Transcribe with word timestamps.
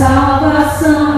salvação 0.00 1.09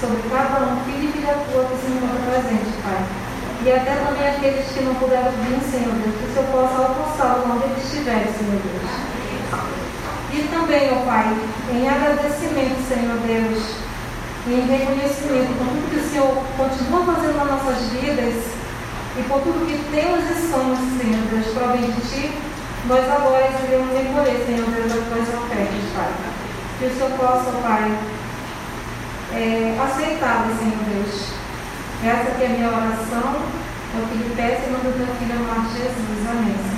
sobre 0.00 0.22
cada 0.32 0.64
um, 0.64 0.80
filho 0.84 1.08
e 1.08 1.12
filha 1.12 1.36
tua 1.52 1.64
que 1.64 1.76
se 1.76 1.92
encontra 1.92 2.24
presente, 2.24 2.72
Pai. 2.82 3.04
E 3.62 3.70
até 3.70 3.94
também 4.00 4.26
aqueles 4.26 4.66
que 4.72 4.82
não 4.82 4.94
puderam 4.94 5.30
vir, 5.44 5.60
Senhor 5.60 5.92
Deus, 6.00 6.16
que 6.16 6.24
o 6.24 6.32
Senhor 6.32 6.48
possa 6.48 6.76
alcançá-los 6.80 7.44
onde 7.44 7.64
eles 7.64 7.84
estiverem, 7.84 8.32
Senhor 8.32 8.56
Deus. 8.56 9.10
E 10.32 10.48
também, 10.48 10.88
ó 10.96 11.04
Pai, 11.04 11.36
em 11.70 11.88
agradecimento, 11.88 12.80
Senhor 12.88 13.18
Deus, 13.28 13.60
em 14.48 14.64
reconhecimento 14.64 15.52
por 15.60 15.68
tudo 15.68 15.90
que 15.90 16.00
o 16.00 16.08
Senhor 16.08 16.32
continua 16.56 17.04
fazendo 17.04 17.36
nas 17.36 17.50
nossas 17.52 17.78
vidas 17.92 18.34
e 19.18 19.22
por 19.28 19.40
tudo 19.42 19.66
que 19.68 19.76
temos 19.92 20.24
e 20.24 20.48
somos, 20.48 20.78
Senhor 20.96 21.20
Deus, 21.28 21.52
provém 21.52 21.90
de 21.92 22.00
Ti, 22.08 22.32
nós 22.88 23.04
agora 23.04 23.52
iremos 23.68 23.92
recolher, 23.92 24.40
Senhor 24.46 24.64
Deus, 24.72 24.88
as 24.88 25.04
tuas 25.04 25.28
ofertas, 25.28 25.84
Pai. 25.92 26.12
Que 26.78 26.86
o 26.86 26.94
Senhor 26.96 27.10
possa, 27.18 27.52
Pai, 27.60 27.92
é, 29.40 29.74
aceitar, 29.80 30.46
Senhor 30.58 30.84
Deus. 30.84 31.32
Essa 32.04 32.30
aqui 32.30 32.44
é 32.44 32.46
a 32.46 32.50
minha 32.50 32.68
oração, 32.68 33.36
o 33.94 34.06
que 34.08 34.36
peço 34.36 34.68
em 34.68 34.72
nome 34.72 34.84
do 34.84 34.96
teu 34.96 35.14
filho 35.16 35.36
amado 35.36 35.70
Jesus. 35.72 36.28
Amém, 36.30 36.69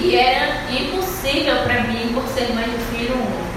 E 0.00 0.14
era 0.14 0.70
impossível 0.70 1.62
para 1.64 1.82
mim 1.82 2.12
por 2.14 2.26
ser 2.28 2.52
mãe 2.54 2.64
de 2.64 2.78
filho 2.96 3.14
único. 3.14 3.48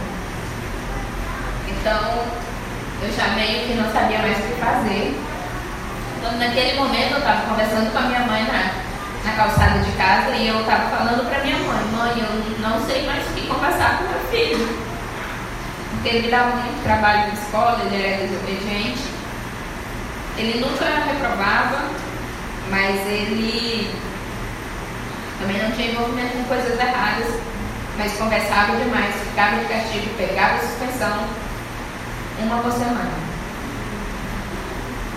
Então, 1.69 2.25
eu 3.01 3.12
já 3.13 3.27
meio 3.36 3.67
que 3.67 3.73
não 3.73 3.91
sabia 3.91 4.19
mais 4.19 4.38
o 4.38 4.41
que 4.41 4.60
fazer. 4.60 5.19
Então, 6.17 6.38
naquele 6.38 6.80
momento, 6.80 7.12
eu 7.12 7.17
estava 7.19 7.41
conversando 7.47 7.91
com 7.91 7.97
a 7.99 8.01
minha 8.01 8.19
mãe 8.21 8.43
na, 8.43 8.73
na 9.23 9.36
calçada 9.36 9.80
de 9.80 9.91
casa 9.91 10.36
e 10.36 10.47
eu 10.47 10.62
estava 10.62 10.89
falando 10.95 11.30
para 11.30 11.43
minha 11.43 11.58
mãe: 11.58 11.84
Mãe, 11.91 12.13
eu 12.19 12.60
não 12.60 12.86
sei 12.86 13.06
mais 13.06 13.23
o 13.27 13.34
que 13.34 13.47
conversar 13.47 13.99
com 13.99 14.04
meu 14.06 14.19
filho. 14.32 14.91
Porque 15.91 16.10
ele 16.10 16.32
dava 16.32 16.56
muito 16.56 16.84
trabalho 16.84 17.27
na 17.27 17.34
escola, 17.34 17.82
ele 17.86 18.04
era 18.04 18.27
desobediente. 18.27 19.04
Ele 20.38 20.60
nunca 20.60 20.86
reprovava, 20.86 21.89
mas 22.69 22.95
ele 23.08 23.91
também 25.41 25.62
não 25.62 25.71
tinha 25.71 25.91
envolvimento 25.91 26.38
com 26.38 26.43
coisas 26.43 26.80
erradas, 26.80 27.27
mas 27.97 28.13
conversava 28.13 28.77
demais, 28.77 29.15
ficava 29.15 29.56
de 29.58 29.65
castigo, 29.65 30.15
pegava 30.15 30.60
suspensão 30.60 31.27
uma 32.39 32.58
por 32.60 32.71
semana. 32.71 33.12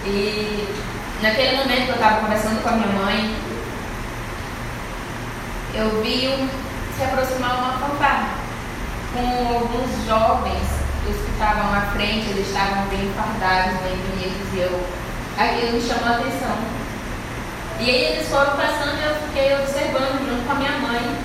E 0.06 0.66
naquele 1.22 1.58
momento 1.58 1.84
que 1.84 1.90
eu 1.90 1.94
estava 1.94 2.20
conversando 2.22 2.62
com 2.62 2.68
a 2.70 2.72
minha 2.72 2.88
mãe, 2.88 3.36
eu 5.74 6.02
vi 6.02 6.28
um, 6.28 6.48
se 6.96 7.04
aproximar 7.04 7.58
uma 7.58 7.72
fanfarra 7.78 8.30
com 9.12 9.56
alguns 9.56 10.06
jovens 10.06 10.84
os 11.06 11.16
que 11.16 11.32
estavam 11.32 11.74
à 11.74 11.82
frente, 11.92 12.30
eles 12.30 12.48
estavam 12.48 12.86
bem 12.86 13.12
fardados, 13.14 13.78
bem 13.82 13.96
bonitos, 13.96 14.54
e 14.54 14.58
eu, 14.58 14.86
aquilo 15.38 15.72
me 15.72 15.80
chamou 15.82 16.08
a 16.08 16.16
atenção. 16.16 16.83
E 17.80 17.90
aí 17.90 18.04
eles 18.04 18.28
foram 18.28 18.56
passando 18.56 18.98
e 18.98 19.04
eu 19.04 19.14
fiquei 19.26 19.54
observando 19.54 20.28
junto 20.28 20.46
com 20.46 20.52
a 20.52 20.54
minha 20.54 20.78
mãe. 20.78 21.16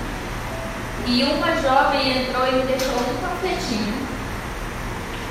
E 1.06 1.22
uma 1.22 1.56
jovem 1.62 2.22
entrou 2.22 2.46
e 2.46 2.52
me 2.52 2.62
deixou 2.64 2.94
um 2.94 3.16
panfletinho, 3.20 4.06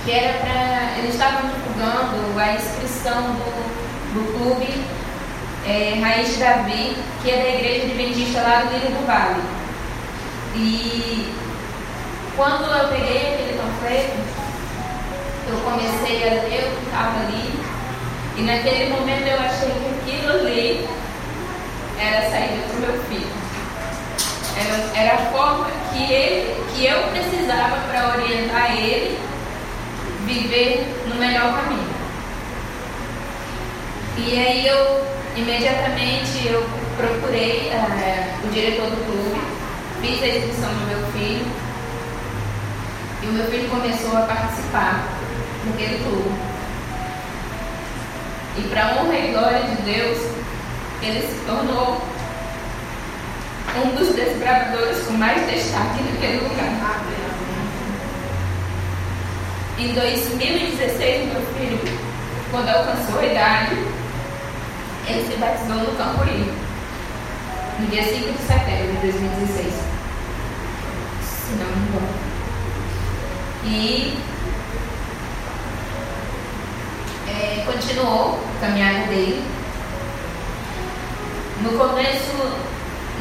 que 0.03 0.11
era 0.11 0.39
para. 0.39 0.97
Eles 0.97 1.13
estavam 1.13 1.49
divulgando 1.49 2.39
a 2.39 2.53
inscrição 2.53 3.21
do, 3.21 4.13
do 4.13 4.37
clube 4.37 4.83
é, 5.67 5.99
Raiz 6.01 6.33
de 6.33 6.37
Davi, 6.37 6.97
que 7.21 7.31
é 7.31 7.37
da 7.37 7.49
igreja 7.49 7.85
adventista 7.85 8.41
lá 8.41 8.61
do 8.61 8.77
Rio 8.77 8.95
do 8.95 9.05
Vale. 9.05 9.41
E 10.55 11.33
quando 12.35 12.63
eu 12.63 12.87
peguei 12.87 13.33
aquele 13.33 13.59
panfleto, 13.59 14.17
eu 15.49 15.57
comecei 15.59 16.27
a 16.27 16.43
ler 16.43 16.67
o 16.67 16.75
que 16.75 16.85
estava 16.85 17.19
ali, 17.19 17.59
e 18.37 18.41
naquele 18.41 18.89
momento 18.89 19.27
eu 19.27 19.39
achei 19.39 19.69
que 19.69 20.11
aquilo 20.11 20.31
ali 20.31 20.87
era 21.99 22.19
a 22.19 22.31
saída 22.31 22.63
para 22.67 22.77
o 22.77 22.79
meu 22.79 23.03
filho. 23.03 23.27
Era, 24.57 25.01
era 25.01 25.15
a 25.15 25.25
forma 25.31 25.67
que, 25.91 26.11
ele, 26.11 26.63
que 26.73 26.85
eu 26.85 27.03
precisava 27.09 27.77
para 27.89 28.17
orientar 28.17 28.77
ele 28.77 29.19
viver 30.25 30.87
no 31.07 31.15
melhor 31.15 31.55
caminho. 31.55 31.89
E 34.17 34.37
aí 34.37 34.67
eu 34.67 35.07
imediatamente 35.35 36.47
eu 36.47 36.65
procurei 36.97 37.71
uh, 37.73 38.45
o 38.47 38.51
diretor 38.51 38.89
do 38.89 39.05
clube, 39.05 39.41
fiz 40.01 40.21
a 40.21 40.27
inscrição 40.27 40.69
do 40.69 40.87
meu 40.87 41.11
filho 41.11 41.45
e 43.23 43.27
o 43.27 43.31
meu 43.31 43.45
filho 43.49 43.69
começou 43.69 44.17
a 44.17 44.21
participar 44.21 45.07
daquele 45.65 46.03
clube. 46.03 46.31
E 48.57 48.61
para 48.69 48.95
honra 48.95 49.17
e 49.17 49.31
glória 49.31 49.61
de 49.63 49.81
Deus, 49.83 50.17
ele 51.01 51.21
se 51.21 51.45
tornou 51.45 52.01
um 53.83 53.95
dos 53.95 54.13
desbravadores 54.15 55.05
com 55.05 55.13
mais 55.13 55.49
destaque 55.49 56.03
naquele 56.03 56.39
lugar. 56.39 56.69
Em 59.77 59.93
2016, 59.93 61.31
meu 61.31 61.41
filho, 61.53 61.79
quando 62.51 62.67
alcançou 62.67 63.19
a 63.19 63.25
idade, 63.25 63.75
ele 65.07 65.25
se 65.25 65.37
batizou 65.37 65.77
no 65.77 65.95
Campuri, 65.95 66.51
no 67.79 67.87
dia 67.87 68.03
5 68.03 68.33
de 68.33 68.37
setembro 68.39 68.91
de 68.91 69.11
2016. 69.11 69.73
Se 71.23 71.51
não 71.53 71.65
me 71.65 71.87
engano. 71.87 72.29
E 73.63 74.19
é, 77.29 77.63
continuou 77.65 78.39
a 78.57 78.65
caminhada 78.65 79.07
dele. 79.07 79.58
No 81.61 81.77
começo, 81.77 82.57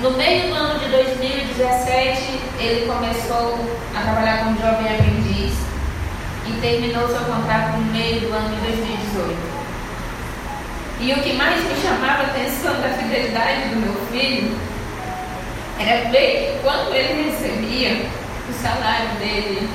no 0.01 0.13
meio 0.13 0.49
do 0.49 0.55
ano 0.55 0.79
de 0.79 0.89
2017, 0.91 2.41
ele 2.61 2.87
começou 2.87 3.59
a 3.97 4.01
trabalhar 4.01 4.45
como 4.45 4.61
jovem 4.61 4.95
aprendiz 4.95 5.55
e 6.47 6.61
terminou 6.61 7.09
seu 7.09 7.21
contrato 7.21 7.79
no 7.79 7.93
meio 7.93 8.21
do 8.21 8.33
ano 8.33 8.55
de 8.55 8.61
2018. 8.61 9.37
E 11.01 11.13
o 11.13 11.23
que 11.23 11.33
mais 11.33 11.65
me 11.65 11.75
chamava 11.83 12.23
a 12.23 12.27
atenção 12.27 12.81
da 12.81 12.91
fidelidade 12.91 13.71
do 13.71 13.77
meu 13.77 13.95
filho 14.13 14.57
era 15.81 16.09
ver 16.11 16.61
quando 16.63 16.95
ele 16.95 17.31
recebia 17.31 18.07
o 18.49 18.53
salário 18.63 19.11
dele 19.19 19.69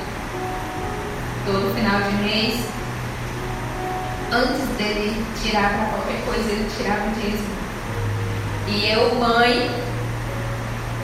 todo 1.46 1.76
final 1.76 2.02
de 2.02 2.16
mês, 2.24 2.66
antes 4.32 4.78
dele 4.78 5.26
tirar 5.42 5.70
para 5.70 5.86
qualquer 5.88 6.22
coisa, 6.26 6.50
ele 6.50 6.72
tirava 6.78 7.08
o 7.08 7.12
dízimo. 7.12 7.63
E 8.68 8.90
eu, 8.92 9.16
mãe, 9.16 9.70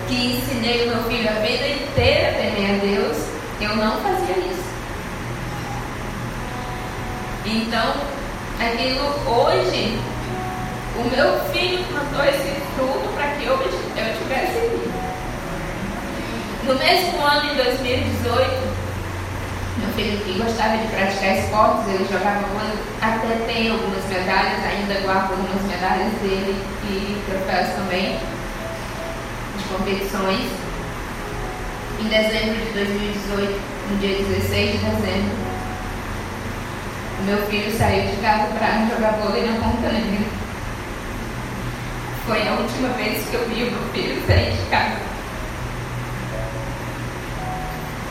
que 0.07 0.37
ensinei 0.37 0.85
o 0.85 0.95
meu 0.95 1.03
filho 1.03 1.29
a 1.29 1.33
vida 1.33 1.67
inteira 1.67 2.29
a 2.29 2.33
temer 2.33 2.75
a 2.75 2.77
Deus, 2.77 3.17
eu 3.61 3.75
não 3.75 3.99
fazia 4.01 4.37
isso. 4.37 4.69
Então, 7.45 7.93
aquilo 8.59 9.05
hoje, 9.27 9.99
o 10.95 11.03
meu 11.09 11.39
filho 11.51 11.83
plantou 11.85 12.25
esse 12.25 12.61
fruto 12.75 13.09
para 13.15 13.27
que 13.33 13.49
hoje 13.49 13.77
eu 13.97 14.17
tivesse 14.17 14.59
vida. 14.59 14.99
No 16.65 16.75
mesmo 16.75 17.25
ano, 17.25 17.51
em 17.51 17.55
2018, 17.55 18.78
meu 19.89 19.93
filho 19.93 20.19
que 20.19 20.39
gostava 20.39 20.77
de 20.77 20.87
praticar 20.87 21.37
esportes, 21.37 21.87
ele 21.87 22.07
jogava 22.11 22.47
bola, 22.47 22.73
até 23.01 23.51
tem 23.51 23.71
algumas 23.71 24.05
medalhas, 24.05 24.63
ainda 24.65 24.99
guardo 25.01 25.31
algumas 25.31 25.63
medalhas 25.63 26.13
dele 26.21 26.55
e 26.83 27.21
troféus 27.25 27.69
também, 27.75 28.19
de 29.57 29.63
competições. 29.65 30.51
Em 31.99 32.07
dezembro 32.07 32.65
de 32.65 32.71
2018, 32.71 33.61
no 33.89 33.97
dia 33.97 34.17
16 34.17 34.71
de 34.71 34.77
dezembro, 34.77 35.37
meu 37.25 37.45
filho 37.47 37.77
saiu 37.77 38.07
de 38.09 38.21
casa 38.21 38.53
para 38.57 38.87
jogar 38.89 39.17
vôlei 39.19 39.45
na 39.45 39.59
Ponta 39.59 39.89
Negra. 39.89 40.27
Foi 42.25 42.47
a 42.47 42.53
última 42.53 42.89
vez 42.89 43.27
que 43.27 43.33
eu 43.33 43.49
vi 43.49 43.63
o 43.63 43.71
meu 43.71 43.83
filho 43.91 44.25
sair 44.25 44.51
de 44.51 44.69
casa. 44.69 44.97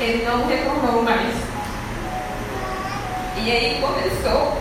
Ele 0.01 0.25
não 0.25 0.47
retornou 0.47 1.03
mais. 1.03 1.48
E 3.45 3.51
aí 3.51 3.79
começou 3.81 4.61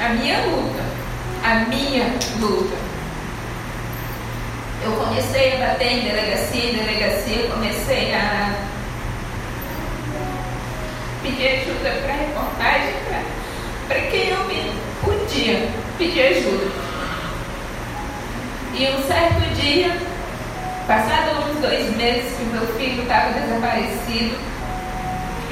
a 0.00 0.08
minha 0.14 0.38
luta. 0.46 0.82
A 1.44 1.54
minha 1.68 2.04
luta. 2.38 2.76
Eu 4.82 4.92
comecei 4.92 5.54
a 5.54 5.66
bater 5.66 5.92
em 5.92 6.00
delegacia, 6.00 6.70
em 6.70 6.76
delegacia, 6.76 7.48
comecei 7.48 8.14
a 8.14 8.54
pedir 11.22 11.48
ajuda 11.48 11.90
para 12.02 12.14
reportagem, 12.14 12.94
para 13.86 14.00
quem 14.00 14.30
eu 14.30 14.44
me 14.44 14.72
podia 15.04 15.68
pedir 15.98 16.22
ajuda. 16.22 16.70
E 18.74 18.88
um 18.88 19.02
certo 19.06 19.54
dia, 19.60 19.94
passados 20.86 21.44
uns 21.46 21.60
dois 21.60 21.94
meses 21.96 22.34
que 22.38 22.44
meu 22.44 22.66
filho 22.78 23.02
estava 23.02 23.32
desaparecido, 23.38 24.38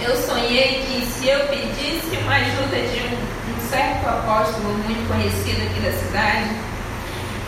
eu 0.02 0.16
sonhei 0.16 0.84
que 0.86 1.06
se 1.06 1.28
eu 1.28 1.40
pedisse 1.48 2.16
uma 2.22 2.34
ajuda 2.34 2.76
de 2.76 3.00
um, 3.00 3.56
um 3.56 3.70
certo 3.70 4.06
apóstolo 4.08 4.74
muito 4.84 5.08
conhecido 5.08 5.62
aqui 5.62 5.80
da 5.80 5.92
cidade, 5.92 6.50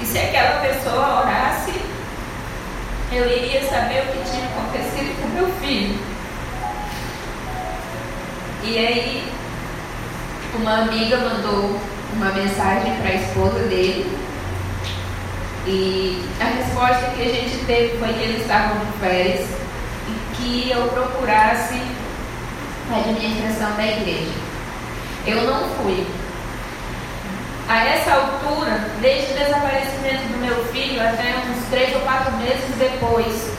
e 0.00 0.06
se 0.06 0.18
aquela 0.18 0.60
pessoa 0.60 1.20
orasse, 1.20 1.72
eu 3.12 3.26
iria 3.26 3.62
saber 3.68 4.02
o 4.02 4.12
que 4.12 4.30
tinha 4.30 4.46
acontecido 4.46 5.20
com 5.20 5.28
meu 5.28 5.52
filho. 5.60 5.98
E 8.62 8.78
aí 8.78 9.32
uma 10.54 10.82
amiga 10.82 11.16
mandou 11.16 11.78
uma 12.12 12.30
mensagem 12.32 12.94
para 12.96 13.10
a 13.10 13.14
esposa 13.14 13.60
dele 13.68 14.18
e 15.66 16.24
a 16.40 16.44
resposta 16.44 17.10
que 17.16 17.22
a 17.22 17.32
gente 17.32 17.64
teve 17.66 17.98
foi 17.98 18.12
que 18.12 18.22
eles 18.22 18.42
estavam 18.42 18.78
de 18.78 18.92
férias 18.98 19.48
e 20.08 20.36
que 20.36 20.70
eu 20.70 20.88
procurasse 20.88 21.80
a 22.94 22.98
administração 22.98 23.76
da 23.76 23.86
igreja. 23.86 24.32
Eu 25.26 25.42
não 25.42 25.68
fui. 25.76 26.06
A 27.68 27.84
essa 27.84 28.12
altura, 28.12 28.80
desde 29.00 29.32
o 29.32 29.38
desaparecimento 29.38 30.24
do 30.32 30.38
meu 30.38 30.64
filho 30.66 31.00
até 31.00 31.36
uns 31.36 31.68
três 31.70 31.94
ou 31.94 32.00
quatro 32.00 32.32
meses 32.32 32.74
depois, 32.78 33.50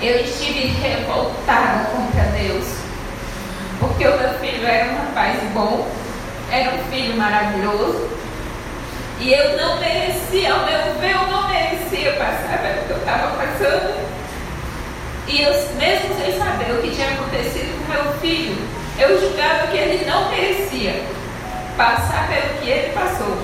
eu 0.00 0.20
estive 0.20 0.68
revoltada 0.80 1.90
contra 1.90 2.22
Deus 2.38 2.80
porque 3.80 4.06
o 4.06 4.18
meu 4.18 4.34
filho 4.34 4.66
era 4.66 4.92
um 4.92 4.96
rapaz 4.96 5.38
bom, 5.54 5.88
era 6.52 6.70
um 6.74 6.84
filho 6.90 7.16
maravilhoso. 7.16 8.10
E 9.18 9.32
eu 9.32 9.56
não 9.56 9.80
merecia, 9.80 10.52
ao 10.52 10.66
meu 10.66 10.94
ver, 11.00 11.12
eu 11.12 11.26
não 11.26 11.48
merecia 11.48 12.12
passar 12.12 12.58
pelo 12.58 12.86
que 12.86 12.90
eu 12.90 12.96
estava 12.98 13.36
passando. 13.36 14.10
E 15.30 15.42
eu, 15.42 15.52
mesmo 15.76 16.12
sem 16.16 16.36
saber 16.36 16.72
o 16.72 16.82
que 16.82 16.90
tinha 16.90 17.08
acontecido 17.12 17.86
com 17.86 17.92
meu 17.92 18.12
filho, 18.14 18.56
eu 18.98 19.20
julgava 19.20 19.68
que 19.68 19.76
ele 19.76 20.04
não 20.04 20.28
merecia 20.28 21.04
passar 21.76 22.28
pelo 22.28 22.58
que 22.58 22.68
ele 22.68 22.92
passou. 22.92 23.38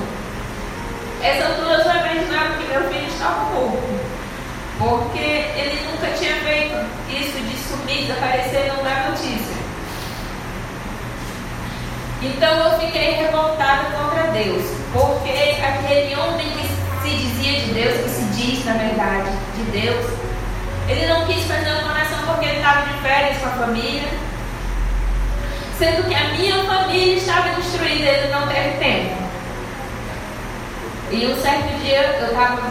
Essa 1.23 1.47
altura 1.47 1.75
eu 1.75 1.85
já 1.85 1.95
imaginava 1.95 2.55
que 2.55 2.67
meu 2.67 2.89
filho 2.91 3.07
estava 3.07 3.45
morto. 3.55 4.17
Porque 4.79 5.19
ele 5.19 5.81
nunca 5.87 6.09
tinha 6.19 6.35
feito 6.41 6.75
isso 7.09 7.39
de 7.39 7.57
sumir, 7.57 8.07
desaparecer, 8.07 8.67
não 8.67 8.83
dar 8.83 9.11
notícia. 9.11 9.57
Então 12.21 12.73
eu 12.73 12.81
fiquei 12.81 13.13
revoltada 13.13 13.85
contra 13.97 14.25
Deus, 14.33 14.65
porque 14.93 15.63
aquele 15.63 16.17
homem 16.17 16.49
que 16.51 17.09
se 17.09 17.17
dizia 17.17 17.61
de 17.61 17.73
Deus, 17.75 17.97
que 18.03 18.09
se 18.11 18.25
diz 18.35 18.65
na 18.65 18.73
verdade 18.73 19.31
de 19.55 19.63
Deus, 19.81 20.27
ele 20.89 21.07
não 21.07 21.27
quis 21.27 21.45
fazer 21.45 21.71
uma 21.71 21.93
oração 21.93 22.19
porque 22.27 22.47
ele 22.47 22.57
estava 22.59 22.83
de 22.83 22.99
férias 23.01 23.39
com 23.39 23.47
a 23.47 23.67
família, 23.67 24.09
sendo 25.79 26.09
que 26.09 26.15
a 26.15 26.29
minha 26.29 26.65
família 26.65 27.17
estava 27.17 27.49
destruída, 27.51 28.09
ele 28.09 28.33
não 28.33 28.47
teve 28.47 28.79
tempo. 28.79 29.27
E 31.11 31.27
um 31.27 31.41
certo 31.41 31.81
dia 31.83 32.03
eu 32.21 32.27
estava 32.27 32.63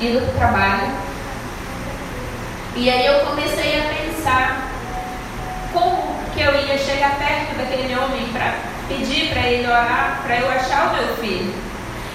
indo 0.00 0.20
para 0.20 0.30
o 0.30 0.38
trabalho 0.38 0.92
E 2.76 2.90
aí 2.90 3.06
eu 3.06 3.20
comecei 3.26 3.78
a 3.78 3.94
pensar 3.94 4.70
como 5.72 6.18
que 6.34 6.40
eu 6.40 6.54
ia 6.66 6.78
chegar 6.78 7.16
perto 7.18 7.56
daquele 7.56 7.94
homem 7.94 8.26
para 8.32 8.54
pedir 8.88 9.30
para 9.30 9.42
ele 9.42 9.66
orar, 9.66 10.20
para 10.24 10.36
eu 10.36 10.50
achar 10.50 10.88
o 10.88 10.96
meu 10.96 11.16
filho. 11.16 11.54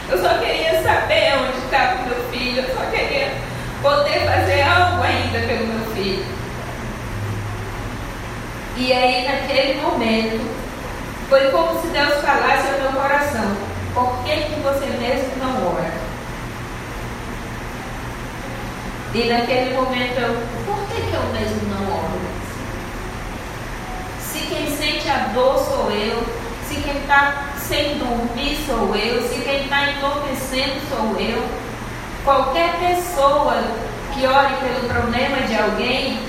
Eu 0.10 0.18
só 0.22 0.38
queria 0.40 0.82
saber 0.82 1.34
onde 1.38 1.58
estava 1.60 2.02
o 2.02 2.06
meu 2.08 2.30
filho, 2.32 2.62
eu 2.62 2.76
só 2.76 2.82
queria 2.90 3.32
poder 3.82 4.20
fazer 4.26 4.62
algo 4.62 5.04
ainda 5.04 5.40
pelo 5.40 5.68
meu 5.68 5.96
filho. 5.96 6.26
E 8.78 8.94
aí, 8.94 9.28
naquele 9.28 9.82
momento, 9.82 10.50
foi 11.30 11.52
como 11.52 11.82
se 11.82 11.88
Deus 11.88 12.22
falasse 12.22 12.70
ao 12.70 12.82
meu 12.82 13.02
coração: 13.02 13.56
por 13.94 14.24
que, 14.24 14.36
que 14.36 14.60
você 14.62 14.86
mesmo 14.86 15.36
não 15.38 15.76
ora? 15.76 16.10
E 19.14 19.26
naquele 19.26 19.74
momento 19.74 20.20
eu, 20.20 20.36
por 20.66 20.80
que, 20.88 21.02
que 21.02 21.14
eu 21.14 21.24
mesmo 21.34 21.70
não 21.70 21.94
oro? 21.94 22.20
Se 24.22 24.40
quem 24.42 24.70
sente 24.78 25.10
a 25.10 25.30
dor 25.34 25.58
sou 25.58 25.92
eu, 25.92 26.24
se 26.68 26.76
quem 26.76 26.98
está 27.00 27.46
sem 27.58 27.98
dormir 27.98 28.56
sou 28.68 28.96
eu, 28.96 29.28
se 29.28 29.42
quem 29.42 29.64
está 29.64 29.92
enlouquecendo 29.92 30.80
sou 30.90 31.20
eu, 31.20 31.44
qualquer 32.24 32.76
pessoa 32.80 33.64
que 34.14 34.26
ore 34.26 34.54
pelo 34.56 34.88
problema 34.90 35.42
de 35.48 35.58
alguém, 35.58 36.20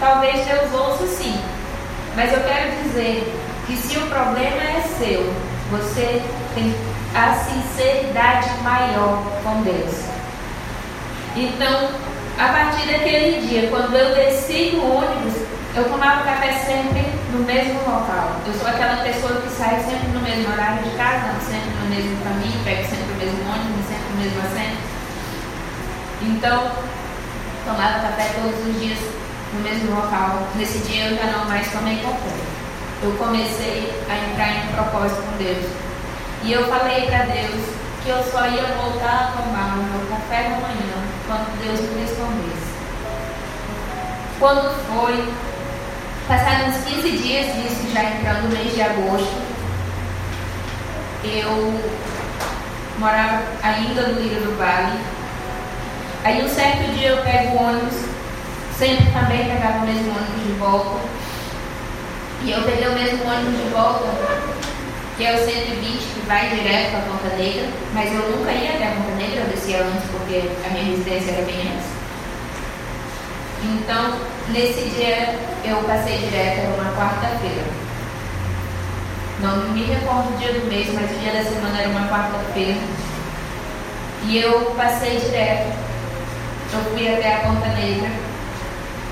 talvez 0.00 0.46
Deus 0.46 0.72
ouça 0.72 1.06
sim. 1.06 1.38
Mas 2.16 2.32
eu 2.32 2.40
quero 2.40 2.70
dizer 2.82 3.32
que 3.66 3.76
se 3.76 3.96
o 3.98 4.06
problema 4.08 4.62
é 4.62 4.82
seu, 4.98 5.32
você 5.70 6.22
tem 6.54 6.74
a 7.14 7.34
sinceridade 7.34 8.50
maior 8.62 9.22
com 9.42 9.62
Deus. 9.62 9.94
Então, 11.36 11.88
a 12.38 12.48
partir 12.48 12.86
daquele 12.88 13.46
dia, 13.46 13.68
quando 13.68 13.94
eu 13.94 14.14
desci 14.14 14.72
no 14.76 14.96
ônibus, 14.96 15.34
eu 15.74 15.84
tomava 15.84 16.24
café 16.24 16.52
sempre 16.52 17.06
no 17.32 17.44
mesmo 17.44 17.78
local. 17.80 18.36
Eu 18.46 18.52
sou 18.52 18.68
aquela 18.68 19.02
pessoa 19.02 19.40
que 19.40 19.50
sai 19.50 19.80
sempre 19.80 20.08
no 20.12 20.20
mesmo 20.20 20.52
horário 20.52 20.82
de 20.82 20.90
casa, 20.96 21.32
sempre 21.40 21.70
no 21.82 21.88
mesmo 21.88 22.22
caminho, 22.22 22.64
pego 22.64 22.82
sempre 22.84 23.12
o 23.12 23.16
mesmo 23.16 23.40
ônibus, 23.50 23.86
sempre 23.88 24.04
no 24.10 24.20
mesmo 24.22 24.40
assento. 24.42 24.91
Então, 26.24 26.70
tomava 27.64 28.00
café 28.00 28.30
todos 28.34 28.66
os 28.66 28.80
dias 28.80 28.98
no 29.52 29.60
mesmo 29.60 29.94
local. 29.94 30.46
Nesse 30.56 30.78
dia 30.78 31.06
eu 31.06 31.16
já 31.16 31.26
não 31.26 31.44
mais 31.46 31.70
tomei 31.70 31.96
café. 31.96 32.30
Eu 33.02 33.12
comecei 33.12 33.92
a 34.08 34.16
entrar 34.16 34.50
em 34.50 34.68
propósito 34.68 35.22
com 35.22 35.36
Deus. 35.36 35.66
E 36.44 36.52
eu 36.52 36.66
falei 36.68 37.06
para 37.06 37.24
Deus 37.24 37.60
que 38.02 38.10
eu 38.10 38.22
só 38.24 38.46
ia 38.46 38.66
voltar 38.74 39.32
a 39.34 39.42
tomar 39.42 39.74
o 39.74 39.82
meu 39.82 40.08
café 40.08 40.42
da 40.44 40.56
manhã 40.56 41.02
quando 41.26 41.58
Deus 41.62 41.80
me 41.80 42.02
respondesse. 42.02 42.72
Quando 44.38 44.70
foi, 44.86 45.32
passaram 46.28 46.68
uns 46.68 46.84
15 46.84 47.10
dias 47.18 47.46
disso, 47.54 47.92
já 47.92 48.04
entrando 48.04 48.42
no 48.42 48.56
mês 48.56 48.74
de 48.74 48.82
agosto, 48.82 49.42
eu 51.24 51.80
morava 52.98 53.42
ainda 53.62 54.08
no 54.08 54.20
Rio 54.20 54.40
do 54.40 54.58
Vale. 54.58 54.98
Aí 56.24 56.44
um 56.44 56.48
certo 56.48 56.92
dia 56.94 57.08
eu 57.08 57.22
pego 57.22 57.56
o 57.56 57.62
ônibus, 57.62 57.94
sempre 58.78 59.10
também 59.10 59.48
pegava 59.48 59.78
o 59.78 59.86
mesmo 59.86 60.10
ônibus 60.10 60.46
de 60.46 60.52
volta. 60.52 61.00
E 62.44 62.50
eu 62.50 62.62
peguei 62.62 62.88
o 62.88 62.92
mesmo 62.92 63.24
ônibus 63.24 63.56
de 63.56 63.70
volta 63.70 64.52
que 65.16 65.26
é 65.26 65.34
o 65.34 65.38
120 65.38 65.82
que 65.82 66.26
vai 66.26 66.48
direto 66.48 66.90
para 66.90 67.00
Ponta 67.00 67.36
Negra, 67.36 67.68
mas 67.92 68.12
eu 68.12 68.30
nunca 68.30 68.50
ia 68.50 68.70
até 68.70 68.88
a 68.88 68.90
Ponta 68.92 69.14
Negra, 69.16 69.40
eu 69.40 69.46
descia 69.46 69.82
antes 69.82 70.10
porque 70.10 70.50
a 70.66 70.70
minha 70.70 70.84
residência 70.84 71.32
era 71.32 71.44
bem 71.44 71.60
antes. 71.60 71.86
Então, 73.62 74.18
nesse 74.48 74.88
dia 74.90 75.38
eu 75.64 75.76
passei 75.84 76.18
direto, 76.18 76.60
era 76.60 76.74
uma 76.74 76.92
quarta-feira. 76.96 77.64
Não 79.40 79.68
me 79.68 79.84
recordo 79.84 80.34
o 80.34 80.38
dia 80.38 80.52
do 80.54 80.66
mês, 80.66 80.92
mas 80.94 81.10
o 81.10 81.20
dia 81.20 81.32
da 81.32 81.44
semana 81.44 81.80
era 81.80 81.88
uma 81.90 82.08
quarta-feira. 82.08 82.80
E 84.24 84.38
eu 84.38 84.72
passei 84.76 85.18
direto. 85.18 85.91
Eu 86.72 86.84
fui 86.90 87.08
até 87.08 87.34
a 87.34 87.40
Ponta 87.40 87.68
Negra. 87.68 88.10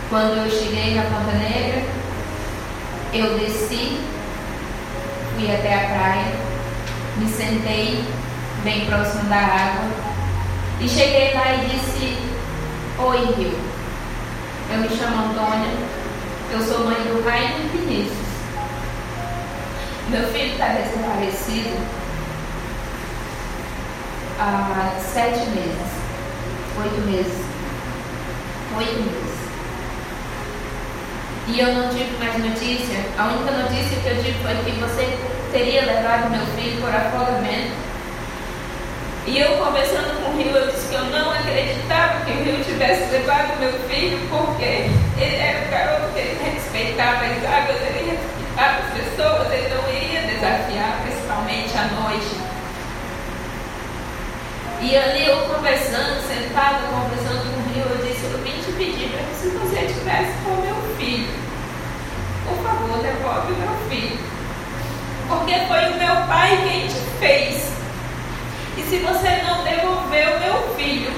Quando 0.08 0.38
eu 0.38 0.50
cheguei 0.50 0.94
na 0.94 1.02
Ponta 1.02 1.32
Negra, 1.36 1.82
eu 3.12 3.38
desci 3.38 4.00
fui 5.40 5.54
até 5.54 5.74
a 5.74 5.88
praia, 5.88 6.32
me 7.16 7.26
sentei 7.26 8.04
bem 8.62 8.84
próximo 8.86 9.24
da 9.24 9.36
água 9.36 9.90
e 10.80 10.88
cheguei 10.88 11.32
lá 11.34 11.54
e 11.54 11.66
disse: 11.66 12.18
Oi, 12.98 13.34
Rio. 13.36 13.58
Eu 14.70 14.78
me 14.78 14.88
chamo 14.88 15.30
Antônia, 15.30 15.72
eu 16.52 16.60
sou 16.60 16.84
mãe 16.84 16.94
do 16.94 17.24
Rainer 17.24 17.68
Vinícius. 17.72 18.30
Meu 20.10 20.28
filho 20.28 20.52
está 20.52 20.68
desaparecido 20.68 21.76
há 24.38 24.92
sete 25.00 25.40
meses, 25.50 25.92
oito 26.78 27.00
meses. 27.06 27.44
Oito 28.76 29.02
meses 29.02 29.30
e 31.52 31.60
eu 31.60 31.74
não 31.74 31.88
tive 31.88 32.16
mais 32.18 32.38
notícia. 32.38 32.98
A 33.18 33.26
única 33.26 33.50
notícia 33.50 33.98
que 34.00 34.06
eu 34.06 34.16
tive 34.22 34.38
foi 34.42 34.54
que 34.64 34.78
você 34.78 35.18
teria 35.52 35.84
levado 35.84 36.30
meu 36.30 36.46
filho 36.56 36.80
por 36.80 36.94
afogamento. 36.94 37.72
E 39.26 39.38
eu 39.38 39.56
conversando 39.58 40.22
com 40.22 40.30
o 40.30 40.36
Rio, 40.36 40.56
eu 40.56 40.70
disse 40.70 40.88
que 40.88 40.94
eu 40.94 41.04
não 41.06 41.32
acreditava 41.32 42.24
que 42.24 42.30
o 42.32 42.44
Rio 42.44 42.64
tivesse 42.64 43.10
levado 43.10 43.58
meu 43.58 43.72
filho, 43.88 44.18
porque 44.28 44.90
ele 45.18 45.36
era 45.36 45.66
um 45.66 45.70
garoto 45.70 46.12
que 46.14 46.20
ele 46.20 46.52
respeitava 46.52 47.24
as 47.24 47.44
águas, 47.44 47.82
ele 47.82 48.10
respeitava 48.10 48.78
as 48.78 48.92
pessoas, 48.94 49.52
ele 49.52 49.74
não 49.74 49.88
iria 49.92 50.22
desafiar, 50.22 51.00
principalmente 51.02 51.76
à 51.76 51.84
noite. 52.00 52.50
E 54.82 54.96
ali 54.96 55.26
eu 55.26 55.36
conversando, 55.42 56.26
sentada, 56.26 56.86
conversando 56.88 57.52
com 57.52 57.60
o 57.60 57.74
Rio, 57.74 57.84
eu 57.84 58.06
disse, 58.06 58.24
eu 58.24 58.38
vim 58.38 58.62
te 58.62 58.72
pedir 58.72 59.10
para 59.10 59.22
que 59.24 59.34
se 59.34 59.48
você 59.50 59.84
estivesse 59.84 60.32
com 60.42 60.56
meu 60.62 60.74
filho, 60.96 61.28
por 62.46 62.56
favor, 62.64 63.02
devolve 63.02 63.52
o 63.52 63.56
meu 63.56 63.88
filho. 63.90 64.18
Porque 65.28 65.54
foi 65.68 65.84
o 65.84 65.98
meu 65.98 66.26
pai 66.26 66.58
quem 66.64 66.88
te 66.88 66.98
fez. 67.18 67.70
E 68.78 68.82
se 68.82 68.98
você 69.00 69.42
não 69.42 69.62
devolver 69.64 70.36
o 70.36 70.40
meu 70.40 70.74
filho, 70.74 71.12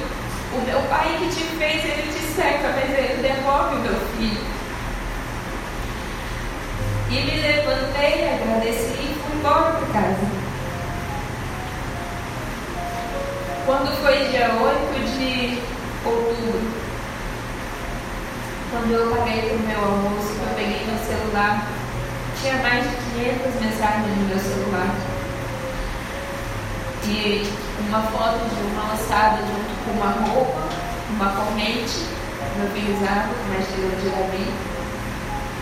o 0.54 0.60
meu 0.66 0.80
pai 0.90 1.16
que 1.20 1.28
te 1.28 1.44
fez, 1.56 1.84
ele 1.84 2.12
te 2.12 2.34
seca, 2.34 2.74
mas 2.74 2.98
ele 2.98 3.22
devolve 3.22 3.76
o 3.76 3.78
meu 3.78 3.94
filho. 4.18 4.44
E 7.10 7.14
me 7.14 7.40
levantei, 7.40 8.28
agradeci 8.28 8.90
e 8.90 9.20
fui 9.24 9.38
embora 9.38 9.72
para 9.72 10.02
casa. 10.02 10.41
Quando 13.64 13.94
foi 14.02 14.26
dia 14.26 14.50
8 14.58 15.06
de 15.16 15.62
outubro, 16.04 16.60
quando 18.72 18.90
eu 18.90 19.14
paguei 19.14 19.54
o 19.54 19.58
meu 19.60 19.78
almoço, 19.78 20.34
eu 20.42 20.54
peguei 20.56 20.84
meu 20.84 20.98
celular, 20.98 21.70
tinha 22.40 22.56
mais 22.56 22.82
de 22.82 22.96
500 23.14 23.62
mensagens 23.62 24.18
no 24.18 24.26
meu 24.26 24.38
celular. 24.40 24.96
E 27.06 27.46
uma 27.86 28.02
foto 28.02 28.50
de 28.50 28.62
uma 28.66 28.94
ossada 28.94 29.36
junto 29.46 29.72
com 29.84 29.92
uma 29.92 30.10
roupa, 30.10 30.62
uma 31.10 31.30
corrente, 31.30 32.06
meu 32.58 32.68
filho 32.70 32.96
usava, 32.98 33.30
mas 33.46 33.64
Davi. 34.10 34.52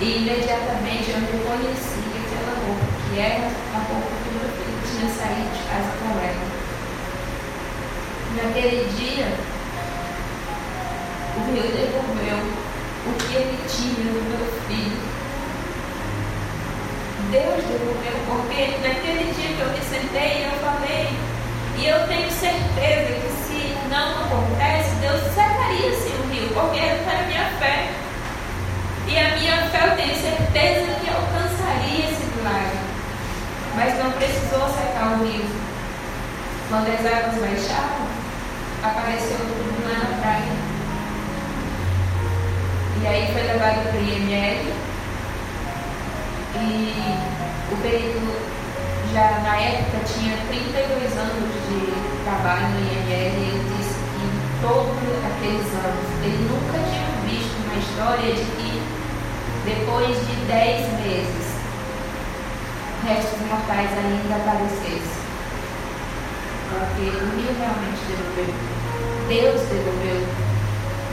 E 0.01 0.25
imediatamente 0.25 1.11
eu 1.11 1.21
reconheci 1.21 2.01
aquela 2.17 2.57
roupa, 2.65 2.87
que 3.11 3.21
era 3.21 3.45
a 3.45 3.79
roupa 3.93 4.09
que 4.25 4.31
meu 4.31 4.49
filho 4.57 4.81
tinha 4.89 5.13
saído 5.13 5.53
de 5.53 5.63
casa 5.69 5.93
com 6.01 6.19
ela. 6.19 6.60
Naquele 8.37 8.85
dia, 8.97 9.27
o 11.37 11.53
Rio 11.53 11.63
devolveu 11.63 12.39
o 13.07 13.13
que 13.19 13.35
ele 13.35 13.59
tinha 13.69 14.13
no 14.13 14.23
meu 14.23 14.47
filho. 14.69 15.01
Deus 17.31 17.65
devolveu, 17.65 18.17
porque 18.27 18.79
naquele 18.87 19.33
dia 19.35 19.57
que 19.57 19.61
eu 19.61 19.71
me 19.71 19.81
sentei, 19.81 20.47
eu 20.47 20.53
falei, 20.61 21.09
e 21.77 21.87
eu 21.87 22.07
tenho 22.07 22.31
certeza 22.31 23.15
que 23.21 23.31
se 23.47 23.77
não 23.89 24.23
acontece, 24.23 24.95
Deus 25.01 25.21
secaria 25.35 25.93
sim 25.97 26.15
o 26.23 26.33
rio, 26.33 26.49
porque 26.55 26.79
essa 26.79 27.11
é 27.11 27.21
a 27.21 27.27
minha 27.27 27.51
fé. 27.59 27.91
E 29.09 29.19
a 29.19 29.37
minha 29.37 29.57
fé 29.71 29.89
eu 29.89 29.97
tenho 29.97 30.15
certeza 30.15 30.93
que 31.01 31.11
alcançaria 31.11 32.05
esse 32.05 32.25
milagre. 32.37 32.79
Mas 33.75 33.99
não 33.99 34.13
precisou 34.13 34.69
secar 34.69 35.19
o 35.19 35.25
rio. 35.25 35.47
Quando 36.69 36.89
as 36.89 37.07
águas 37.07 37.35
baixaram, 37.41 38.20
apareceu 38.83 39.39
tudo 39.39 39.85
lá 39.85 39.99
na 39.99 40.21
praia. 40.21 40.53
E 43.03 43.07
aí 43.07 43.33
foi 43.33 43.43
levado 43.43 43.83
para 43.83 43.99
o 43.99 44.03
IML. 44.03 44.73
E 46.57 46.95
o 47.73 47.77
perito 47.83 48.21
já 49.13 49.41
na 49.41 49.57
época 49.57 49.99
tinha 50.07 50.37
32 50.49 51.17
anos 51.19 51.55
de 51.69 52.25
trabalho 52.25 52.69
no 52.69 52.81
IML 52.81 53.11
e 53.11 53.49
ele 53.49 53.77
disse 53.77 53.95
que 53.95 54.63
todos 54.63 55.25
aqueles 55.25 55.73
anos 55.75 56.25
ele 56.25 56.49
nunca 56.49 56.79
tinha 56.89 57.11
visto 57.27 57.61
história 58.01 58.35
de 58.35 58.43
que 58.43 58.83
depois 59.65 60.17
de 60.17 60.47
dez 60.47 60.81
meses, 61.05 61.55
restos 63.07 63.41
mortais 63.47 63.91
ainda 63.93 64.37
aparecessem. 64.37 65.20
Porque 66.71 67.03
rio 67.03 67.51
realmente 67.59 68.03
devolveu. 68.07 68.55
Deus 69.29 69.61
devolveu. 69.69 70.27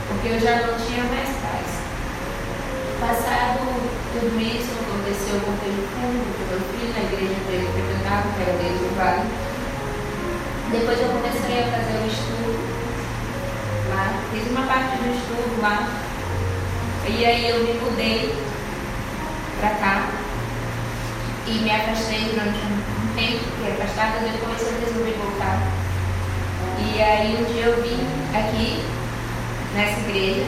Porque 0.08 0.28
eu 0.28 0.40
já 0.40 0.66
não 0.66 0.78
tinha 0.78 1.04
mais 1.04 1.28
paz. 1.42 1.68
Passado 3.00 3.58
tudo 4.12 4.40
isso, 4.40 4.72
aconteceu 4.80 5.40
com 5.40 5.52
o 5.52 5.58
fundo, 5.58 6.26
com 6.34 6.44
meu 6.50 6.60
filho 6.72 6.92
na 6.94 7.02
igreja 7.04 7.34
que 7.46 7.52
ele 7.52 7.68
frequentava, 7.72 8.28
que 8.34 8.42
era 8.42 8.58
desde 8.58 8.84
o 8.84 8.94
vale. 8.96 9.28
Depois 10.70 11.00
eu 11.00 11.08
comecei 11.08 11.60
a 11.60 11.70
fazer 11.70 11.98
o 11.98 12.06
estudo 12.06 12.78
lá, 13.90 14.14
fiz 14.32 14.50
uma 14.50 14.66
parte 14.66 14.96
do 14.98 15.14
estudo 15.14 15.62
lá. 15.62 15.88
E 17.08 17.24
aí 17.24 17.48
eu 17.48 17.64
me 17.64 17.72
mudei 17.80 18.34
para 19.60 19.70
cá 19.70 20.10
e 21.46 21.52
me 21.52 21.70
afastei 21.70 22.24
durante 22.30 22.58
um 22.58 22.97
tempo, 23.18 23.44
fiquei 23.58 23.72
afastada, 23.72 24.20
depois 24.20 24.62
eu 24.62 24.78
resolvi 24.78 25.12
voltar. 25.18 25.58
E 26.78 27.02
aí 27.02 27.34
um 27.34 27.44
dia 27.52 27.64
eu 27.66 27.82
vim 27.82 27.98
aqui, 28.32 28.84
nessa 29.74 29.98
igreja, 30.00 30.46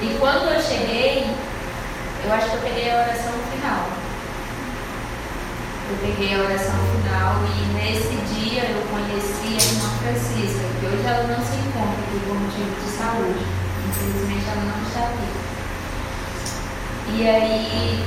e 0.00 0.16
quando 0.20 0.52
eu 0.52 0.62
cheguei, 0.62 1.26
eu 2.24 2.32
acho 2.32 2.50
que 2.50 2.56
eu 2.56 2.60
peguei 2.60 2.90
a 2.90 3.00
oração 3.00 3.32
final. 3.50 3.88
Eu 5.90 5.96
peguei 6.04 6.34
a 6.34 6.44
oração 6.44 6.76
final 6.92 7.40
e 7.48 7.64
nesse 7.74 8.14
dia 8.34 8.62
eu 8.68 8.82
conheci 8.92 9.56
a 9.56 9.64
irmã 9.72 9.88
Francisca, 10.02 10.68
que 10.78 10.86
hoje 10.86 11.02
ela 11.06 11.24
não 11.24 11.40
se 11.42 11.56
encontra 11.56 11.98
aqui 12.04 12.20
por 12.26 12.36
motivo 12.36 12.76
de 12.78 12.90
saúde. 12.92 13.42
Infelizmente 13.88 14.44
ela 14.52 14.64
não 14.68 14.82
está 14.86 15.00
aqui. 15.08 15.28
E 17.16 17.26
aí 17.26 18.04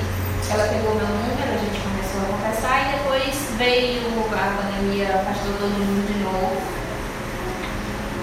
ela 0.52 0.68
pegou 0.68 0.96
meu 0.96 1.08
número, 1.08 1.52
a 1.52 1.58
gente 1.58 1.91
começou 2.22 2.28
a 2.28 2.38
conversar 2.38 2.82
e 2.82 2.98
depois 2.98 3.34
veio 3.58 4.02
a 4.32 4.62
pandemia, 4.62 5.08
afastou 5.08 5.54
todo 5.60 5.70
mundo 5.70 6.06
de 6.08 6.24
novo. 6.24 6.62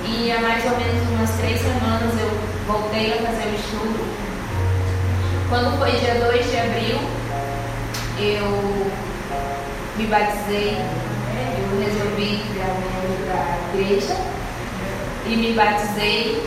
E 0.06 0.32
há 0.32 0.40
mais 0.40 0.64
ou 0.64 0.70
menos 0.78 1.08
umas 1.10 1.30
três 1.38 1.60
semanas 1.60 2.14
eu 2.20 2.30
voltei 2.66 3.12
a 3.12 3.16
fazer 3.16 3.48
o 3.48 3.54
estudo. 3.54 4.00
Quando 5.48 5.78
foi 5.78 5.92
dia 5.92 6.14
2 6.14 6.50
de 6.50 6.56
abril, 6.58 6.98
eu 8.18 8.90
me 9.96 10.06
batizei, 10.06 10.76
eu 11.58 11.80
resolvi 11.80 12.44
criar 12.52 12.74
membro 12.74 13.26
da 13.26 13.42
igreja 13.74 14.16
e 15.26 15.36
me 15.36 15.52
batizei 15.52 16.42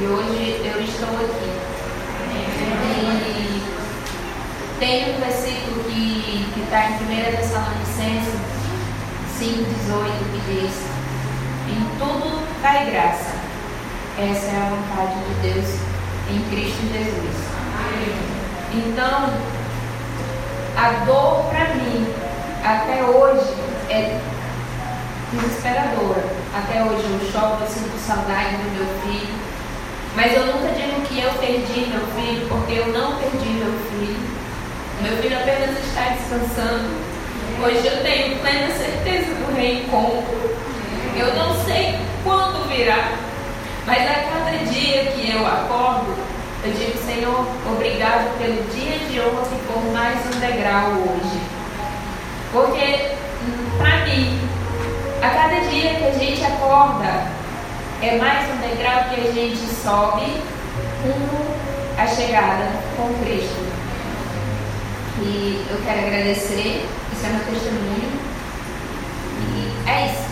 e 0.00 0.06
hoje 0.06 0.60
eu 0.64 0.82
estou 0.82 1.08
aqui. 1.16 1.62
E 3.14 3.62
tem 4.78 5.14
um 5.14 5.20
versículo 5.20 5.71
que 6.38 6.60
está 6.60 6.86
em 6.86 6.94
1 6.94 7.36
Tessalonicenses 7.36 8.40
5,18 9.38 10.12
que 10.32 10.40
diz 10.48 10.72
em 11.68 11.98
tudo 11.98 12.42
dai 12.62 12.90
graça. 12.90 13.32
Essa 14.18 14.46
é 14.46 14.56
a 14.56 14.70
vontade 14.70 15.14
de 15.24 15.52
Deus 15.52 15.66
em 16.30 16.40
Cristo 16.50 16.80
Jesus. 16.92 17.52
Então, 18.74 19.28
a 20.76 21.04
dor 21.04 21.44
para 21.50 21.74
mim, 21.74 22.06
até 22.64 23.04
hoje, 23.04 23.54
é 23.90 24.18
desesperadora. 25.32 26.24
Até 26.54 26.82
hoje 26.82 27.04
eu 27.04 27.32
choro, 27.32 27.58
eu 27.60 27.66
sinto 27.66 27.98
saudade 27.98 28.56
do 28.56 28.70
meu 28.76 28.86
filho. 29.02 29.34
Mas 30.14 30.32
eu 30.34 30.46
nunca 30.46 30.72
digo 30.72 31.00
que 31.02 31.20
eu 31.20 31.32
perdi 31.34 31.90
meu 31.90 32.06
filho, 32.14 32.48
porque 32.48 32.74
eu 32.74 32.86
não 32.88 33.16
perdi 33.16 33.48
meu 33.48 33.72
filho. 33.90 34.41
Meu 35.02 35.16
filho 35.16 35.36
apenas 35.36 35.76
está 35.84 36.10
descansando. 36.10 36.88
Hoje 37.60 37.84
eu 37.84 38.02
tenho 38.04 38.38
plena 38.38 38.72
certeza 38.72 39.34
do 39.34 39.52
reencontro. 39.56 40.56
Eu 41.16 41.34
não 41.34 41.64
sei 41.64 41.98
quando 42.22 42.68
virá, 42.68 43.10
mas 43.84 44.00
a 44.00 44.14
cada 44.30 44.58
dia 44.70 45.06
que 45.06 45.32
eu 45.32 45.44
acordo, 45.44 46.14
eu 46.64 46.72
digo, 46.72 46.96
Senhor, 47.04 47.46
obrigado 47.68 48.38
pelo 48.38 48.62
dia 48.70 48.96
de 49.08 49.18
e 49.18 49.58
por 49.66 49.92
mais 49.92 50.18
um 50.24 50.38
degrau 50.38 50.92
hoje. 50.92 51.40
Porque, 52.52 53.16
para 53.78 54.06
mim, 54.06 54.38
a 55.20 55.30
cada 55.30 55.68
dia 55.68 55.94
que 55.94 56.04
a 56.04 56.12
gente 56.12 56.44
acorda, 56.44 57.26
é 58.00 58.16
mais 58.18 58.48
um 58.50 58.56
degrau 58.58 59.04
que 59.10 59.20
a 59.20 59.32
gente 59.32 59.66
sobe 59.82 60.40
rumo 61.02 61.56
à 61.98 62.06
chegada 62.06 62.68
com 62.96 63.12
Cristo. 63.24 63.71
E 65.20 65.66
eu 65.70 65.78
quero 65.84 66.06
agradecer, 66.06 66.88
isso 67.12 67.26
é 67.26 67.28
meu 67.28 67.44
testemunho. 67.44 68.12
E 69.38 69.90
é 69.90 70.06
isso. 70.06 70.31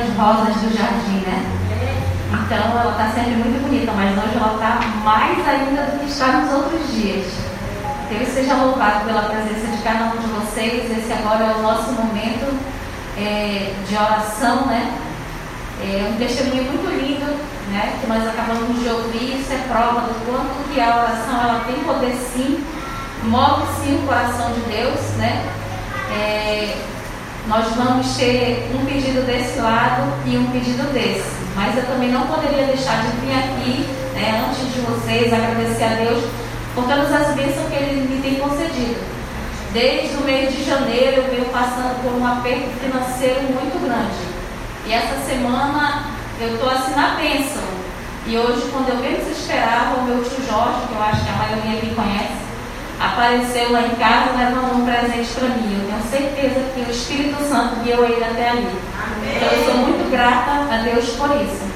As 0.00 0.16
rosas 0.16 0.56
do 0.56 0.76
jardim, 0.76 1.20
né? 1.26 1.60
Então 2.32 2.80
ela 2.80 2.92
está 2.92 3.10
sempre 3.14 3.34
muito 3.36 3.62
bonita, 3.62 3.92
mas 3.92 4.16
hoje 4.16 4.36
ela 4.36 4.54
está 4.54 4.80
mais 5.04 5.48
ainda 5.48 5.82
do 5.82 6.00
que 6.00 6.10
está 6.10 6.26
nos 6.28 6.52
outros 6.52 6.92
dias. 6.92 7.26
Deus 8.08 8.28
seja 8.28 8.54
louvado 8.54 9.04
pela 9.04 9.22
presença 9.22 9.66
de 9.76 9.82
cada 9.82 10.06
um 10.06 10.16
de 10.16 10.26
vocês. 10.26 10.90
Esse 10.90 11.12
agora 11.12 11.44
é 11.44 11.54
o 11.56 11.62
nosso 11.62 11.92
momento 11.92 12.58
é, 13.16 13.72
de 13.86 13.96
oração, 13.96 14.66
né? 14.66 14.92
É 15.82 16.10
um 16.10 16.16
testemunho 16.16 16.64
muito 16.64 16.90
lindo 16.90 17.50
né, 17.70 17.98
que 18.00 18.06
nós 18.06 18.26
acabamos 18.26 18.82
de 18.82 18.88
ouvir, 18.88 19.40
isso 19.40 19.52
é 19.52 19.58
prova 19.68 20.00
do 20.00 20.26
quanto 20.26 20.68
que 20.74 20.80
a 20.80 20.96
oração 20.96 21.40
ela 21.40 21.64
tem 21.64 21.76
poder 21.84 22.14
sim, 22.14 22.62
move 23.22 23.62
sim 23.80 23.94
o 23.96 24.06
coração 24.06 24.52
de 24.52 24.60
Deus, 24.62 25.00
né? 25.16 25.46
É, 26.12 26.76
nós 27.50 27.66
vamos 27.74 28.16
ter 28.16 28.70
um 28.72 28.86
pedido 28.86 29.26
desse 29.26 29.58
lado 29.58 30.04
e 30.24 30.38
um 30.38 30.46
pedido 30.52 30.84
desse, 30.92 31.28
mas 31.56 31.76
eu 31.76 31.84
também 31.84 32.08
não 32.08 32.24
poderia 32.28 32.64
deixar 32.64 33.02
de 33.02 33.08
vir 33.16 33.34
aqui, 33.34 33.88
né, 34.14 34.46
antes 34.46 34.72
de 34.72 34.80
vocês, 34.82 35.32
agradecer 35.32 35.82
a 35.82 35.94
Deus 35.96 36.22
por 36.76 36.84
todas 36.84 37.12
as 37.12 37.34
bênçãos 37.34 37.68
que 37.68 37.74
Ele 37.74 38.06
me 38.08 38.22
tem 38.22 38.36
concedido. 38.36 39.00
Desde 39.72 40.16
o 40.16 40.20
mês 40.20 40.54
de 40.54 40.62
janeiro 40.62 41.22
eu 41.22 41.24
venho 41.24 41.46
passando 41.46 42.00
por 42.04 42.12
um 42.12 42.24
aperto 42.24 42.70
financeiro 42.78 43.42
muito 43.42 43.82
grande. 43.82 44.30
E 44.86 44.92
essa 44.92 45.18
semana 45.26 46.04
eu 46.40 46.54
estou 46.54 46.70
assim 46.70 46.94
na 46.94 47.16
bênção. 47.16 47.62
E 48.28 48.38
hoje, 48.38 48.62
quando 48.70 48.90
eu 48.90 48.96
menos 48.96 49.26
esperava, 49.26 49.98
o 49.98 50.04
meu 50.04 50.22
tio 50.22 50.46
Jorge, 50.46 50.86
que 50.86 50.94
eu 50.94 51.02
acho 51.02 51.24
que 51.24 51.30
a 51.30 51.34
maioria 51.34 51.78
aqui 51.78 51.94
conhece, 51.96 52.49
apareceu 53.00 53.72
lá 53.72 53.82
em 53.82 53.94
casa 53.96 54.36
levando 54.36 54.76
um 54.76 54.84
presente 54.84 55.28
para 55.34 55.48
mim. 55.48 55.80
Eu 55.80 55.88
tenho 55.88 56.10
certeza 56.10 56.60
que 56.74 56.80
o 56.80 56.90
Espírito 56.90 57.42
Santo 57.44 57.80
guiou 57.82 58.04
ele 58.04 58.22
até 58.22 58.50
ali. 58.50 58.68
Amém. 58.94 59.36
Então 59.36 59.48
eu 59.48 59.64
sou 59.64 59.74
muito 59.76 60.10
grata 60.10 60.72
a 60.72 60.82
Deus 60.82 61.08
por 61.16 61.30
isso. 61.42 61.70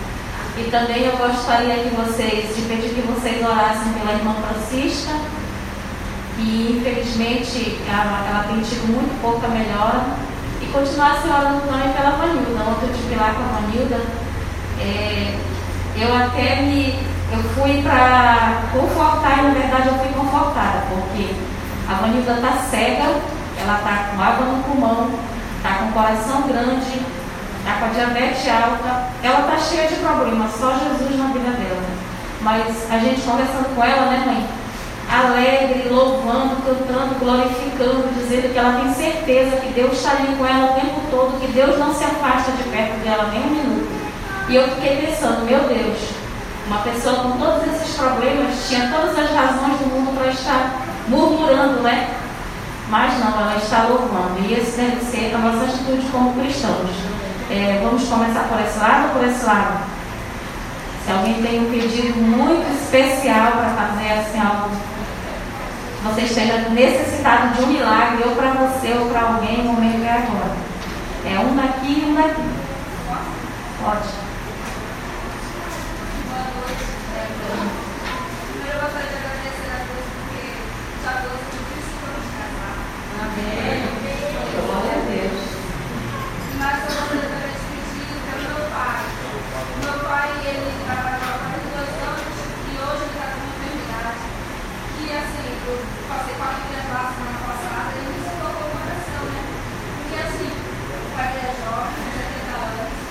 E 0.59 0.71
também 0.71 1.05
eu 1.05 1.17
gostaria 1.17 1.83
que 1.83 1.89
vocês, 1.97 2.55
de 2.55 2.63
pedir 2.63 2.95
que 2.95 3.03
vocês 3.03 3.45
orassem 3.45 3.93
pela 3.95 4.13
irmã 4.13 4.35
Francisca, 4.35 5.13
que 6.37 6.79
infelizmente 6.79 7.81
ela, 7.89 8.25
ela 8.29 8.45
tem 8.45 8.61
tido 8.61 8.87
muito 8.87 9.21
pouca 9.21 9.49
melhora, 9.49 10.05
e 10.61 10.67
continuassem 10.67 11.31
orando 11.31 11.63
também 11.67 11.93
pela 11.93 12.11
Vanilda. 12.11 12.63
Ontem 12.71 12.87
eu 12.87 12.95
estive 12.95 13.17
lá 13.17 13.35
com 13.35 13.43
a 13.43 13.61
Vanilda 13.61 14.01
é, 14.81 15.35
eu 15.97 16.15
até 16.15 16.63
me. 16.63 17.14
Eu 17.35 17.43
fui 17.51 17.83
para 17.83 18.63
confortar, 18.71 19.39
e 19.39 19.43
na 19.43 19.51
verdade 19.51 19.89
eu 19.89 19.99
fui 19.99 20.09
confortada, 20.15 20.85
porque 20.89 21.35
a 21.91 21.95
Vanilda 21.95 22.35
está 22.35 22.53
cega, 22.71 23.11
ela 23.61 23.79
está 23.79 24.11
com 24.11 24.23
água 24.23 24.47
no 24.47 24.63
pulmão, 24.63 25.11
está 25.57 25.75
com 25.79 25.91
coração 25.91 26.43
grande, 26.43 27.03
está 27.59 27.73
com 27.81 27.87
a 27.87 27.89
diabetes 27.89 28.49
alta, 28.49 29.09
ela 29.21 29.41
está 29.41 29.59
cheia 29.59 29.89
de 29.89 29.97
problemas, 29.97 30.53
só 30.53 30.79
Jesus 30.79 31.19
na 31.19 31.27
vida 31.33 31.51
dela. 31.51 31.83
Mas 32.41 32.89
a 32.89 32.99
gente 32.99 33.23
conversando 33.23 33.75
com 33.75 33.83
ela, 33.83 34.07
né, 34.11 34.23
mãe? 34.27 34.47
Alegre, 35.11 35.89
louvando, 35.91 36.63
cantando, 36.65 37.19
glorificando, 37.19 38.15
dizendo 38.15 38.53
que 38.53 38.59
ela 38.59 38.81
tem 38.81 38.95
certeza 38.95 39.57
que 39.57 39.73
Deus 39.73 39.93
está 39.95 40.13
ali 40.13 40.37
com 40.37 40.47
ela 40.47 40.71
o 40.71 40.81
tempo 40.81 41.01
todo, 41.11 41.41
que 41.41 41.49
Deus 41.49 41.79
não 41.81 41.93
se 41.93 42.05
afasta 42.05 42.53
de 42.53 42.63
perto 42.65 43.03
dela 43.03 43.29
nem 43.33 43.43
um 43.43 43.51
minuto. 43.51 43.93
E 44.49 44.55
eu 44.55 44.69
fiquei 44.69 45.05
pensando, 45.05 45.45
meu 45.45 45.61
Deus, 45.61 46.24
uma 46.67 46.79
pessoa 46.79 47.17
com 47.17 47.33
todos 47.33 47.63
esses 47.75 47.97
problemas 47.97 48.69
tinha 48.69 48.89
todas 48.89 49.19
as 49.19 49.31
razões 49.31 49.79
do 49.79 49.87
mundo 49.87 50.17
para 50.17 50.31
estar 50.31 50.81
murmurando, 51.09 51.83
né? 51.83 52.11
Mas 52.89 53.19
não, 53.19 53.41
ela 53.41 53.57
está 53.57 53.83
louvando. 53.83 54.41
E 54.41 54.55
esse 54.55 54.77
deve 54.77 55.05
ser 55.05 55.35
a 55.35 55.39
nossa 55.39 55.65
atitude 55.65 56.07
como 56.11 56.35
cristãos. 56.35 56.91
É, 57.51 57.81
vamos 57.83 58.09
começar 58.09 58.45
por 58.45 58.61
esse 58.61 58.79
lado 58.79 59.09
ou 59.09 59.21
por 59.21 59.29
esse 59.29 59.45
lado? 59.45 59.79
Se 61.05 61.13
alguém 61.13 61.43
tem 61.43 61.61
um 61.61 61.71
pedido 61.71 62.19
muito 62.19 62.67
especial 62.83 63.53
para 63.53 63.71
fazer 63.71 64.13
assim 64.13 64.41
algo, 64.41 64.71
você 66.03 66.23
esteja 66.23 66.69
necessitado 66.71 67.55
de 67.55 67.63
um 67.63 67.67
milagre, 67.67 68.23
ou 68.25 68.35
para 68.37 68.53
você 68.53 68.95
ou 68.99 69.11
para 69.11 69.23
alguém, 69.23 69.61
o 69.61 69.65
momento 69.65 70.03
é 70.03 70.11
agora. 70.11 70.57
É 71.27 71.39
um 71.41 71.57
daqui 71.57 72.01
e 72.01 72.11
um 72.11 72.15
daqui. 72.15 72.43
Pode. 73.83 74.25
Primeiro 77.85 78.79
eu 78.79 78.83
gostaria 78.83 79.09
de 79.09 79.17
agradecer 79.17 79.71
a 79.71 79.79
Deus 79.85 80.09
porque 80.15 80.45
já 81.05 81.13
trouxe 81.21 81.47
muito 81.53 81.73
isso 81.79 81.95
para 82.01 82.17
nos 82.17 82.29
casar. 82.35 82.77
Amém. 83.23 83.85
Glória 84.65 84.95
a 84.95 85.05
Deus. 85.05 85.41
Mas 86.59 86.81
eu 86.81 86.93
gostaria 86.97 87.29
também 87.29 87.55
de 87.55 87.65
pedir 87.71 88.19
pelo 88.25 88.45
meu 88.51 88.67
pai. 88.73 89.05
O 89.55 89.79
meu 89.85 89.99
pai, 90.09 90.29
ele 90.49 90.69
trabalhava 90.85 91.29
há 91.29 91.45
42 91.55 91.87
anos 92.09 92.35
e 92.35 92.73
hoje 92.73 93.05
ele 93.05 93.13
está 93.15 93.27
com 93.31 93.41
uma 93.41 93.53
enfermidade. 93.53 94.25
Que 94.97 95.05
assim, 95.13 95.49
eu 95.69 95.77
passei 96.09 96.35
com 96.35 96.45
a 96.45 96.57
minha 96.57 96.83
lá 96.89 97.03
semana 97.15 97.41
passada 97.45 97.93
e 97.95 98.03
me 98.05 98.21
tocou 98.25 98.65
o 98.65 98.75
coração, 98.75 99.25
né? 99.29 99.41
Porque 100.01 100.17
assim, 100.25 100.51
o 100.51 101.09
pai 101.15 101.29
dele 101.37 101.53
é 101.53 101.57
jovem, 101.63 102.01
70 102.17 102.65
anos. 102.65 103.05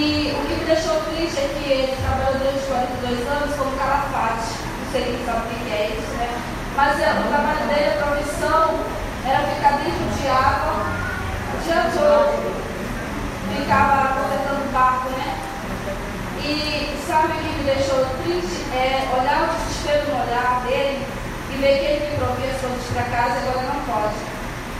E 0.00 0.32
o 0.32 0.48
que 0.48 0.54
me 0.54 0.64
deixou 0.64 0.96
triste 1.12 1.36
é 1.36 1.52
que 1.52 1.68
ele 1.68 1.92
trabalhou 2.00 2.40
durante 2.40 2.64
42 3.04 3.20
anos 3.28 3.52
como 3.54 3.76
calafate. 3.76 4.56
Não 4.64 4.92
sei 4.92 5.04
quem 5.04 5.20
sabe 5.28 5.44
o 5.44 5.60
que 5.60 5.68
é 5.76 5.92
isso, 5.92 6.16
né? 6.16 6.40
Mas 6.74 6.96
é, 7.04 7.20
o 7.20 7.28
trabalho 7.28 7.68
dele, 7.68 7.92
a 7.92 8.08
profissão, 8.08 8.80
era 9.28 9.44
ficar 9.44 9.76
dentro 9.76 10.08
de 10.16 10.24
água 10.24 10.88
o 11.52 11.56
dia 11.60 11.84
todo. 11.92 12.32
Ficava 13.52 14.16
consertando 14.16 14.72
barco, 14.72 15.10
né? 15.20 15.36
E 16.48 16.96
sabe 17.06 17.36
o 17.36 17.36
que 17.36 17.58
me 17.60 17.64
deixou 17.68 18.00
triste? 18.24 18.72
É 18.72 19.04
olhar 19.12 19.52
o 19.52 19.52
desespero 19.52 20.16
no 20.16 20.24
olhar 20.24 20.64
dele 20.64 21.04
e 21.52 21.56
ver 21.60 21.76
que 21.76 21.84
ele 21.84 22.08
me 22.08 22.16
provia 22.16 22.56
as 22.56 22.88
para 22.88 23.04
casa 23.04 23.36
e 23.36 23.48
agora 23.52 23.68
não 23.68 23.84
pode. 23.84 24.16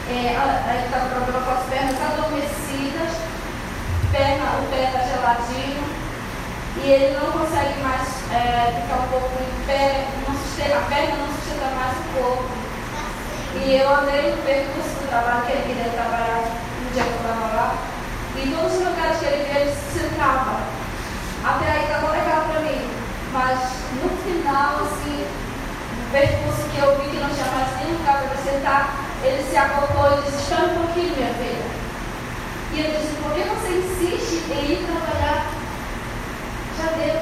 É, 0.08 0.32
ele 0.32 0.86
estava 0.88 1.12
com 1.12 1.52
as 1.52 1.68
pernas 1.68 2.00
adormecidas, 2.08 3.29
perna, 4.12 4.60
o 4.60 4.70
pé 4.70 4.84
está 4.84 5.00
geladinho 5.00 6.00
e 6.82 6.88
ele 6.88 7.18
não 7.18 7.32
consegue 7.32 7.80
mais 7.80 8.08
é, 8.32 8.82
ficar 8.82 9.02
um 9.02 9.08
pouco 9.08 9.30
em 9.42 9.66
pé, 9.66 10.06
não 10.26 10.34
sustenta, 10.34 10.78
a 10.78 10.82
perna 10.82 11.16
não 11.16 11.28
sustenta 11.34 11.66
mais 11.74 11.96
o 11.98 12.02
corpo. 12.14 12.60
E 13.56 13.76
eu 13.76 13.90
andei 13.90 14.30
no 14.30 14.42
percurso 14.42 14.94
do 15.02 15.08
trabalho 15.08 15.42
que 15.44 15.52
ele 15.52 15.74
queria 15.74 15.92
trabalhar 15.92 16.42
no 16.46 16.90
dia 16.94 17.02
que 17.02 17.10
eu 17.10 17.16
estava 17.16 17.46
lá. 17.54 17.74
E 18.36 18.48
todos 18.48 18.72
os 18.78 18.86
lugares 18.86 19.18
que 19.18 19.24
ele 19.26 19.44
via, 19.44 19.60
ele 19.60 19.74
se 19.74 19.98
sentava. 19.98 20.62
Até 21.44 21.66
aí 21.70 21.82
estava 21.82 22.12
legal 22.12 22.46
para 22.48 22.60
mim. 22.60 22.80
Mas 23.32 23.58
no 24.00 24.08
final, 24.22 24.86
assim, 24.86 25.26
no 25.26 26.10
percurso 26.12 26.62
que 26.70 26.78
eu 26.78 26.96
vi 26.98 27.10
que 27.10 27.16
não 27.18 27.28
tinha 27.28 27.50
mais 27.50 27.68
nenhum 27.76 27.98
lugar 27.98 28.22
para 28.22 28.38
sentar, 28.38 28.94
ele 29.22 29.42
se 29.42 29.56
acopou 29.56 30.18
e 30.18 30.22
disse, 30.22 30.42
espera 30.42 30.70
um 30.70 30.86
pouquinho, 30.86 31.16
minha 31.16 31.34
filha. 31.34 31.66
E 32.72 32.80
eu 32.80 32.90
disse, 32.94 33.18
por 33.20 33.34
que 33.34 33.42
você 33.42 33.82
em 34.52 34.72
ir 34.72 34.86
trabalhar? 34.86 35.46
Já 36.78 36.86
deu. 36.96 37.20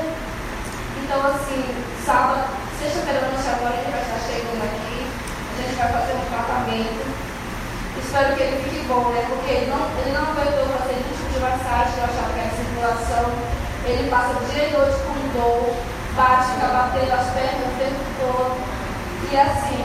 Então, 1.02 1.20
assim, 1.26 1.64
sábado, 2.04 2.48
sexta-feira 2.78 3.26
à 3.26 3.28
noite 3.28 3.48
agora, 3.48 3.74
ele 3.74 3.92
vai 3.92 4.02
estar 4.02 4.20
chegando 4.28 4.64
aqui. 4.64 5.06
A 5.06 5.62
gente 5.62 5.76
vai 5.76 5.92
fazer 5.92 6.14
um 6.14 6.26
tratamento. 6.28 7.02
Espero 7.98 8.36
que 8.36 8.42
ele 8.42 8.62
fique 8.62 8.86
bom, 8.86 9.10
né? 9.10 9.24
Porque 9.28 9.50
ele 9.52 9.70
não, 9.70 9.84
ele 10.00 10.12
não 10.12 10.22
aguentou 10.22 10.64
fazer 10.78 10.96
nenhum 10.96 11.16
tipo 11.16 11.32
de 11.34 11.40
massagem, 11.40 11.98
eu 11.98 12.04
achava 12.04 12.32
que 12.32 12.40
era 12.40 12.56
circulação. 12.56 13.26
Ele 13.84 14.10
passa 14.10 14.44
dia 14.52 14.68
e 14.68 14.72
noite 14.72 14.96
com 15.04 15.18
dor, 15.32 15.74
bate, 16.16 16.52
fica 16.52 16.68
batendo 16.68 17.12
as 17.12 17.26
pernas 17.32 17.68
o 17.68 17.78
tempo 17.78 18.00
todo. 18.20 18.56
E 19.30 19.36
assim, 19.36 19.84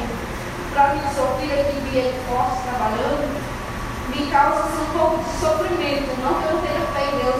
para 0.74 0.96
mim, 0.96 1.02
sou 1.16 1.38
filha 1.40 1.64
que 1.64 1.80
via 1.90 2.02
ele 2.02 2.20
forte 2.28 2.64
trabalhando, 2.64 3.28
me 4.10 4.28
causa 4.32 4.64
assim, 4.66 4.82
um 4.82 4.98
pouco 4.98 5.24
de 5.24 5.40
sofrimento. 5.40 6.10
Não 6.22 6.34
que 6.42 6.48
eu 6.48 6.54
não 6.54 6.62
tenha 6.62 6.86
fé 6.94 7.04
em 7.06 7.24
Deus, 7.24 7.33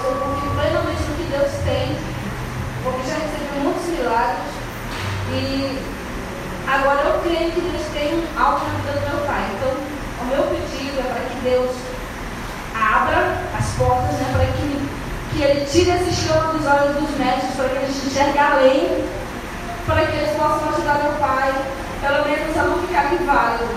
plenamente 0.64 1.04
no 1.04 1.16
que 1.18 1.28
Deus 1.30 1.52
tem, 1.66 1.98
porque 2.84 3.04
já 3.10 3.16
recebi 3.20 3.60
muitos 3.60 3.86
milagres. 3.88 4.48
E 5.32 5.80
agora 6.68 7.02
eu 7.04 7.20
creio 7.20 7.52
que 7.52 7.62
Deus 7.62 7.84
tem 7.92 8.24
algo 8.38 8.64
na 8.64 8.80
vida 8.80 9.00
do 9.00 9.10
meu 9.12 9.28
pai. 9.28 9.44
Então, 9.56 9.72
o 10.22 10.26
meu 10.26 10.44
pedido 10.48 11.00
é 11.00 11.04
para 11.04 11.24
que 11.28 11.36
Deus 11.44 11.76
abra 12.74 13.44
as 13.58 13.68
portas, 13.76 14.16
né, 14.16 14.28
para 14.32 14.46
que, 14.56 15.36
que 15.36 15.44
Ele 15.44 15.66
tire 15.66 15.92
esse 15.92 16.10
escama 16.10 16.54
dos 16.54 16.66
olhos 16.66 16.96
dos 16.96 17.18
médicos, 17.18 17.56
para 17.56 17.70
que 17.70 17.78
eles 17.84 18.06
enxerguem 18.06 18.42
além, 18.42 19.06
para 19.86 20.06
que 20.06 20.16
eles 20.16 20.38
possam 20.38 20.70
ajudar 20.70 21.04
meu 21.04 21.14
pai, 21.20 21.52
pelo 22.02 22.26
menos 22.26 22.58
a 22.58 22.64
não 22.64 22.88
ficar 22.88 23.14
inválido. 23.14 23.68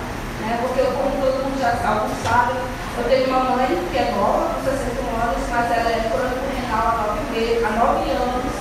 Né, 0.40 0.58
porque, 0.62 0.82
como 0.82 1.10
todo 1.18 1.42
mundo 1.42 1.58
já 1.60 1.74
sabem, 1.82 2.56
eu 2.98 3.04
tenho 3.04 3.26
uma 3.26 3.56
mãe 3.56 3.66
que 3.90 3.98
é 3.98 4.12
nova, 4.14 4.54
com 4.54 4.62
61 4.62 5.28
anos, 5.28 5.42
mas 5.50 5.70
ela 5.72 5.90
é 5.90 6.08
crônico 6.08 6.45
há 6.76 7.16
9, 7.16 7.30
meses, 7.32 7.64
há 7.64 7.70
9 7.70 8.10
anos. 8.10 8.52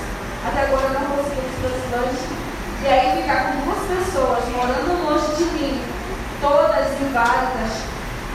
Até 0.47 0.61
agora 0.61 0.89
não 0.89 1.17
conseguiu 1.17 1.43
os 1.43 1.59
transplante. 1.59 2.35
E 2.83 2.87
aí 2.87 3.21
ficar 3.21 3.51
com 3.51 3.65
duas 3.65 3.81
pessoas 3.89 4.45
morando 4.55 5.03
longe 5.03 5.35
de 5.35 5.45
mim, 5.57 5.81
todas 6.39 7.01
inválidas, 7.01 7.81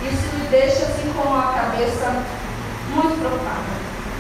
isso 0.03 0.37
me 0.37 0.49
deixa 0.49 0.85
assim 0.85 1.13
com 1.15 1.35
a 1.35 1.53
cabeça 1.55 2.25
muito 2.91 3.19
preocupada. 3.21 3.71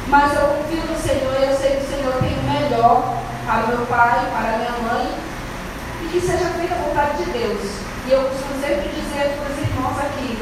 Mas 0.06 0.32
eu 0.34 0.48
confio 0.48 0.82
no 0.86 0.96
Senhor 0.96 1.34
e 1.40 1.50
eu 1.50 1.56
sei 1.56 1.76
que 1.76 1.84
o 1.84 1.90
Senhor 1.90 2.14
tem 2.20 2.38
o 2.38 2.42
melhor 2.42 3.16
para 3.44 3.66
meu 3.66 3.86
pai, 3.86 4.30
para 4.30 4.58
minha 4.58 4.76
mãe, 4.86 5.14
e 6.02 6.08
que 6.08 6.20
seja 6.20 6.46
feita 6.56 6.74
a 6.74 6.78
vontade 6.78 7.24
de 7.24 7.30
Deus. 7.30 7.60
E 8.06 8.12
eu 8.12 8.22
costumo 8.22 8.60
sempre 8.60 8.88
dizer 8.88 9.36
para 9.36 9.50
os 9.50 9.58
irmãos 9.58 9.98
aqui, 9.98 10.38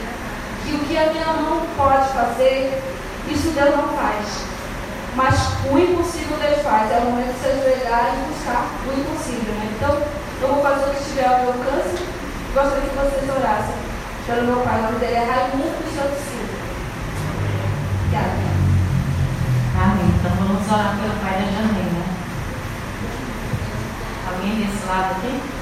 que 0.65 0.75
o 0.75 0.79
que 0.81 0.99
a 0.99 1.13
minha 1.13 1.33
mão 1.33 1.67
pode 1.77 2.09
fazer, 2.13 2.83
isso 3.29 3.51
Deus 3.51 3.77
não 3.77 3.89
faz. 3.97 4.58
Mas 5.19 5.35
o 5.69 5.77
impossível 5.77 6.39
Deus 6.39 6.63
faz. 6.63 6.93
É 6.93 6.99
o 6.99 7.11
momento 7.11 7.35
de 7.35 7.41
se 7.41 7.49
ajoelhar 7.49 8.15
e 8.15 8.33
buscar 8.33 8.71
o 8.87 9.01
impossível. 9.01 9.53
Né? 9.55 9.75
Então, 9.75 9.99
eu 10.41 10.55
vou 10.55 10.63
fazer 10.63 10.87
o 10.87 10.95
que 10.95 11.03
estiver 11.03 11.27
ao 11.27 11.41
meu 11.41 11.49
alcance. 11.49 12.07
Gostaria 12.55 12.89
que 12.89 12.95
vocês 12.95 13.29
orassem 13.29 13.75
pelo 14.27 14.47
meu 14.47 14.61
pai. 14.63 14.79
O 14.79 14.83
nome 14.85 14.99
dele 15.01 15.15
é 15.15 15.25
Raimundo 15.25 15.75
do 15.75 15.91
Santo 15.91 16.15
Silva. 16.23 16.55
Obrigada. 17.99 18.47
Amém. 19.83 20.07
Então 20.07 20.31
vamos 20.39 20.71
orar 20.71 20.97
pelo 21.03 21.19
pai 21.19 21.35
da 21.35 21.51
Janaína. 21.51 22.05
Alguém 24.31 24.55
desse 24.55 24.87
lado 24.87 25.17
aqui? 25.19 25.59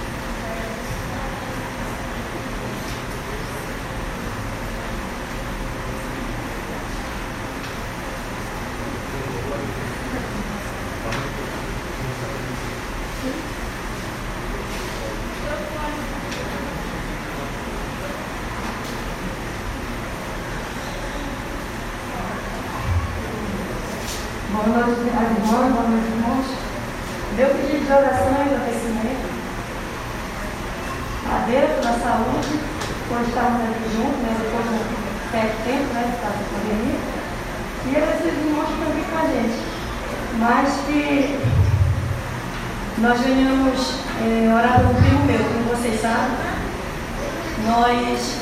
Boa 24.56 24.68
noite, 24.68 25.00
as 25.10 25.30
irmãs, 25.30 25.72
boa 25.72 25.86
noite, 25.86 26.06
irmãos. 26.06 26.46
Meu 27.36 27.48
pedido 27.50 27.84
de 27.84 27.92
oração 27.92 28.26
e 28.26 28.40
agradecimento 28.40 29.26
a 31.26 31.44
Deus 31.46 31.70
pela 31.76 31.98
saúde, 31.98 32.60
por 33.08 33.20
estarmos 33.20 33.62
aqui 33.62 33.86
juntos, 33.94 34.20
né, 34.22 34.32
depois 34.40 34.64
de 34.64 34.74
um 34.74 35.30
certo 35.30 35.56
tempo, 35.62 35.88
né, 35.92 36.02
por 36.10 36.18
causa 36.22 36.38
da 36.38 36.44
pandemia. 36.50 36.98
E 37.84 37.96
agradecer 37.96 38.32
os 38.32 38.38
irmãos 38.46 38.66
que 38.66 38.72
estão 38.72 38.88
aqui 38.90 39.04
com 39.10 39.18
a 39.18 39.26
gente. 39.30 39.58
Mas 40.38 40.68
que 40.86 41.02
nós 42.98 43.20
venhamos 43.20 43.78
é, 44.22 44.54
orar 44.54 44.80
por 44.80 44.86
um 44.86 44.94
primo 44.94 45.24
meu, 45.26 45.38
como 45.38 45.76
vocês 45.76 46.00
sabem. 46.00 46.36
Nós, 47.96 48.36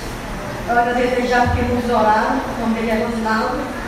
eu 0.68 0.78
agradecer 0.78 1.26
já 1.26 1.46
porque 1.46 1.62
nos 1.62 1.88
oraram, 1.88 2.40
o 2.56 2.60
nome 2.60 2.74
dele 2.74 2.90
é 2.90 3.04
Rosinaldo 3.04 3.84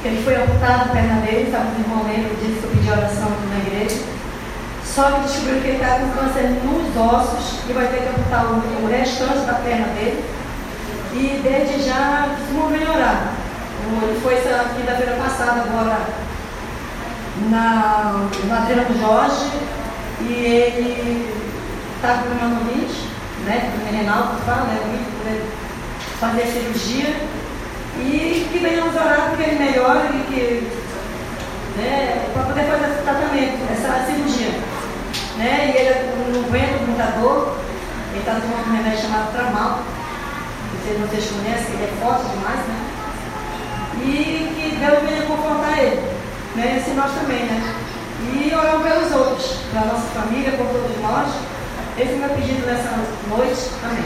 que 0.00 0.08
ele 0.08 0.22
foi 0.22 0.36
amputado 0.36 0.90
a 0.90 0.92
perna 0.92 1.20
dele, 1.22 1.48
estava 1.48 1.70
desenvolvendo, 1.70 2.38
disse 2.40 2.60
que 2.60 2.64
eu 2.64 2.70
pedi 2.70 2.90
oração 2.90 3.30
na 3.50 3.58
igreja. 3.58 4.00
Só 4.84 5.10
que 5.10 5.20
descobriu 5.22 5.60
que 5.60 5.68
ele 5.68 5.76
está 5.76 5.98
com 5.98 6.10
câncer 6.10 6.50
nos 6.62 6.96
ossos 6.96 7.60
e 7.68 7.72
vai 7.72 7.88
ter 7.88 8.02
que 8.02 8.08
amputar 8.08 8.46
o, 8.46 8.86
restante 8.88 9.44
da 9.46 9.54
perna 9.54 9.88
dele. 9.94 10.24
E 11.14 11.40
desde 11.42 11.88
já 11.88 12.28
Ele 14.02 14.20
foi 14.22 14.34
essa 14.34 14.70
quinta-feira 14.76 15.16
passada 15.16 15.62
agora 15.62 15.98
na, 17.50 18.28
na 18.44 18.60
do 18.60 19.00
Jorge 19.00 19.50
e 20.20 20.32
ele 20.32 21.34
está 21.96 22.22
com 22.22 22.28
rinite, 22.70 23.07
né? 23.48 23.72
O 23.74 23.96
renal 23.96 24.36
que 24.36 24.42
fala, 24.42 24.64
né? 24.64 24.78
Ele 24.84 25.58
fazer 26.20 26.46
cirurgia 26.46 27.16
e 27.98 28.48
que 28.52 28.58
venha 28.58 28.84
nos 28.84 28.94
orar 28.94 29.28
porque 29.30 29.42
ele 29.44 29.58
melhore 29.58 30.08
e 30.14 30.24
que 30.28 30.78
né, 31.78 32.26
para 32.34 32.42
poder 32.42 32.64
fazer 32.64 32.92
esse 32.92 33.02
tratamento, 33.02 33.58
essa 33.72 34.06
cirurgia. 34.06 34.50
Né? 35.36 35.72
E 35.72 35.78
ele 35.78 36.32
não 36.32 36.44
aguenta 36.44 36.84
muita 36.84 37.04
dor, 37.18 37.56
ele 38.10 38.20
está 38.20 38.32
tomando 38.32 38.68
um 38.68 38.76
remédio 38.76 39.02
chamado 39.02 39.32
Tramal, 39.32 39.82
se 40.84 40.94
vocês 40.94 41.30
conhecem, 41.30 41.74
ele 41.74 41.84
é 41.84 42.04
forte 42.04 42.24
demais, 42.30 42.60
né? 42.66 42.78
E 44.00 44.52
que 44.54 44.76
Deus 44.76 45.02
venha 45.02 45.26
confortar 45.26 45.78
ele, 45.78 46.00
né? 46.56 46.80
Assim 46.80 46.94
nós 46.94 47.12
também, 47.12 47.44
né? 47.44 47.74
E 48.32 48.54
orar 48.54 48.80
pelos 48.80 49.12
outros, 49.12 49.58
pela 49.70 49.86
nossa 49.86 50.06
família, 50.14 50.52
por 50.52 50.66
todos 50.66 51.00
nós. 51.02 51.57
Esse 52.00 52.12
é 52.12 52.14
o 52.14 52.18
meu 52.18 52.28
pedido 52.28 52.64
nessa 52.64 52.96
noite. 53.28 53.70
Amém. 53.82 54.04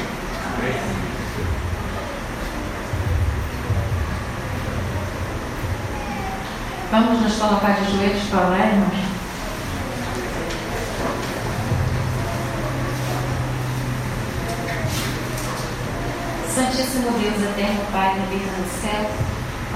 Amém. 0.57 1.03
Vamos 6.91 7.21
nos 7.21 7.35
colocar 7.35 7.73
de 7.73 7.93
joelhos 7.93 8.23
para 8.31 8.47
orar, 8.47 8.69
irmãos? 8.69 9.13
Santíssimo 16.55 17.11
Deus, 17.11 17.43
eterno 17.43 17.85
Pai, 17.93 18.15
que 18.15 18.21
habita 18.21 18.53
no 18.57 18.69
céu, 18.81 19.11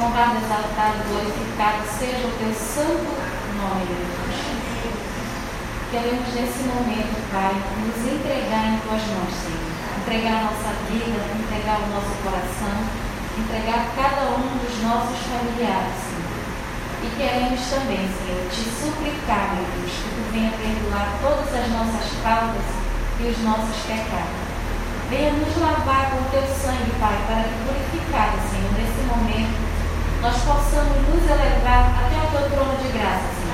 honrado, 0.03 0.39
exaltado, 0.39 1.05
glorificado 1.11 1.83
seja 1.99 2.27
o 2.27 2.33
teu 2.39 2.55
santo 2.55 3.37
nome, 3.59 3.87
Deus. 3.87 4.26
Queremos 5.87 6.27
nesse 6.35 6.67
momento, 6.67 7.15
Pai, 7.31 7.55
nos 7.55 8.03
entregar 8.03 8.75
em 8.75 8.79
tuas 8.83 9.07
mãos, 9.07 9.31
Senhor. 9.39 9.71
Entregar 10.03 10.35
a 10.35 10.45
nossa 10.51 10.75
vida, 10.91 11.23
entregar 11.31 11.79
o 11.79 11.87
nosso 11.95 12.11
coração, 12.27 12.75
entregar 13.39 13.87
cada 13.95 14.35
um 14.35 14.51
dos 14.59 14.83
nossos 14.83 15.15
familiares, 15.31 15.95
Senhor. 16.11 16.43
E 17.03 17.09
queremos 17.15 17.63
também, 17.71 18.03
Senhor, 18.03 18.43
te 18.51 18.67
suplicar, 18.67 19.55
meu 19.55 19.67
Deus, 19.79 19.95
que 19.95 20.11
tu 20.11 20.23
venha 20.35 20.51
perdoar 20.59 21.07
todas 21.23 21.55
as 21.55 21.71
nossas 21.71 22.07
faltas 22.19 22.67
e 23.23 23.31
os 23.31 23.39
nossos 23.47 23.79
pecados. 23.87 24.43
Venha 25.07 25.39
nos 25.39 25.55
lavar 25.55 26.11
com 26.11 26.35
teu 26.35 26.43
sangue, 26.51 26.99
Pai, 26.99 27.15
para 27.31 27.47
que 27.47 27.63
purificado, 27.63 28.43
Senhor, 28.51 28.75
nesse 28.75 29.07
momento, 29.07 29.55
nós 30.19 30.35
possamos 30.43 30.99
nos 31.07 31.23
elevar 31.31 31.95
até 31.95 32.19
o 32.19 32.31
teu 32.35 32.51
trono 32.51 32.75
de 32.83 32.91
graça, 32.91 33.31
Senhor. 33.39 33.47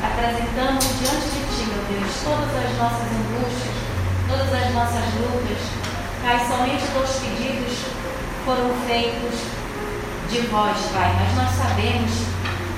Apresentamos 0.00 0.84
diante 0.96 1.28
de 1.28 1.49
Deus, 1.90 2.22
todas 2.22 2.54
as 2.54 2.70
nossas 2.78 3.08
angústias, 3.10 3.74
todas 4.30 4.50
as 4.54 4.74
nossas 4.74 5.06
lutas. 5.18 5.62
Pai, 6.22 6.38
somente 6.46 6.86
os 6.86 7.10
pedidos 7.18 7.74
foram 8.44 8.70
feitos 8.86 9.34
de 10.30 10.46
vós, 10.46 10.78
Pai, 10.94 11.10
mas 11.18 11.34
nós 11.34 11.50
sabemos 11.58 12.12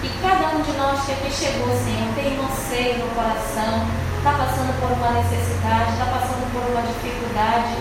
que 0.00 0.08
cada 0.22 0.56
um 0.56 0.62
de 0.62 0.72
nós 0.78 1.04
que 1.04 1.12
aqui 1.12 1.30
chegou, 1.30 1.68
Senhor, 1.76 2.08
tem 2.16 2.40
um 2.40 2.48
anseio 2.48 3.04
no 3.04 3.14
coração, 3.14 3.84
está 4.16 4.32
passando 4.32 4.72
por 4.80 4.90
uma 4.96 5.12
necessidade, 5.20 5.92
está 5.92 6.06
passando 6.08 6.48
por 6.48 6.64
uma 6.72 6.82
dificuldade, 6.88 7.76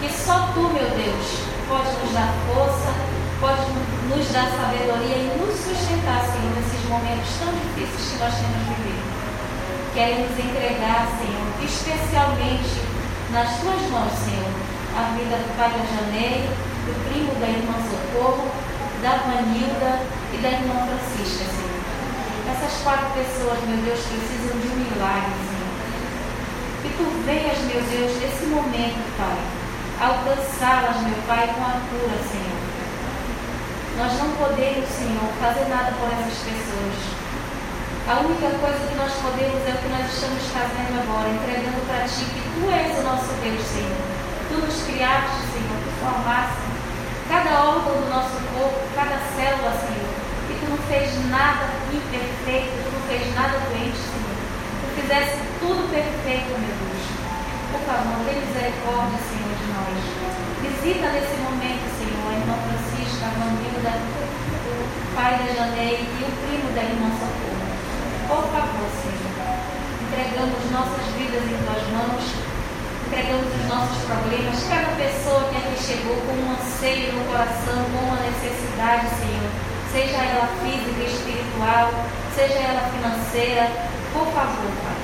que 0.00 0.10
só 0.10 0.50
Tu, 0.50 0.60
meu 0.60 0.90
Deus, 0.90 1.26
pode 1.68 1.90
nos 2.02 2.12
dar 2.12 2.34
força, 2.50 2.90
pode 3.38 3.62
nos 4.10 4.26
dar 4.32 4.50
sabedoria 4.50 5.22
e 5.22 5.38
nos 5.38 5.54
sustentar, 5.54 6.26
Senhor, 6.26 6.50
nesses 6.58 6.82
momentos 6.90 7.30
tão 7.38 7.54
difíceis 7.54 8.10
que 8.10 8.18
nós 8.18 8.34
temos 8.34 8.66
vivido. 8.74 8.93
Queremos 9.94 10.34
entregar, 10.36 11.06
Senhor, 11.22 11.54
especialmente 11.62 12.82
nas 13.30 13.60
Tuas 13.62 13.78
mãos, 13.94 14.10
Senhor, 14.26 14.50
a 14.90 15.14
vida 15.14 15.38
do 15.38 15.54
da 15.54 15.70
Janeiro, 15.70 16.50
do 16.82 16.92
primo 17.06 17.30
da 17.38 17.46
irmã 17.46 17.78
Socorro, 17.78 18.50
da 19.00 19.22
Vanilda 19.22 20.02
e 20.34 20.42
da 20.42 20.50
irmã 20.50 20.74
Francisca, 20.90 21.46
Senhor. 21.46 21.78
Essas 22.50 22.82
quatro 22.82 23.06
pessoas, 23.14 23.62
meu 23.70 23.78
Deus, 23.86 24.02
precisam 24.02 24.58
de 24.58 24.66
um 24.66 24.82
milagre, 24.82 25.38
Senhor. 25.46 25.74
Que 26.82 26.90
tu 26.98 27.06
venhas, 27.22 27.58
meu 27.62 27.78
Deus, 27.78 28.18
nesse 28.18 28.46
momento, 28.50 28.98
Pai, 29.14 29.38
alcançá-las, 30.10 31.06
meu 31.06 31.22
Pai, 31.28 31.46
com 31.54 31.62
a 31.62 31.78
cura, 31.86 32.18
Senhor. 32.34 32.58
Nós 33.94 34.12
não 34.18 34.34
podemos, 34.42 34.90
Senhor, 34.90 35.30
fazer 35.38 35.70
nada 35.70 35.94
por 35.94 36.10
essas 36.10 36.42
pessoas. 36.42 37.23
A 38.04 38.20
única 38.20 38.52
coisa 38.60 38.84
que 38.84 38.96
nós 39.00 39.12
podemos 39.16 39.64
é 39.64 39.72
o 39.72 39.80
que 39.80 39.88
nós 39.88 40.04
estamos 40.12 40.44
fazendo 40.52 40.92
agora, 41.00 41.24
entregando 41.24 41.80
para 41.88 42.04
Ti 42.04 42.28
que 42.28 42.42
Tu 42.52 42.68
és 42.68 43.00
o 43.00 43.02
nosso 43.02 43.32
Deus, 43.40 43.64
Senhor. 43.64 43.96
Tu 44.52 44.60
nos 44.60 44.76
criaste, 44.84 45.40
Senhor, 45.56 45.78
Tu 45.80 45.90
formaste 46.04 46.64
cada 47.32 47.64
órgão 47.64 47.96
do 47.96 48.08
nosso 48.12 48.36
corpo, 48.52 48.76
cada 48.92 49.16
célula, 49.32 49.72
Senhor. 49.80 50.12
E 50.12 50.52
tu 50.52 50.68
não 50.68 50.76
fez 50.84 51.16
nada 51.32 51.64
imperfeito, 51.88 52.76
tu 52.84 52.92
não 52.92 53.02
fez 53.08 53.24
nada 53.32 53.56
doente, 53.72 53.96
Senhor. 53.96 54.36
Tu 54.36 54.86
fizesse 55.00 55.40
tudo 55.64 55.88
perfeito, 55.88 56.52
meu 56.60 56.76
Deus. 56.76 57.04
Por 57.72 57.80
favor, 57.88 58.20
tenha 58.28 58.44
misericórdia, 58.44 59.16
Senhor, 59.32 59.48
de 59.56 59.66
nós. 59.72 59.96
Visita 60.60 61.08
nesse 61.08 61.36
momento, 61.40 61.88
Senhor, 61.96 62.20
a 62.28 62.36
irmã 62.36 62.56
Francisca, 62.68 63.24
a 63.24 63.34
Vanilda, 63.40 63.96
o 63.96 65.16
pai 65.16 65.40
da 65.40 65.56
Janeide 65.56 66.04
e 66.04 66.24
o 66.28 66.32
primo 66.44 66.68
da 66.76 66.84
irmã 66.84 67.08
Socorro. 67.16 67.53
Por 68.28 68.42
favor, 68.50 68.90
Senhor, 69.02 69.32
entregamos 70.02 70.70
nossas 70.70 71.06
vidas 71.16 71.42
em 71.42 71.58
tuas 71.64 71.82
mãos 71.92 72.54
entregamos 73.14 73.46
os 73.46 73.66
nossos 73.70 74.02
problemas, 74.10 74.58
cada 74.66 74.90
pessoa 74.98 75.46
que 75.46 75.56
aqui 75.56 75.78
chegou 75.78 76.16
com 76.26 76.34
um 76.34 76.50
anseio 76.50 77.12
no 77.14 77.24
coração, 77.30 77.78
com 77.94 78.10
uma 78.10 78.18
necessidade, 78.18 79.06
Senhor, 79.14 79.50
seja 79.94 80.18
ela 80.18 80.50
física, 80.58 80.98
espiritual, 80.98 81.94
seja 82.34 82.58
ela 82.58 82.90
financeira, 82.90 83.70
por 84.10 84.26
favor, 84.34 84.66
Pai. 84.82 84.98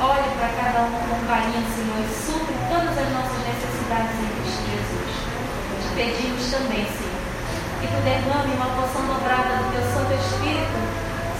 Olhe 0.00 0.32
para 0.40 0.48
cada 0.56 0.80
um 0.88 0.92
com 0.96 1.26
carinho, 1.28 1.60
Senhor, 1.76 2.00
e 2.00 2.08
supre 2.24 2.56
todas 2.72 2.96
as 2.96 3.08
nossas 3.12 3.40
necessidades 3.44 4.16
em 4.16 4.28
Cristo 4.32 4.64
Jesus. 4.72 5.12
Te 5.76 5.88
pedimos 5.92 6.44
também, 6.48 6.88
Senhor, 6.88 7.20
que 7.84 7.86
tu 7.92 8.00
derrame 8.00 8.56
uma 8.56 8.70
porção 8.80 9.04
dobrada 9.12 9.60
do 9.60 9.68
teu 9.76 9.84
Santo 9.92 10.16
Espírito 10.16 10.80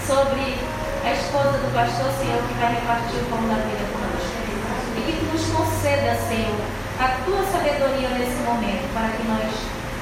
sobre 0.05 0.61
a 1.03 1.11
esposa 1.11 1.59
do 1.59 1.67
pastor, 1.75 2.07
Senhor, 2.15 2.39
que 2.47 2.55
vai 2.55 2.79
repartir 2.79 3.19
o 3.19 3.27
pão 3.27 3.43
da 3.51 3.59
vida 3.59 3.83
conosco 3.91 4.39
e 4.95 5.01
que 5.03 5.13
tu 5.19 5.25
nos 5.35 5.45
conceda, 5.51 6.15
Senhor, 6.31 6.63
a 6.95 7.19
tua 7.27 7.43
sabedoria 7.51 8.07
nesse 8.15 8.39
momento, 8.47 8.87
para 8.95 9.11
que 9.11 9.27
nós, 9.27 9.51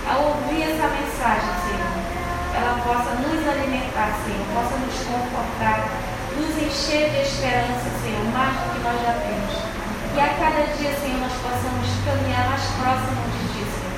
ao 0.06 0.38
ouvir 0.38 0.62
essa 0.62 0.86
mensagem, 0.94 1.54
Senhor, 1.66 1.90
ela 2.54 2.78
possa 2.86 3.18
nos 3.18 3.42
alimentar, 3.50 4.14
Senhor, 4.22 4.46
possa 4.54 4.78
nos 4.78 4.94
confortar, 5.10 5.90
nos 6.38 6.54
encher 6.62 7.10
de 7.10 7.26
esperança, 7.26 7.90
Senhor, 8.06 8.26
mais 8.30 8.54
do 8.62 8.66
que 8.78 8.80
nós 8.86 9.02
já 9.02 9.14
temos. 9.26 9.58
E 10.14 10.18
a 10.22 10.30
cada 10.38 10.62
dia, 10.78 10.94
Senhor, 11.02 11.18
nós 11.18 11.34
possamos 11.42 11.88
caminhar 12.06 12.46
mais 12.46 12.66
próximo 12.78 13.26
de 13.26 13.42
Ti, 13.58 13.64
Senhor. 13.74 13.98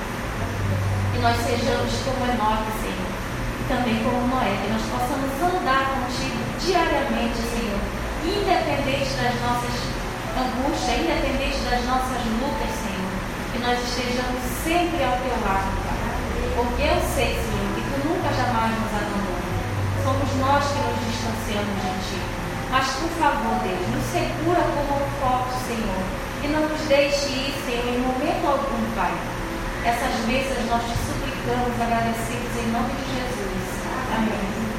Que 1.12 1.20
nós 1.20 1.36
sejamos 1.36 1.92
como 2.08 2.32
Enoque, 2.32 2.72
Senhor, 2.80 3.12
e 3.12 3.64
também 3.68 3.98
como 4.08 4.24
Noé, 4.32 4.56
que 4.56 4.72
nós 4.72 4.86
possamos 4.88 5.36
andar 5.42 5.84
contigo 6.00 6.33
diariamente, 6.66 7.38
Senhor, 7.52 7.82
independente 8.24 9.12
das 9.20 9.36
nossas 9.42 9.94
angústia, 10.34 10.98
independente 10.98 11.60
das 11.70 11.86
nossas 11.86 12.22
lutas, 12.42 12.74
Senhor, 12.82 13.14
que 13.54 13.60
nós 13.60 13.78
estejamos 13.78 14.42
sempre 14.64 15.04
ao 15.04 15.18
teu 15.22 15.38
lado, 15.46 15.70
Porque 16.56 16.84
eu 16.84 16.98
sei, 17.14 17.38
Senhor, 17.38 17.70
que 17.76 17.82
tu 17.86 17.98
nunca 18.08 18.30
jamais 18.34 18.74
nos 18.78 18.94
abandonas. 18.94 19.46
Somos 20.02 20.30
nós 20.42 20.64
que 20.66 20.82
nos 20.86 21.00
distanciamos 21.06 21.78
de 21.82 21.94
ti. 22.06 22.20
Mas, 22.70 22.86
por 22.98 23.10
favor, 23.22 23.58
Deus, 23.62 23.86
nos 23.94 24.06
segura 24.10 24.62
como 24.74 25.02
forte, 25.22 25.54
Senhor. 25.68 26.04
E 26.44 26.48
não 26.48 26.68
nos 26.68 26.82
deixe 26.88 27.30
ir, 27.30 27.54
Senhor, 27.66 27.88
em 27.88 28.02
momento 28.02 28.46
algum, 28.46 28.84
Pai. 28.96 29.14
Essas 29.86 30.14
bênçãos 30.26 30.66
nós 30.70 30.82
te 30.82 30.98
suplicamos, 30.98 31.74
agradecidos 31.82 32.54
em 32.58 32.72
nome 32.72 32.94
de 32.94 33.06
Jesus. 33.14 33.64
Amém. 34.18 34.73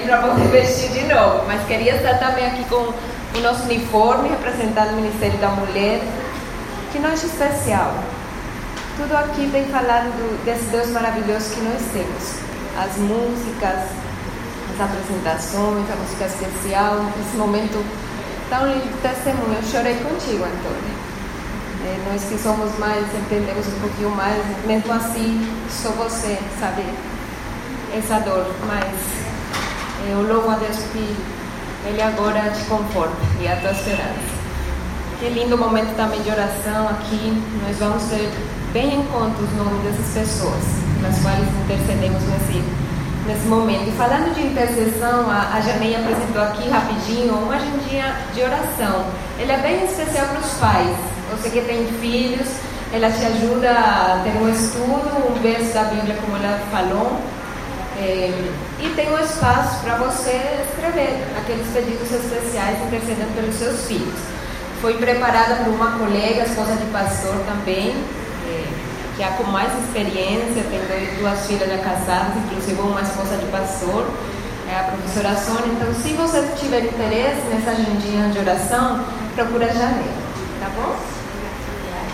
Para 0.00 0.18
poder 0.18 0.48
vestir 0.48 0.90
de 0.90 1.04
novo. 1.12 1.44
Mas 1.46 1.66
queria 1.66 1.96
estar 1.96 2.18
também 2.18 2.46
aqui 2.46 2.64
com 2.64 2.76
o 2.76 3.40
nosso 3.42 3.64
uniforme, 3.64 4.28
representando 4.28 4.92
o 4.92 4.96
Ministério 4.96 5.38
da 5.38 5.48
Mulher, 5.48 6.00
que 6.92 6.98
nós 6.98 7.22
especial. 7.22 7.94
Tudo 8.96 9.16
aqui 9.16 9.46
vem 9.46 9.64
falando 9.66 10.12
do, 10.16 10.44
desse 10.44 10.64
Deus 10.66 10.88
maravilhoso 10.88 11.50
que 11.54 11.60
nós 11.60 11.82
temos. 11.92 12.36
As 12.78 12.96
músicas, 12.96 13.88
as 14.72 14.80
apresentações, 14.80 15.90
a 15.90 15.96
música 15.96 16.26
especial, 16.26 17.04
esse 17.20 17.36
momento 17.36 17.84
tão 18.48 18.66
lindo 18.66 18.86
de 18.86 18.98
testemunho. 19.00 19.56
Eu 19.56 19.62
chorei 19.62 19.94
contigo, 19.96 20.44
Antônio. 20.44 21.02
É, 21.84 22.10
nós 22.10 22.22
que 22.24 22.38
somos 22.38 22.78
mais, 22.78 23.04
entendemos 23.14 23.66
um 23.66 23.80
pouquinho 23.80 24.10
mais, 24.10 24.40
mesmo 24.66 24.92
assim, 24.92 25.48
só 25.68 25.90
você 25.90 26.38
sabe 26.60 26.84
essa 27.92 28.20
dor, 28.20 28.46
mas 28.66 29.21
eu 30.08 30.26
louvo 30.26 30.50
a 30.50 30.54
Deus 30.56 30.76
que 30.92 31.16
Ele 31.86 32.02
agora 32.02 32.50
te 32.50 32.64
conforta 32.64 33.16
e 33.40 33.48
a 33.48 33.56
tua 33.56 33.70
esperança. 33.70 34.42
Que 35.18 35.28
lindo 35.28 35.56
momento 35.56 35.94
também 35.94 36.20
de 36.22 36.30
oração 36.30 36.88
aqui. 36.88 37.40
Nós 37.64 37.78
vamos 37.78 38.02
ter 38.04 38.28
bem 38.72 38.94
em 38.94 39.02
conta 39.04 39.40
os 39.40 39.52
nomes 39.52 39.82
dessas 39.84 40.14
pessoas, 40.14 40.64
nas 41.00 41.18
quais 41.20 41.46
intercedemos 41.64 42.22
nesse, 42.24 42.64
nesse 43.26 43.46
momento. 43.46 43.88
E 43.88 43.92
falando 43.92 44.34
de 44.34 44.46
intercessão, 44.46 45.30
a, 45.30 45.52
a 45.54 45.58
apresentou 45.58 46.42
aqui 46.42 46.68
rapidinho 46.68 47.34
uma 47.34 47.54
agendinha 47.54 48.16
de 48.34 48.42
oração. 48.42 49.06
Ele 49.38 49.52
é 49.52 49.58
bem 49.58 49.84
especial 49.84 50.26
para 50.26 50.40
os 50.40 50.52
pais. 50.54 50.96
Você 51.30 51.50
que 51.50 51.60
tem 51.60 51.86
filhos, 52.00 52.48
ela 52.92 53.10
te 53.10 53.24
ajuda 53.24 53.70
a 53.70 54.20
ter 54.24 54.36
um 54.36 54.48
estudo, 54.48 55.30
um 55.30 55.40
verso 55.40 55.72
da 55.72 55.84
Bíblia, 55.84 56.16
como 56.20 56.36
ela 56.36 56.58
falou. 56.70 57.20
É, 57.98 58.50
e 58.82 58.94
tem 58.96 59.08
um 59.12 59.18
espaço 59.18 59.80
para 59.84 59.94
você 59.96 60.66
escrever 60.68 61.22
aqueles 61.38 61.66
pedidos 61.72 62.10
especiais 62.10 62.82
intercedendo 62.84 63.32
pelos 63.34 63.54
seus 63.54 63.86
filhos. 63.86 64.18
Foi 64.80 64.94
preparada 64.94 65.62
por 65.62 65.68
uma 65.68 65.92
colega, 65.98 66.42
esposa 66.42 66.74
de 66.74 66.86
pastor 66.86 67.36
também, 67.46 67.94
é, 68.48 68.64
que 69.16 69.22
é 69.22 69.28
com 69.38 69.44
mais 69.44 69.72
experiência, 69.84 70.64
tem 70.64 71.14
duas 71.20 71.46
filhas 71.46 71.68
já 71.68 71.78
casadas, 71.78 72.36
inclusive 72.44 72.80
uma 72.80 73.00
esposa 73.00 73.36
de 73.36 73.46
pastor, 73.46 74.10
é 74.68 74.74
a 74.74 74.82
professora 74.84 75.36
Sônia. 75.36 75.72
Então, 75.72 75.94
se 75.94 76.12
você 76.14 76.42
tiver 76.58 76.84
interesse 76.86 77.46
nessa 77.50 77.70
agendinha 77.70 78.30
de 78.30 78.38
oração, 78.40 79.04
procura 79.36 79.68
janeiro, 79.68 80.10
tá 80.58 80.68
bom? 80.74 80.96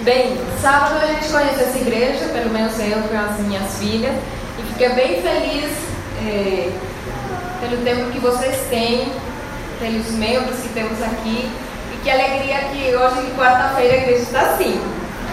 Bem, 0.03 0.39
sábado 0.61 1.03
a 1.03 1.07
gente 1.07 1.29
conhece 1.29 1.63
essa 1.63 1.79
igreja, 1.79 2.27
pelo 2.27 2.51
menos 2.51 2.79
eu 2.79 3.03
com 3.09 3.17
as 3.17 3.41
minhas 3.41 3.79
filhas, 3.79 4.15
e 4.59 4.63
fiquei 4.73 4.91
bem 4.91 5.23
feliz 5.23 5.98
é, 6.27 6.71
pelo 7.61 7.83
tempo 7.85 8.11
que 8.11 8.19
vocês 8.19 8.57
têm, 8.71 9.13
pelos 9.79 10.11
membros 10.13 10.57
que 10.61 10.69
temos 10.71 11.03
aqui, 11.03 11.51
e 11.93 11.97
que 12.03 12.11
alegria 12.11 12.59
que 12.73 12.95
hoje, 12.95 13.33
quarta-feira, 13.37 13.95
a 13.95 13.97
igreja 13.99 14.23
está 14.23 14.41
assim. 14.41 14.81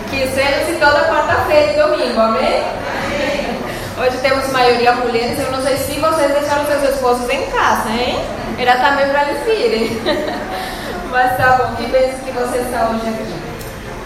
Que 0.10 0.28
seja 0.28 0.62
assim 0.62 0.78
toda 0.80 1.08
quarta-feira 1.08 1.74
e 1.74 1.82
domingo, 1.82 2.20
amém? 2.20 2.64
amém? 2.64 3.56
Hoje 3.98 4.18
temos 4.18 4.52
maioria 4.52 4.92
mulheres, 4.94 5.40
eu 5.40 5.52
não 5.52 5.62
sei 5.62 5.78
se 5.78 6.00
vocês 6.00 6.32
deixaram 6.32 6.66
seus 6.66 6.96
esposos 6.96 7.30
em 7.30 7.46
casa, 7.50 7.90
hein? 7.90 8.20
Era 8.58 8.78
também 8.78 9.08
para 9.10 9.30
eles 9.30 9.44
virem. 9.46 10.02
Mas 11.12 11.38
tá 11.38 11.58
bom, 11.58 11.76
que 11.76 11.90
bem 11.90 12.10
que 12.10 12.32
você 12.32 12.58
está 12.58 12.90
hoje 12.90 13.08
aqui. 13.08 13.46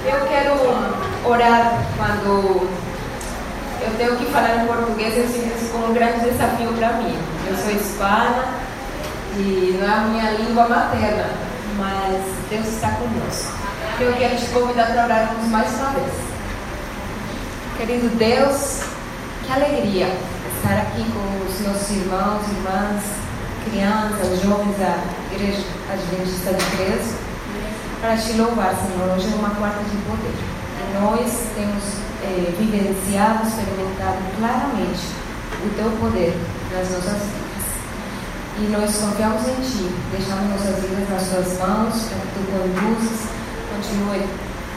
Eu 0.06 0.28
quero 0.28 0.54
orar 1.26 1.74
quando 1.98 2.70
eu 3.82 3.98
tenho 3.98 4.16
que 4.18 4.26
falar 4.32 4.58
em 4.58 4.68
português, 4.68 5.18
eu 5.18 5.28
sinto 5.28 5.56
isso 5.56 5.72
como 5.72 5.90
um 5.90 5.94
grande 5.94 6.20
desafio 6.22 6.74
para 6.74 6.94
mim. 6.94 7.18
Eu 7.48 7.56
sou 7.58 7.72
hispana 7.72 8.46
e 9.38 9.78
não 9.80 9.88
é 9.88 9.92
a 9.92 10.02
minha 10.02 10.32
língua 10.32 10.68
materna, 10.68 11.30
mas 11.78 12.22
Deus 12.50 12.68
está 12.68 12.92
conosco. 12.92 13.54
Eu 14.00 14.14
quero 14.14 14.38
te 14.38 14.46
convidar 14.48 14.88
para 14.88 15.06
orarmos 15.06 15.48
mais 15.48 15.70
uma 15.76 15.90
vez. 15.92 16.14
Querido 17.78 18.10
Deus, 18.18 18.84
que 19.46 19.52
alegria 19.52 20.08
estar 20.58 20.78
aqui 20.78 21.06
com 21.12 21.46
os 21.46 21.68
nossos 21.68 21.90
irmãos, 21.92 22.42
irmãs, 22.48 23.04
crianças, 23.70 24.42
jovens 24.42 24.78
da 24.78 24.98
Igreja 25.34 25.64
Adventista 25.92 26.54
de 26.54 26.66
Cristo 26.76 27.30
para 28.02 28.16
te 28.18 28.34
louvar, 28.34 28.74
Senhor. 28.76 29.16
Hoje 29.16 29.32
é 29.32 29.36
uma 29.36 29.50
quarta 29.52 29.84
de 29.84 29.98
poder. 30.04 30.34
E 30.34 31.00
nós 31.00 31.32
temos 31.56 32.09
é, 32.24 32.54
vivenciado, 32.58 33.48
experimentado 33.48 34.18
claramente 34.38 35.08
o 35.64 35.70
teu 35.76 35.90
poder 36.00 36.36
nas 36.72 36.90
nossas 36.92 37.22
vidas. 37.24 37.50
E 38.60 38.62
nós 38.72 38.96
confiamos 38.96 39.48
em 39.48 39.56
Ti, 39.62 39.90
deixamos 40.12 40.50
nossas 40.52 40.84
vidas 40.84 41.10
nas 41.10 41.28
Tuas 41.28 41.60
mãos, 41.60 41.96
para 42.10 42.20
que 42.20 42.28
Tu 42.36 42.42
conduzas, 42.52 43.20
continue 43.72 44.28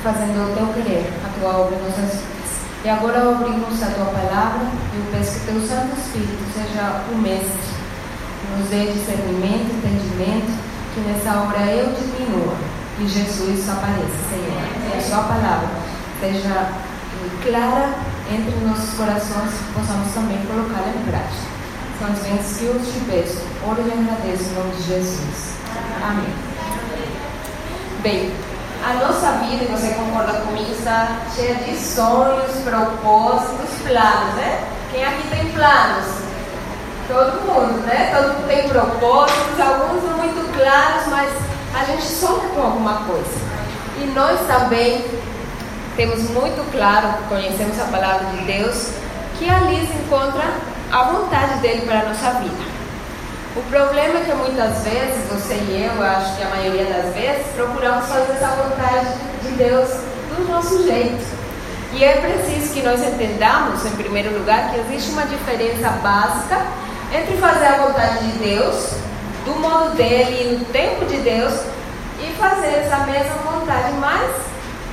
fazendo 0.02 0.38
o 0.38 0.54
Teu 0.54 0.66
querer, 0.74 1.10
a 1.24 1.40
Tua 1.40 1.58
obra 1.58 1.76
em 1.76 1.82
nossas 1.82 2.20
vidas. 2.20 2.52
E 2.84 2.88
agora 2.88 3.22
abrimos 3.22 3.82
a 3.82 3.86
Tua 3.86 4.06
palavra 4.06 4.66
e 4.94 4.98
eu 4.98 5.06
peço 5.12 5.40
que 5.40 5.46
Teu 5.46 5.60
Santo 5.66 5.98
Espírito 5.98 6.44
seja 6.54 7.02
o 7.10 7.18
mestre, 7.18 7.82
nos 8.58 8.68
dê 8.68 8.86
discernimento, 8.92 9.70
entendimento, 9.70 10.52
que 10.94 11.00
nessa 11.00 11.40
obra 11.40 11.60
eu 11.66 11.92
diminua 11.94 12.54
e 13.00 13.08
Jesus 13.08 13.68
apareça, 13.68 14.18
Senhor. 14.30 14.90
Que 14.90 14.98
a 14.98 15.00
Sua 15.00 15.22
palavra 15.24 15.68
seja 16.20 16.70
clara 17.42 17.90
entre 18.30 18.64
nossos 18.64 18.94
corações 18.94 19.50
e 19.50 19.72
possamos 19.74 20.12
também 20.14 20.38
colocá-la 20.46 20.88
em 20.88 21.10
prática. 21.10 21.52
São 21.98 22.08
que 22.58 22.64
eu 22.64 22.80
te 22.80 23.00
peço. 23.08 23.38
Oro 23.66 23.82
e 23.86 23.92
agradeço 23.92 24.50
em 24.50 24.54
nome 24.54 24.74
de 24.76 24.82
Jesus. 24.82 25.54
Amém. 26.02 26.34
Bem, 28.02 28.32
a 28.84 28.94
nossa 28.94 29.32
vida, 29.44 29.64
você 29.70 29.94
concorda 29.94 30.40
comigo, 30.40 30.72
está 30.72 31.18
cheia 31.34 31.54
de 31.54 31.76
sonhos, 31.76 32.50
propósitos, 32.64 33.70
planos, 33.86 34.34
né? 34.34 34.64
Quem 34.90 35.04
aqui 35.04 35.28
tem 35.28 35.52
planos? 35.52 36.06
Todo 37.06 37.40
mundo, 37.46 37.86
né? 37.86 38.12
Todo 38.12 38.34
mundo 38.34 38.48
tem 38.48 38.68
propósitos, 38.68 39.60
alguns 39.60 40.02
não 40.02 40.18
muito 40.18 40.52
claros, 40.58 41.06
mas 41.08 41.30
a 41.80 41.84
gente 41.84 42.02
sonha 42.02 42.48
com 42.48 42.62
alguma 42.62 43.04
coisa. 43.04 43.52
E 43.98 44.06
nós 44.06 44.40
também 44.48 45.04
temos 45.96 46.22
muito 46.30 46.70
claro, 46.72 47.08
conhecemos 47.28 47.78
a 47.80 47.84
palavra 47.84 48.26
de 48.26 48.44
Deus, 48.44 48.88
que 49.38 49.48
ali 49.48 49.86
se 49.86 49.92
encontra 49.94 50.44
a 50.90 51.04
vontade 51.04 51.60
dele 51.60 51.82
para 51.82 52.00
a 52.00 52.04
nossa 52.04 52.30
vida. 52.40 52.72
O 53.54 53.62
problema 53.64 54.18
é 54.18 54.24
que 54.24 54.34
muitas 54.34 54.82
vezes, 54.82 55.28
você 55.28 55.54
e 55.54 55.84
eu, 55.84 56.02
acho 56.02 56.36
que 56.36 56.42
a 56.42 56.48
maioria 56.48 56.84
das 56.86 57.14
vezes, 57.14 57.46
procuramos 57.54 58.06
fazer 58.08 58.32
essa 58.32 58.48
vontade 58.48 59.08
de 59.42 59.50
Deus 59.50 59.90
do 60.34 60.48
nosso 60.50 60.82
jeito. 60.84 61.22
E 61.92 62.02
é 62.02 62.16
preciso 62.16 62.72
que 62.72 62.82
nós 62.82 63.02
entendamos, 63.02 63.84
em 63.84 63.90
primeiro 63.90 64.32
lugar, 64.38 64.70
que 64.70 64.80
existe 64.80 65.10
uma 65.10 65.26
diferença 65.26 65.90
básica 66.02 66.64
entre 67.14 67.36
fazer 67.36 67.66
a 67.66 67.86
vontade 67.86 68.26
de 68.26 68.38
Deus, 68.38 68.94
do 69.44 69.54
modo 69.60 69.94
dele 69.96 70.42
e 70.42 70.56
no 70.56 70.64
tempo 70.66 71.04
de 71.04 71.18
Deus, 71.18 71.52
e 72.22 72.32
fazer 72.38 72.68
essa 72.68 72.98
mesma 72.98 73.36
vontade, 73.44 73.92
mas 74.00 74.51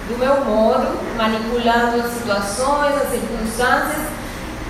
do 0.09 0.17
meu 0.17 0.43
modo, 0.43 0.87
manipulando 1.15 2.01
as 2.01 2.11
situações, 2.13 2.95
as 2.95 3.09
circunstâncias. 3.11 4.01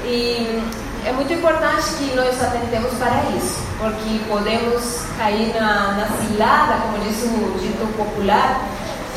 E 0.03 0.61
é 1.05 1.11
muito 1.13 1.31
importante 1.33 1.93
que 1.97 2.13
nós 2.15 2.41
atentemos 2.43 2.91
para 2.97 3.23
isso, 3.37 3.57
porque 3.79 4.19
podemos 4.27 5.05
cair 5.17 5.53
na, 5.53 5.93
na 5.93 6.07
cilada, 6.07 6.73
como 6.81 6.99
diz 6.99 7.23
o 7.23 7.57
dito 7.57 7.87
popular, 7.95 8.61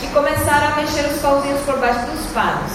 de 0.01 0.07
começar 0.09 0.73
a 0.73 0.77
mexer 0.77 1.07
os 1.07 1.21
pauzinhos 1.21 1.61
por 1.63 1.79
baixo 1.79 2.07
dos 2.07 2.27
panos. 2.33 2.73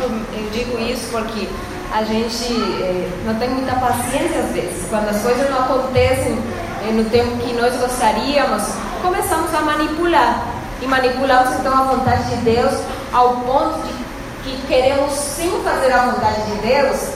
Eu, 0.00 0.10
eu 0.38 0.50
digo 0.50 0.78
isso 0.78 1.08
porque 1.10 1.48
a 1.92 2.02
gente 2.02 2.52
eh, 2.82 3.08
não 3.24 3.34
tem 3.36 3.48
muita 3.50 3.74
paciência 3.76 4.40
às 4.40 4.52
vezes. 4.52 4.86
Quando 4.88 5.08
as 5.08 5.20
coisas 5.22 5.48
não 5.50 5.60
acontecem 5.60 6.38
eh, 6.86 6.92
no 6.92 7.04
tempo 7.04 7.36
que 7.38 7.52
nós 7.54 7.74
gostaríamos, 7.76 8.62
começamos 9.02 9.54
a 9.54 9.60
manipular. 9.60 10.55
E 10.80 10.86
manipulamos 10.86 11.58
então 11.58 11.72
a 11.72 11.82
vontade 11.82 12.24
de 12.30 12.36
Deus 12.42 12.80
ao 13.12 13.36
ponto 13.36 13.78
de 13.86 14.06
que 14.44 14.66
queremos 14.66 15.12
sim 15.12 15.60
fazer 15.64 15.92
a 15.92 16.06
vontade 16.06 16.42
de 16.42 16.58
Deus, 16.58 17.10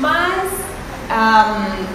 mas 0.00 0.50
um, 1.10 1.86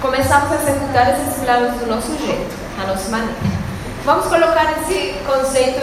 começamos 0.00 0.50
a 0.50 0.54
executar 0.54 1.10
esses 1.10 1.42
planos 1.42 1.78
do 1.78 1.86
nosso 1.86 2.16
jeito, 2.18 2.54
da 2.78 2.86
nossa 2.86 3.10
maneira. 3.10 3.34
Vamos 4.04 4.26
colocar 4.26 4.72
esse 4.80 5.14
conceito 5.26 5.80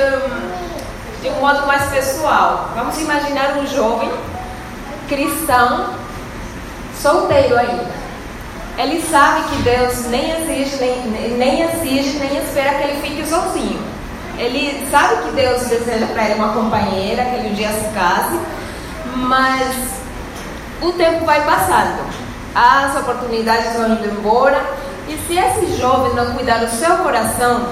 de 1.22 1.30
um 1.30 1.40
modo 1.40 1.68
mais 1.68 1.90
pessoal. 1.90 2.70
Vamos 2.76 3.00
imaginar 3.00 3.58
um 3.58 3.68
jovem 3.68 4.12
cristão, 5.08 5.94
solteiro 7.02 7.58
ainda. 7.58 8.00
ele 8.78 9.02
sabe 9.02 9.44
que 9.50 9.62
Deus 9.64 10.06
nem 10.06 10.32
exige, 10.32 10.78
nem, 10.78 11.32
nem 11.38 11.62
exige, 11.62 12.20
nem 12.20 12.38
espera 12.38 12.76
que 12.76 12.84
ele 12.84 13.02
fique 13.02 13.28
sozinho. 13.28 13.89
Ele 14.40 14.88
sabe 14.90 15.24
que 15.24 15.32
Deus 15.32 15.64
deseja 15.64 16.08
para 16.08 16.24
ele 16.24 16.36
uma 16.36 16.54
companheira, 16.54 17.26
que 17.26 17.36
ele 17.36 17.50
um 17.50 17.54
dia 17.56 17.68
se 17.74 17.90
case, 17.94 18.40
mas 19.16 19.76
o 20.82 20.94
tempo 20.94 21.26
vai 21.26 21.44
passando, 21.44 22.00
as 22.56 22.96
oportunidades 22.96 23.74
vão 23.74 23.92
indo 23.92 24.06
embora, 24.06 24.64
e 25.10 25.18
se 25.28 25.38
esse 25.38 25.76
jovem 25.76 26.14
não 26.14 26.34
cuidar 26.34 26.60
do 26.60 26.70
seu 26.70 26.98
coração, 27.00 27.68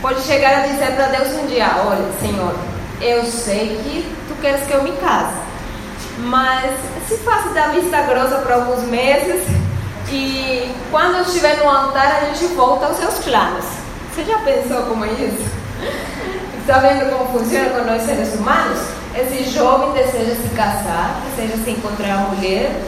pode 0.00 0.20
chegar 0.20 0.58
a 0.58 0.66
dizer 0.68 0.92
para 0.94 1.06
Deus 1.06 1.28
um 1.42 1.46
dia: 1.46 1.68
Olha, 1.86 2.08
Senhor, 2.20 2.54
eu 3.00 3.24
sei 3.24 3.80
que 3.82 4.16
tu 4.28 4.40
queres 4.40 4.64
que 4.64 4.74
eu 4.74 4.84
me 4.84 4.92
case, 4.92 5.34
mas 6.18 6.72
se 7.08 7.16
faço 7.18 7.48
da 7.48 7.68
vista 7.68 8.00
grossa 8.02 8.36
por 8.36 8.52
alguns 8.52 8.84
meses 8.84 9.42
e 10.08 10.72
quando 10.90 11.16
eu 11.16 11.22
estiver 11.22 11.56
no 11.56 11.68
altar 11.68 12.06
a 12.06 12.24
gente 12.26 12.44
volta 12.54 12.86
aos 12.86 12.98
seus 12.98 13.18
planos. 13.24 13.64
Você 14.14 14.24
já 14.24 14.38
pensou 14.40 14.82
como 14.82 15.04
é 15.04 15.08
isso? 15.08 15.61
Está 16.60 16.78
vendo 16.78 17.10
como 17.10 17.38
funciona 17.38 17.70
com 17.70 17.84
nós 17.84 18.02
seres 18.02 18.34
humanos? 18.34 18.78
Esse 19.14 19.50
jovem 19.50 19.92
deseja 19.92 20.34
se 20.36 20.48
casar, 20.54 21.20
deseja 21.36 21.62
se 21.64 21.70
encontrar 21.70 22.14
a 22.14 22.18
mulher 22.18 22.80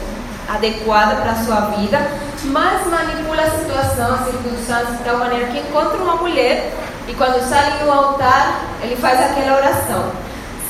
adequada 0.47 1.15
para 1.17 1.31
a 1.31 1.43
sua 1.43 1.59
vida, 1.77 1.99
mas 2.45 2.87
manipula 2.87 3.41
a 3.41 3.49
situação, 3.51 4.15
a 4.15 4.17
circunstância 4.19 4.95
de 4.97 5.03
tal 5.03 5.17
maneira 5.17 5.47
que 5.47 5.59
encontra 5.59 5.97
uma 5.97 6.15
mulher 6.15 6.71
e 7.07 7.13
quando 7.13 7.39
sai 7.47 7.83
do 7.83 7.91
altar, 7.91 8.61
ele 8.81 8.95
faz 8.95 9.19
aquela 9.19 9.57
oração: 9.57 10.11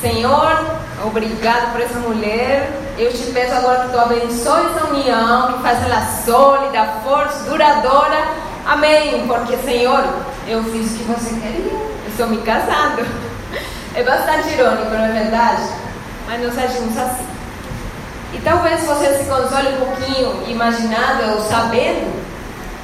Senhor, 0.00 0.66
obrigado 1.04 1.72
por 1.72 1.80
essa 1.80 1.98
mulher. 1.98 2.70
Eu 2.98 3.10
te 3.12 3.30
peço 3.32 3.54
agora 3.54 3.84
que 3.84 3.92
tu 3.92 3.98
abençoe 3.98 4.66
essa 4.66 4.86
união, 4.86 5.52
que 5.52 5.62
faça 5.62 5.84
ela 5.86 6.06
sólida, 6.24 6.86
forte, 7.02 7.38
duradoura. 7.44 8.28
Amém. 8.66 9.26
Porque, 9.26 9.56
Senhor, 9.58 10.04
eu 10.46 10.62
fiz 10.64 10.92
o 10.92 10.98
que 10.98 11.04
você 11.04 11.30
queria. 11.40 11.96
Estou 12.16 12.28
me 12.28 12.38
casando. 12.38 13.04
É 13.94 14.02
bastante 14.02 14.48
irônico, 14.54 14.88
não 14.88 15.04
é 15.04 15.12
verdade? 15.12 15.64
Mas 16.26 16.42
nós 16.42 16.56
agimos 16.56 16.96
assim. 16.96 17.26
E 18.32 18.38
talvez 18.38 18.82
você 18.84 19.18
se 19.18 19.24
console 19.24 19.68
um 19.74 19.84
pouquinho 19.84 20.48
imaginando 20.48 21.34
ou 21.34 21.42
sabendo 21.42 22.10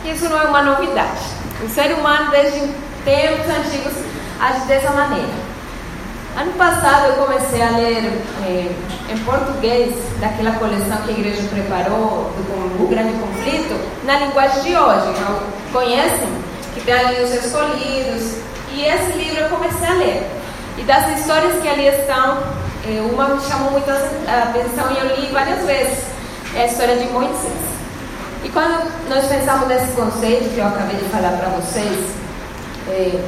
que 0.02 0.10
isso 0.10 0.28
não 0.28 0.38
é 0.38 0.44
uma 0.44 0.60
novidade. 0.60 1.22
O 1.64 1.68
ser 1.70 1.94
humano, 1.94 2.30
desde 2.30 2.60
tempos 3.06 3.48
antigos, 3.48 3.94
age 4.38 4.66
dessa 4.66 4.90
maneira. 4.90 5.32
Ano 6.38 6.52
passado 6.52 7.06
eu 7.06 7.24
comecei 7.24 7.62
a 7.62 7.70
ler 7.70 8.04
eh, 8.44 8.70
em 9.08 9.18
português 9.24 9.94
daquela 10.20 10.52
coleção 10.58 10.98
que 11.06 11.10
a 11.10 11.14
igreja 11.14 11.42
preparou 11.48 12.30
do, 12.36 12.78
do 12.78 12.86
Grande 12.86 13.14
Conflito 13.14 13.80
na 14.04 14.18
linguagem 14.18 14.62
de 14.62 14.76
hoje. 14.76 15.08
Então, 15.08 15.40
conhecem? 15.72 16.28
Que 16.74 16.82
tem 16.82 16.92
ali 16.92 17.22
os 17.22 17.32
escolhidos. 17.32 18.51
E 18.74 18.84
esse 18.84 19.12
livro 19.18 19.40
eu 19.40 19.48
comecei 19.50 19.86
a 19.86 19.92
ler. 19.94 20.30
E 20.78 20.82
das 20.82 21.18
histórias 21.18 21.60
que 21.60 21.68
ali 21.68 21.88
estão, 21.88 22.38
eh, 22.86 23.02
uma 23.12 23.28
me 23.28 23.40
chamou 23.42 23.72
muito 23.72 23.90
a 23.90 24.42
atenção 24.42 24.90
e 24.90 24.98
eu 24.98 25.16
li 25.16 25.32
várias 25.32 25.64
vezes. 25.64 25.98
É 26.54 26.62
a 26.62 26.66
história 26.66 26.96
de 26.96 27.06
Moisés. 27.12 27.52
E 28.44 28.48
quando 28.48 28.90
nós 29.08 29.26
pensamos 29.26 29.68
nesse 29.68 29.92
conceito 29.92 30.52
que 30.54 30.58
eu 30.58 30.66
acabei 30.66 30.96
de 30.96 31.04
falar 31.04 31.36
para 31.36 31.48
vocês, 31.50 32.10
eh, 32.88 33.20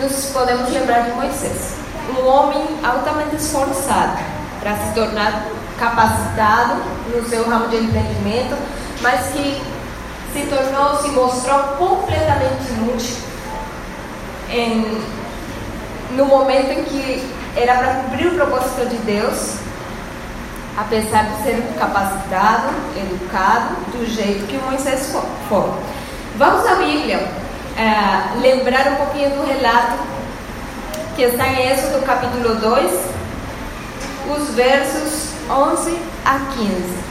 nos 0.00 0.26
podemos 0.26 0.70
lembrar 0.70 1.00
de 1.00 1.12
Moisés, 1.12 1.74
um 2.16 2.26
homem 2.26 2.64
altamente 2.84 3.36
esforçado 3.36 4.18
para 4.60 4.76
se 4.76 4.94
tornar 4.94 5.46
capacitado 5.78 6.82
no 7.14 7.28
seu 7.28 7.48
ramo 7.48 7.68
de 7.68 7.76
empreendimento, 7.76 8.56
mas 9.02 9.28
que 9.28 9.62
se 10.32 10.46
tornou, 10.46 10.96
se 11.02 11.08
mostrou 11.10 11.58
completamente 11.78 12.68
inútil 12.70 13.16
em, 14.50 15.00
no 16.16 16.26
momento 16.26 16.70
em 16.70 16.84
que 16.84 17.36
era 17.56 17.74
para 17.76 17.94
cumprir 17.94 18.28
o 18.28 18.34
propósito 18.34 18.86
de 18.88 18.96
Deus, 18.98 19.56
apesar 20.76 21.24
de 21.24 21.42
ser 21.42 21.62
capacitado, 21.78 22.68
educado, 22.96 23.74
do 23.92 24.06
jeito 24.06 24.46
que 24.46 24.58
Moisés 24.58 25.12
foi. 25.48 25.70
Vamos 26.36 26.66
à 26.66 26.74
Bíblia 26.74 27.26
é, 27.76 28.38
lembrar 28.40 28.92
um 28.92 28.96
pouquinho 28.96 29.30
do 29.30 29.46
relato 29.46 29.98
que 31.14 31.22
está 31.22 31.48
em 31.48 31.70
Êxodo 31.70 32.04
capítulo 32.04 32.56
2, 32.56 32.92
os 34.36 34.54
versos 34.54 35.30
11 35.48 35.98
a 36.24 36.40
15. 36.54 37.06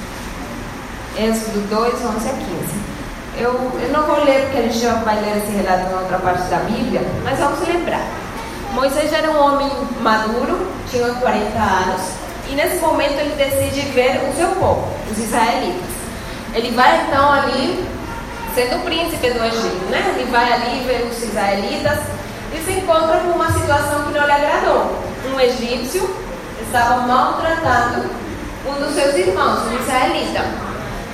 Êxodo 1.18 1.68
2, 1.70 1.94
11 1.94 2.30
a 2.30 2.34
15. 2.34 2.85
Eu, 3.38 3.52
eu 3.82 3.90
não 3.92 4.04
vou 4.04 4.24
ler 4.24 4.44
porque 4.44 4.58
a 4.58 4.62
gente 4.62 4.80
já 4.80 4.94
vai 4.96 5.20
ler 5.20 5.38
esse 5.38 5.52
relato 5.52 5.90
na 5.92 6.00
outra 6.00 6.18
parte 6.20 6.44
da 6.44 6.58
Bíblia, 6.58 7.02
mas 7.24 7.38
vamos 7.38 7.68
lembrar. 7.68 8.06
Moisés 8.74 9.12
era 9.12 9.30
um 9.32 9.40
homem 9.40 9.70
maduro, 10.02 10.72
tinha 10.90 11.08
40 11.08 11.58
anos, 11.58 12.02
e 12.50 12.56
nesse 12.56 12.78
momento 12.78 13.20
ele 13.20 13.36
decide 13.36 13.82
ver 13.92 14.22
o 14.30 14.36
seu 14.36 14.48
povo, 14.50 14.88
os 15.12 15.18
israelitas. 15.18 15.96
Ele 16.54 16.72
vai 16.72 17.06
então 17.08 17.32
ali 17.32 17.86
sendo 18.54 18.78
o 18.78 18.82
príncipe 18.82 19.32
do 19.32 19.44
Egito, 19.44 19.86
né? 19.90 20.16
Ele 20.18 20.32
vai 20.32 20.54
ali 20.54 20.84
ver 20.86 21.08
os 21.12 21.22
israelitas 21.22 22.00
e 22.54 22.64
se 22.64 22.72
encontra 22.80 23.18
com 23.18 23.32
uma 23.32 23.52
situação 23.52 24.04
que 24.04 24.18
não 24.18 24.26
lhe 24.26 24.32
agradou. 24.32 24.96
Um 25.34 25.40
egípcio 25.40 26.10
estava 26.62 27.02
maltratando 27.02 28.10
um 28.66 28.74
dos 28.82 28.94
seus 28.94 29.16
irmãos, 29.16 29.60
um 29.68 29.82
israelita. 29.82 30.46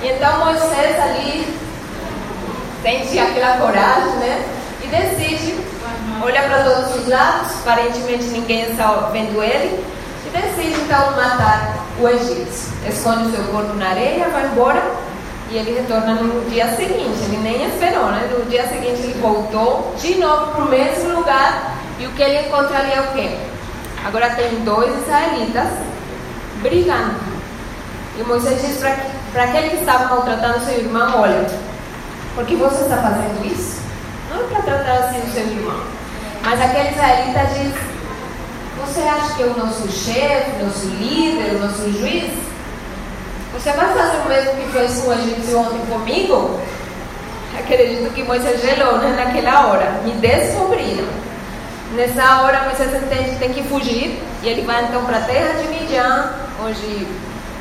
E 0.02 0.08
então 0.08 0.44
Moisés 0.44 1.00
ali 1.00 1.61
sente 2.82 3.18
aquela 3.18 3.58
coragem, 3.58 4.16
né? 4.16 4.44
E 4.82 4.86
decide, 4.88 5.56
olha 6.22 6.42
para 6.42 6.64
todos 6.64 6.96
os 6.96 7.08
lados, 7.08 7.52
aparentemente 7.60 8.24
ninguém 8.24 8.70
está 8.70 9.08
vendo 9.12 9.42
ele, 9.42 9.84
e 10.26 10.30
decide 10.30 10.80
então 10.80 11.12
matar 11.12 11.76
o 12.00 12.08
egípcio. 12.08 12.72
Esconde 12.88 13.28
o 13.28 13.30
seu 13.30 13.44
corpo 13.44 13.74
na 13.74 13.90
areia, 13.90 14.28
vai 14.28 14.46
embora 14.46 14.82
e 15.50 15.58
ele 15.58 15.74
retorna 15.74 16.14
no 16.14 16.48
dia 16.48 16.66
seguinte, 16.76 17.24
ele 17.24 17.36
nem 17.42 17.66
esperou, 17.66 18.06
né? 18.06 18.26
No 18.32 18.44
dia 18.46 18.66
seguinte 18.68 19.02
ele 19.02 19.20
voltou 19.20 19.94
de 20.00 20.14
novo 20.14 20.52
para 20.52 20.64
o 20.64 20.68
mesmo 20.68 21.14
lugar 21.14 21.76
e 21.98 22.06
o 22.06 22.12
que 22.12 22.22
ele 22.22 22.46
encontra 22.46 22.78
ali 22.78 22.92
é 22.92 23.00
o 23.00 23.12
quê? 23.12 23.36
Agora 24.04 24.30
tem 24.30 24.64
dois 24.64 24.90
israelitas 25.02 25.68
brigando. 26.62 27.20
E 28.18 28.22
Moisés 28.24 28.62
diz 28.62 28.78
para 28.78 29.44
aquele 29.44 29.70
que 29.70 29.76
estava 29.76 30.06
maltratando 30.06 30.64
seu 30.64 30.78
irmão: 30.78 31.20
Olha, 31.20 31.46
por 32.34 32.46
que 32.46 32.56
você 32.56 32.82
está 32.82 32.96
fazendo 32.96 33.44
isso? 33.46 33.80
Não 34.30 34.40
é 34.40 34.44
para 34.44 34.62
tratar 34.62 35.08
assim 35.08 35.20
o 35.20 35.32
seu 35.32 35.46
irmão. 35.46 35.82
Mas 36.42 36.60
aquele 36.60 36.90
israelita 36.90 37.46
diz: 37.54 37.74
Você 38.80 39.00
acha 39.00 39.34
que 39.34 39.42
eu 39.42 39.54
não 39.56 39.70
sou 39.70 39.88
chefe, 39.88 40.62
não 40.62 40.70
sou 40.70 40.90
líder, 40.90 41.58
não 41.60 41.70
sou 41.74 41.92
juiz? 41.92 42.32
Você 43.52 43.70
vai 43.72 43.92
fazer 43.94 44.16
o 44.16 44.28
mesmo 44.28 44.52
que 44.56 44.72
fez 44.72 45.00
com 45.00 45.10
o 45.10 45.12
egípcio 45.12 45.58
ontem 45.58 45.86
comigo? 45.86 46.58
Acredito 47.58 48.12
que 48.14 48.22
Moisés 48.22 48.62
gelou 48.62 48.98
né, 48.98 49.14
naquela 49.14 49.66
hora. 49.66 50.00
Me 50.04 50.12
descobriram. 50.12 51.06
Nessa 51.94 52.40
hora 52.40 52.62
Moisés 52.62 52.94
entende 52.94 53.30
que 53.30 53.38
tem 53.38 53.52
que 53.52 53.62
fugir 53.64 54.18
e 54.42 54.48
ele 54.48 54.62
vai 54.62 54.84
então 54.84 55.04
para 55.04 55.18
a 55.18 55.22
terra 55.22 55.52
de 55.60 55.68
Midian, 55.68 56.30
onde 56.64 57.06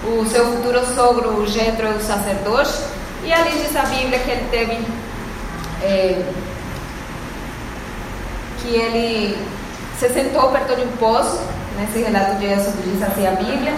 o 0.08 0.26
seu 0.26 0.46
futuro 0.46 0.80
sogro 0.96 1.46
Jetro 1.46 1.86
é 1.86 1.92
o 1.92 2.00
sacerdote. 2.00 3.01
E 3.24 3.34
ali 3.34 3.52
diz 3.52 3.76
a 3.76 3.84
Bíblia 3.84 4.20
que 4.20 4.32
ele 4.32 4.48
teve 4.50 4.86
é, 5.84 6.24
que 8.62 8.76
ele 8.76 9.38
se 10.00 10.10
sentou 10.10 10.50
perto 10.50 10.76
de 10.76 10.82
um 10.82 10.92
poço, 10.98 11.42
nesse 11.78 12.00
relato 12.00 12.36
de 12.36 12.46
Êxodo 12.46 12.78
diz 12.84 13.02
assim 13.04 13.28
a 13.28 13.32
Bíblia, 13.32 13.74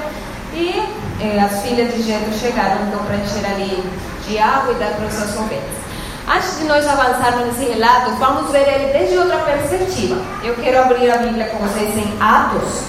e 0.53 0.81
é, 1.21 1.39
as 1.39 1.61
filhas 1.61 1.93
de 1.93 2.03
Jetro 2.03 2.33
chegaram 2.33 2.87
então 2.87 3.03
para 3.03 3.17
encher 3.17 3.45
ali 3.45 3.83
de 4.27 4.39
água 4.39 4.73
e 4.73 4.75
dar 4.75 4.91
para 4.91 5.05
os 5.05 5.13
seus 5.13 5.35
ovelhas. 5.37 5.83
Antes 6.25 6.57
de 6.57 6.63
nós 6.63 6.87
avançarmos 6.87 7.47
nesse 7.47 7.69
relato, 7.69 8.11
vamos 8.11 8.49
ver 8.51 8.65
ele 8.65 8.93
desde 8.93 9.17
outra 9.17 9.39
perspectiva. 9.39 10.21
Eu 10.41 10.55
quero 10.55 10.83
abrir 10.83 11.11
a 11.11 11.17
Bíblia 11.17 11.47
com 11.47 11.57
vocês 11.57 11.97
em 11.97 12.17
Atos, 12.21 12.83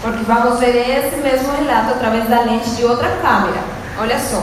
porque 0.00 0.22
vamos 0.24 0.58
ver 0.58 0.74
esse 0.74 1.16
mesmo 1.16 1.52
relato 1.52 1.90
através 1.90 2.26
da 2.28 2.40
lente 2.40 2.70
de 2.70 2.84
outra 2.84 3.10
câmera. 3.20 3.60
Olha 3.98 4.18
só. 4.18 4.42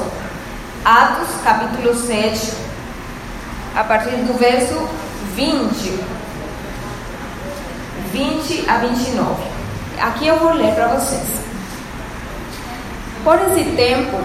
Atos, 0.88 1.28
capítulo 1.44 1.94
7, 1.94 2.54
a 3.76 3.84
partir 3.84 4.16
do 4.24 4.40
verso 4.40 4.88
20. 5.36 6.00
20 8.14 8.70
a 8.70 8.78
29. 8.78 9.44
Aqui 10.00 10.28
eu 10.28 10.40
vou 10.40 10.54
ler 10.54 10.74
para 10.76 10.88
vocês. 10.88 11.28
Por 13.22 13.36
esse 13.36 13.70
tempo, 13.72 14.18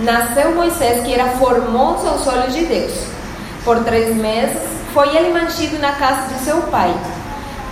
nasceu 0.00 0.54
Moisés, 0.54 1.02
que 1.02 1.14
era 1.14 1.28
formoso 1.38 2.06
aos 2.06 2.26
olhos 2.26 2.52
de 2.52 2.66
Deus. 2.66 2.92
Por 3.64 3.82
três 3.82 4.14
meses, 4.14 4.60
foi 4.92 5.16
ele 5.16 5.32
mantido 5.32 5.78
na 5.78 5.92
casa 5.92 6.28
de 6.28 6.44
seu 6.44 6.60
pai. 6.64 6.94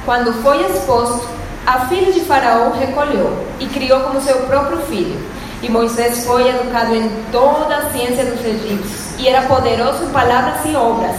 Quando 0.06 0.32
foi 0.42 0.64
exposto, 0.64 1.28
a 1.66 1.80
filha 1.88 2.10
de 2.10 2.20
Faraó 2.20 2.70
recolheu 2.70 3.46
e 3.60 3.66
criou 3.66 4.00
como 4.00 4.18
seu 4.22 4.38
próprio 4.46 4.78
filho. 4.86 5.20
E 5.62 5.68
Moisés 5.68 6.24
foi 6.24 6.48
educado 6.48 6.94
em 6.94 7.10
toda 7.30 7.76
a 7.76 7.90
ciência 7.90 8.24
dos 8.24 8.44
egípcios 8.44 9.18
e 9.18 9.28
era 9.28 9.42
poderoso 9.42 10.04
em 10.04 10.08
palavras 10.08 10.64
e 10.64 10.74
obras. 10.74 11.16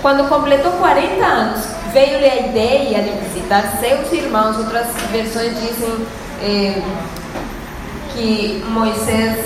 Quando 0.00 0.28
completou 0.28 0.72
40 0.72 1.24
anos, 1.24 1.64
veio-lhe 1.92 2.24
a 2.24 2.36
ideia 2.46 3.02
de 3.02 3.10
visitar 3.28 3.78
seus 3.78 4.10
irmãos. 4.12 4.56
Outras 4.56 4.86
versões 5.10 5.54
dizem 5.60 5.94
eh, 6.42 6.82
que 8.14 8.64
Moisés 8.68 9.38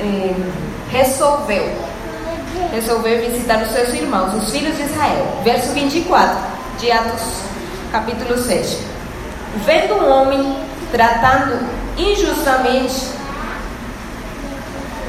eh, 0.00 0.34
resolveu, 0.90 1.68
resolveu 2.72 3.18
visitar 3.30 3.62
os 3.62 3.70
seus 3.70 3.92
irmãos, 3.94 4.32
os 4.34 4.50
filhos 4.50 4.76
de 4.76 4.84
Israel. 4.84 5.26
Verso 5.42 5.72
24 5.72 6.38
de 6.78 6.92
Atos, 6.92 7.42
capítulo 7.90 8.38
6. 8.38 8.78
Vendo 9.66 9.94
um 9.94 10.08
homem 10.08 10.56
tratando 10.92 11.58
injustamente 11.98 13.17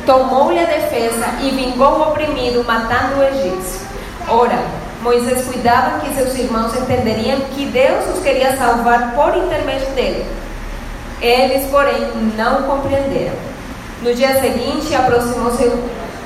tomou-lhe 0.10 0.60
a 0.60 0.66
defesa 0.66 1.36
e 1.40 1.52
vingou 1.52 2.00
o 2.00 2.10
oprimido, 2.10 2.66
matando 2.66 3.20
o 3.20 3.24
egípcio. 3.24 3.82
Ora, 4.28 4.58
Moisés 5.04 5.46
cuidava 5.46 6.00
que 6.00 6.16
seus 6.16 6.36
irmãos 6.36 6.76
entenderiam 6.76 7.40
que 7.54 7.68
Deus 7.68 8.16
os 8.16 8.24
queria 8.24 8.58
salvar 8.58 9.14
por 9.14 9.38
intermédio 9.38 9.88
dele. 9.92 10.26
Eles, 11.22 11.70
porém, 11.70 12.12
não 12.36 12.64
compreenderam. 12.64 13.36
No 14.02 14.12
dia 14.16 14.42
seguinte, 14.42 14.96
aproximou-se 14.96 15.72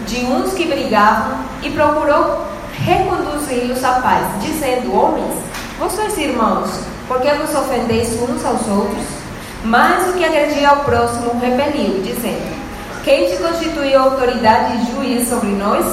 de 0.08 0.24
uns 0.28 0.54
que 0.54 0.66
brigavam 0.66 1.40
e 1.62 1.70
procurou 1.72 2.48
reconduzi-los 2.86 3.84
à 3.84 4.00
paz, 4.00 4.42
dizendo: 4.42 4.98
Homens, 4.98 5.36
vocês 5.78 6.18
irmãos, 6.18 6.70
por 7.06 7.20
que 7.20 7.30
vos 7.34 7.54
ofendeis 7.54 8.18
uns 8.22 8.46
aos 8.46 8.66
outros? 8.66 9.04
Mas 9.66 10.08
o 10.08 10.14
que 10.14 10.24
agredia 10.24 10.70
ao 10.70 10.78
próximo 10.86 11.38
repeliu, 11.42 12.02
dizendo: 12.02 12.63
quem 13.04 13.30
te 13.30 13.36
constituiu 13.36 14.02
autoridade 14.02 14.78
e 14.78 14.92
juiz 14.92 15.28
sobre 15.28 15.50
nós? 15.50 15.86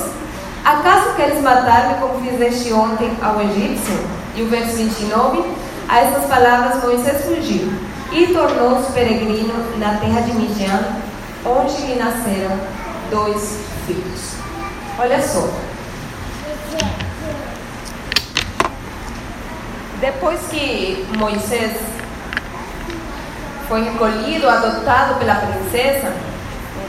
Acaso 0.64 1.14
queres 1.16 1.42
matar-me 1.42 1.94
como 1.94 2.20
fizeste 2.24 2.72
ontem 2.72 3.10
ao 3.20 3.40
egípcio? 3.42 3.98
E 4.36 4.42
o 4.42 4.48
verso 4.48 4.76
29, 4.76 5.44
a 5.88 5.98
estas 5.98 6.26
palavras 6.26 6.82
Moisés 6.84 7.24
fugiu 7.24 7.72
e 8.12 8.28
tornou-se 8.28 8.92
peregrino 8.92 9.52
na 9.78 9.94
terra 9.94 10.20
de 10.20 10.32
Midian, 10.34 10.80
onde 11.44 11.82
lhe 11.82 11.96
nasceram 11.96 12.56
dois 13.10 13.58
filhos. 13.86 14.34
Olha 14.96 15.20
só. 15.20 15.48
Depois 20.00 20.40
que 20.50 21.06
Moisés 21.18 21.76
foi 23.68 23.82
recolhido, 23.82 24.48
adotado 24.48 25.16
pela 25.16 25.34
princesa, 25.34 26.12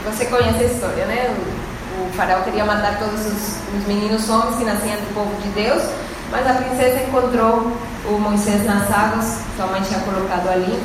você 0.04 0.26
conhece 0.26 0.64
a 0.64 0.66
história, 0.66 1.04
né? 1.06 1.34
O, 1.36 2.04
o 2.04 2.12
faraó 2.12 2.42
queria 2.42 2.64
matar 2.64 2.98
todos 2.98 3.20
os, 3.20 3.56
os, 3.74 3.86
meninos 3.86 4.28
homens 4.28 4.56
que 4.56 4.64
nasciam 4.64 4.96
do 4.96 5.14
povo 5.14 5.34
de 5.40 5.48
Deus, 5.50 5.82
mas 6.30 6.46
a 6.46 6.54
princesa 6.54 7.02
encontrou 7.02 7.72
o 8.06 8.18
Moisés 8.18 8.64
nas 8.64 8.90
águas, 8.90 9.38
sua 9.56 9.66
mãe 9.66 9.80
tinha 9.82 10.00
colocado 10.00 10.48
ali. 10.48 10.82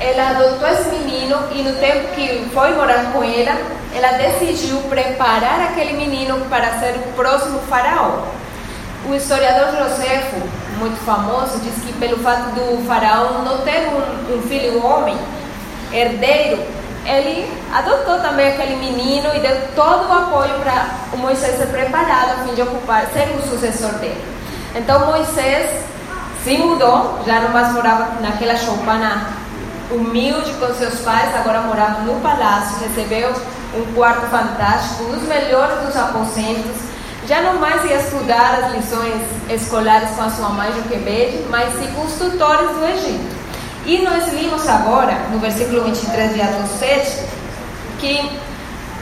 Ela 0.00 0.30
adotou 0.30 0.66
esse 0.68 0.88
menino 0.90 1.36
e 1.52 1.62
no 1.62 1.74
tempo 1.78 2.14
que 2.14 2.48
foi 2.54 2.74
morar 2.74 3.12
com 3.12 3.22
ela, 3.22 3.54
ela 3.94 4.12
decidiu 4.16 4.78
preparar 4.88 5.60
aquele 5.60 5.92
menino 5.92 6.40
para 6.48 6.78
ser 6.78 6.94
o 6.96 7.12
próximo 7.14 7.58
faraó. 7.68 8.22
O 9.08 9.14
historiador 9.14 9.76
Josefo, 9.76 10.36
muito 10.78 10.98
famoso, 11.04 11.58
diz 11.60 11.74
que 11.84 11.92
pelo 11.94 12.16
fato 12.22 12.54
do 12.54 12.86
faraó 12.86 13.42
não 13.42 13.58
ter 13.58 13.88
um, 13.88 14.36
um 14.36 14.42
filho 14.42 14.82
homem, 14.82 15.18
herdeiro, 15.92 16.62
ele 17.04 17.50
adotou 17.72 18.20
também 18.20 18.48
aquele 18.48 18.76
menino 18.76 19.34
e 19.34 19.40
deu 19.40 19.56
todo 19.74 20.08
o 20.08 20.12
apoio 20.12 20.54
para 20.60 20.86
o 21.12 21.16
Moisés 21.16 21.56
ser 21.56 21.66
preparado 21.66 22.32
a 22.32 22.44
fim 22.44 22.54
de 22.54 22.62
ocupar, 22.62 23.06
ser 23.12 23.28
o 23.36 23.42
sucessor 23.48 23.92
dele. 23.98 24.22
Então 24.74 25.06
Moisés 25.06 25.84
se 26.44 26.56
mudou, 26.58 27.20
já 27.26 27.40
não 27.40 27.50
mais 27.50 27.72
morava 27.72 28.20
naquela 28.20 28.56
choupana 28.56 29.26
humilde 29.90 30.52
com 30.54 30.72
seus 30.74 31.00
pais, 31.00 31.34
agora 31.34 31.62
morava 31.62 32.02
no 32.02 32.20
palácio, 32.20 32.86
recebeu 32.86 33.32
um 33.74 33.92
quarto 33.94 34.26
fantástico, 34.26 35.04
os 35.04 35.22
melhores 35.22 35.86
dos 35.86 35.96
aposentos. 35.96 36.90
Já 37.26 37.42
não 37.42 37.60
mais 37.60 37.84
ia 37.84 37.96
estudar 37.96 38.60
as 38.64 38.72
lições 38.72 39.22
escolares 39.48 40.10
com 40.10 40.22
a 40.22 40.30
sua 40.30 40.48
mãe 40.48 40.72
Joquebede, 40.72 41.44
mas 41.48 41.72
sim 41.74 41.92
com 41.94 42.02
os 42.02 42.14
tutores 42.14 42.70
do 42.70 42.84
Egito. 42.86 43.39
E 43.86 43.98
nós 44.02 44.24
vimos 44.30 44.68
agora, 44.68 45.14
no 45.32 45.38
versículo 45.38 45.84
23 45.84 46.34
de 46.34 46.42
Atos 46.42 46.70
7, 46.78 47.24
que 47.98 48.40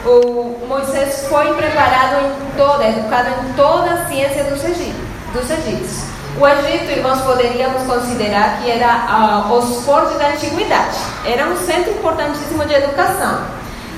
o 0.05 0.65
Moisés 0.67 1.25
foi 1.27 1.53
preparado 1.53 2.25
em 2.25 2.57
toda, 2.57 2.87
educado 2.87 3.29
em 3.29 3.53
toda 3.53 3.91
a 3.91 4.07
ciência 4.07 4.45
dos, 4.45 4.61
dos 4.61 5.49
egípcios. 5.51 6.19
O 6.39 6.47
Egito, 6.47 6.91
irmãos, 6.91 7.21
poderíamos 7.21 7.83
considerar 7.83 8.61
que 8.61 8.71
era 8.71 9.45
uh, 9.49 9.53
Oxford 9.53 10.17
da 10.17 10.29
antiguidade. 10.29 10.97
Era 11.25 11.47
um 11.47 11.57
centro 11.57 11.91
importantíssimo 11.91 12.63
de 12.65 12.75
educação. 12.75 13.41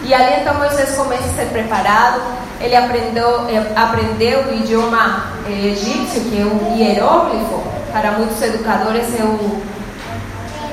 E 0.03 0.12
ali 0.12 0.41
então 0.41 0.56
Moisés 0.56 0.95
começa 0.95 1.24
a 1.24 1.34
ser 1.36 1.49
preparado. 1.49 2.20
Ele 2.60 2.76
aprendeu, 2.76 3.48
eh, 3.48 3.72
aprendeu 3.76 4.40
o 4.45 4.53
idioma 4.56 5.26
eh, 5.48 5.68
egípcio, 5.68 6.22
que 6.22 6.41
é 6.41 6.44
o 6.44 6.76
hieróglifo. 6.76 7.62
Para 7.91 8.12
muitos 8.14 8.41
educadores 8.41 9.08
é 9.20 9.24
o 9.24 9.62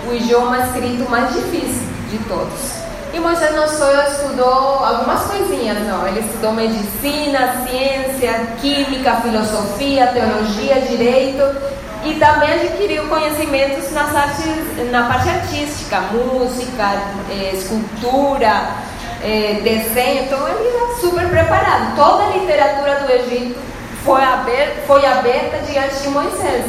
o 0.09 0.15
idioma 0.15 0.59
escrito 0.59 1.09
mais 1.11 1.33
difícil 1.35 1.87
de 2.11 2.19
todos. 2.29 2.79
E 3.13 3.21
Moisés 3.21 3.55
não 3.55 3.67
só 3.67 3.91
estudou 4.03 4.85
algumas 4.85 5.23
coisinhas, 5.25 5.79
não. 5.87 6.07
Ele 6.07 6.21
estudou 6.21 6.53
medicina, 6.53 7.65
ciência, 7.67 8.49
química, 8.61 9.17
filosofia, 9.17 10.09
teologia, 10.09 10.81
direito 10.83 11.43
e 12.05 12.15
também 12.15 12.53
adquiriu 12.53 13.09
conhecimentos 13.09 13.91
nas 13.93 14.15
artes, 14.15 14.91
na 14.91 15.09
parte 15.09 15.29
artística, 15.29 16.01
música, 16.13 17.03
eh, 17.31 17.55
escultura, 17.55 18.71
eh, 19.23 19.61
desenho. 19.63 20.25
Então 20.25 20.47
ele 20.47 20.69
era 20.69 20.95
super 21.01 21.29
preparado. 21.29 21.97
Toda 21.97 22.25
a 22.25 22.37
literatura 22.37 23.01
do 23.01 23.11
Egito 23.11 23.59
foi 24.05 24.23
foi 24.87 25.07
aberta 25.07 25.59
diante 25.67 26.03
de 26.03 26.09
Moisés. 26.11 26.67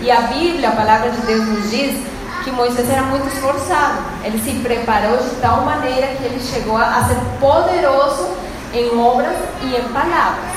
E 0.00 0.10
a 0.10 0.22
Bíblia, 0.22 0.70
a 0.70 0.72
palavra 0.72 1.10
de 1.10 1.20
Deus 1.22 1.46
nos 1.46 1.70
diz 1.70 2.00
que 2.44 2.50
Moisés 2.50 2.88
era 2.88 3.02
muito 3.02 3.26
esforçado. 3.28 3.98
Ele 4.24 4.38
se 4.38 4.58
preparou 4.60 5.16
de 5.16 5.30
tal 5.36 5.62
maneira 5.62 6.08
que 6.08 6.24
ele 6.24 6.40
chegou 6.40 6.76
a 6.76 7.04
ser 7.04 7.16
poderoso 7.38 8.28
em 8.72 8.98
obras 8.98 9.36
e 9.62 9.76
em 9.76 9.82
palavras. 9.92 10.50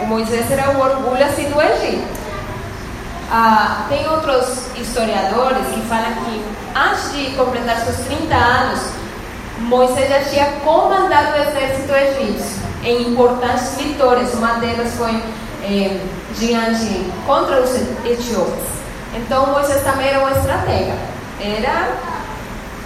O 0.00 0.06
Moisés 0.06 0.50
era 0.50 0.70
o 0.70 0.80
orgulho 0.80 1.24
assim 1.24 1.48
do 1.50 1.60
Egito. 1.60 2.22
Ah, 3.30 3.86
tem 3.88 4.06
outros 4.08 4.66
historiadores 4.76 5.66
que 5.68 5.80
falam 5.88 6.12
que 6.24 6.44
antes 6.74 7.12
de 7.12 7.36
completar 7.36 7.78
seus 7.78 7.96
30 8.06 8.34
anos, 8.34 8.80
Moisés 9.58 10.08
já 10.08 10.20
tinha 10.24 10.46
comandado 10.64 11.32
o 11.32 11.40
exército 11.40 11.92
egípcio 11.94 12.62
em 12.84 13.10
importantes 13.12 13.74
vitórias. 13.76 14.34
Uma 14.34 14.54
delas 14.54 14.92
foi 14.94 15.22
eh, 15.64 16.00
diante 16.38 17.10
contra 17.26 17.60
os 17.62 17.74
etíopes. 18.04 18.81
Então 19.14 19.46
Moisés 19.52 19.82
também 19.82 20.08
era 20.08 20.24
um 20.24 20.28
estratega. 20.30 20.94
Era 21.40 21.96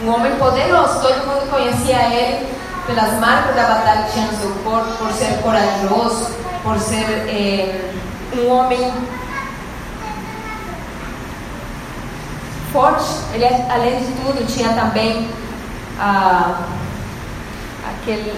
um 0.03 0.15
homem 0.15 0.35
poderoso. 0.37 1.01
Todo 1.01 1.27
mundo 1.27 1.51
conhecia 1.51 1.97
ele 2.13 2.47
pelas 2.87 3.19
marcas 3.21 3.55
da 3.55 3.63
batalha 3.63 4.03
que 4.05 4.13
tinha 4.13 4.27
no 4.27 4.39
seu 4.39 4.51
corpo, 4.63 4.93
por 4.97 5.13
ser 5.13 5.39
corajoso, 5.43 6.31
por 6.63 6.79
ser 6.79 7.05
eh, 7.29 7.91
um 8.37 8.49
homem 8.49 8.93
forte. 12.73 13.07
Ele, 13.35 13.47
além 13.71 13.99
de 13.99 14.13
tudo, 14.21 14.47
tinha 14.47 14.69
também 14.71 15.29
ah, 15.99 16.63
aquele, 17.89 18.35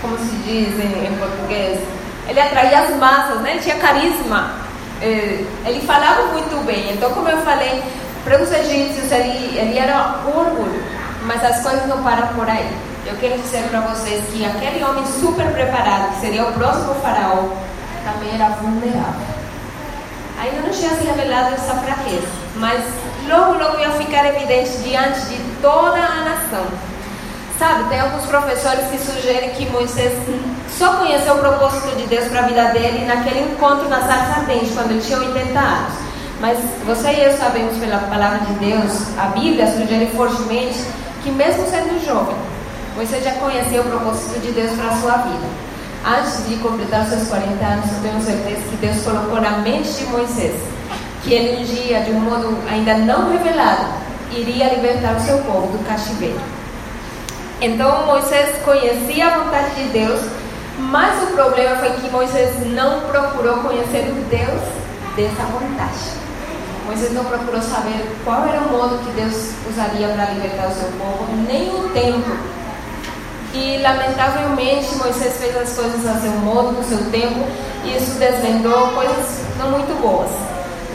como 0.00 0.18
se 0.18 0.36
diz 0.44 0.78
em, 0.78 1.06
em 1.06 1.16
português, 1.18 1.80
ele 2.28 2.40
atraía 2.40 2.80
as 2.80 2.96
massas, 2.96 3.40
né? 3.40 3.52
Ele 3.52 3.60
tinha 3.60 3.76
carisma. 3.76 4.61
Eh, 5.02 5.44
ele 5.66 5.80
falava 5.80 6.28
muito 6.32 6.64
bem. 6.64 6.92
Então, 6.92 7.10
como 7.12 7.28
eu 7.28 7.38
falei, 7.38 7.82
para 8.22 8.40
os 8.40 8.52
egípcios 8.52 9.10
ele, 9.10 9.58
ele 9.58 9.76
era 9.76 10.20
um 10.24 10.38
orgulho, 10.38 10.80
mas 11.24 11.44
as 11.44 11.60
coisas 11.60 11.86
não 11.88 12.02
param 12.04 12.28
por 12.28 12.48
aí. 12.48 12.70
Eu 13.04 13.16
quero 13.16 13.36
dizer 13.42 13.64
para 13.68 13.80
vocês 13.80 14.22
que 14.32 14.44
aquele 14.44 14.84
homem 14.84 15.04
super 15.06 15.50
preparado, 15.50 16.14
que 16.14 16.20
seria 16.20 16.44
o 16.44 16.52
próximo 16.52 16.94
faraó, 17.02 17.48
também 18.04 18.32
era 18.32 18.50
vulnerável. 18.50 19.26
Ainda 20.40 20.60
não 20.60 20.70
tinha 20.70 20.90
se 20.90 21.04
revelado 21.04 21.54
essa 21.54 21.74
fraqueza, 21.74 22.28
mas 22.56 22.84
logo, 23.28 23.58
logo 23.58 23.78
ia 23.80 23.90
ficar 23.90 24.24
evidente 24.26 24.70
diante 24.78 25.20
de 25.26 25.38
toda 25.60 25.98
a 25.98 26.24
nação. 26.24 26.66
Sabe, 27.62 27.88
tem 27.90 28.00
alguns 28.00 28.26
professores 28.26 28.90
que 28.90 28.98
sugerem 28.98 29.50
que 29.50 29.70
Moisés 29.70 30.12
só 30.76 30.94
conheceu 30.94 31.34
o 31.34 31.38
propósito 31.38 31.96
de 31.96 32.08
Deus 32.08 32.26
para 32.26 32.40
a 32.40 32.46
vida 32.48 32.64
dele 32.70 33.04
naquele 33.04 33.38
encontro 33.38 33.88
na 33.88 34.00
sarça 34.00 34.40
ardente, 34.40 34.72
quando 34.74 34.90
ele 34.90 35.00
tinha 35.00 35.20
80 35.20 35.60
anos. 35.60 35.92
Mas 36.40 36.58
você 36.84 37.12
e 37.12 37.22
eu 37.22 37.36
sabemos 37.36 37.76
pela 37.76 37.98
palavra 37.98 38.40
de 38.40 38.54
Deus, 38.54 39.16
a 39.16 39.26
Bíblia 39.26 39.68
sugere 39.68 40.08
fortemente 40.08 40.84
que 41.22 41.30
mesmo 41.30 41.64
sendo 41.70 42.04
jovem, 42.04 42.34
Moisés 42.96 43.22
já 43.22 43.30
conhecia 43.34 43.80
o 43.80 43.84
propósito 43.84 44.40
de 44.40 44.50
Deus 44.50 44.72
para 44.72 44.88
a 44.88 44.96
sua 44.96 45.16
vida. 45.18 45.46
Antes 46.04 46.48
de 46.48 46.56
completar 46.56 47.06
seus 47.06 47.28
40 47.28 47.64
anos, 47.64 47.92
eu 47.92 48.02
tenho 48.02 48.20
certeza 48.24 48.60
que 48.70 48.76
Deus 48.78 49.04
colocou 49.04 49.40
na 49.40 49.58
mente 49.58 49.88
de 49.88 50.04
Moisés 50.06 50.60
que 51.22 51.32
ele 51.32 51.62
um 51.62 51.64
dia, 51.64 52.00
de 52.00 52.10
um 52.10 52.18
modo 52.18 52.58
ainda 52.68 52.94
não 52.98 53.30
revelado, 53.30 53.86
iria 54.32 54.74
libertar 54.74 55.14
o 55.14 55.20
seu 55.20 55.38
povo 55.38 55.78
do 55.78 55.86
cativeiro. 55.86 56.40
Então 57.62 58.06
Moisés 58.06 58.56
conhecia 58.64 59.28
a 59.28 59.38
vontade 59.38 59.76
de 59.76 59.84
Deus, 59.90 60.20
mas 60.78 61.22
o 61.22 61.26
problema 61.28 61.76
foi 61.76 61.90
que 61.90 62.10
Moisés 62.10 62.56
não 62.66 63.02
procurou 63.02 63.58
conhecer 63.58 64.00
o 64.10 64.24
Deus 64.28 64.60
dessa 65.14 65.44
vontade. 65.44 66.22
Moisés 66.86 67.12
não 67.12 67.24
procurou 67.24 67.62
saber 67.62 68.04
qual 68.24 68.44
era 68.48 68.62
o 68.62 68.72
modo 68.72 68.98
que 69.04 69.12
Deus 69.12 69.52
usaria 69.70 70.08
para 70.08 70.32
libertar 70.32 70.70
o 70.70 70.74
seu 70.74 70.88
povo, 70.98 71.24
nem 71.46 71.68
o 71.72 71.88
tempo. 71.90 72.36
E 73.54 73.78
lamentavelmente 73.78 74.96
Moisés 74.96 75.36
fez 75.36 75.56
as 75.56 75.72
coisas 75.72 76.04
a 76.04 76.20
seu 76.20 76.32
modo, 76.32 76.72
no 76.72 76.82
seu 76.82 76.98
tempo, 77.12 77.46
e 77.84 77.96
isso 77.96 78.18
desvendou 78.18 78.88
coisas 78.88 79.40
não 79.60 79.70
muito 79.70 80.02
boas 80.02 80.30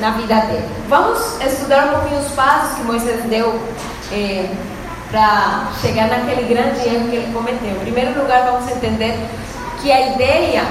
na 0.01 0.11
vida 0.11 0.35
dele. 0.47 0.67
Vamos 0.89 1.39
estudar 1.39 1.85
um 1.85 1.89
pouquinho 1.91 2.19
os 2.19 2.31
passos 2.33 2.77
que 2.77 2.83
Moisés 2.83 3.23
deu 3.23 3.57
eh, 4.11 4.49
para 5.11 5.71
chegar 5.81 6.07
naquele 6.07 6.53
grande 6.53 6.87
erro 6.87 7.09
que 7.09 7.15
ele 7.15 7.33
cometeu. 7.33 7.69
Em 7.69 7.79
primeiro 7.79 8.19
lugar, 8.19 8.43
vamos 8.51 8.69
entender 8.69 9.17
que 9.81 9.91
a 9.91 10.15
ideia 10.15 10.63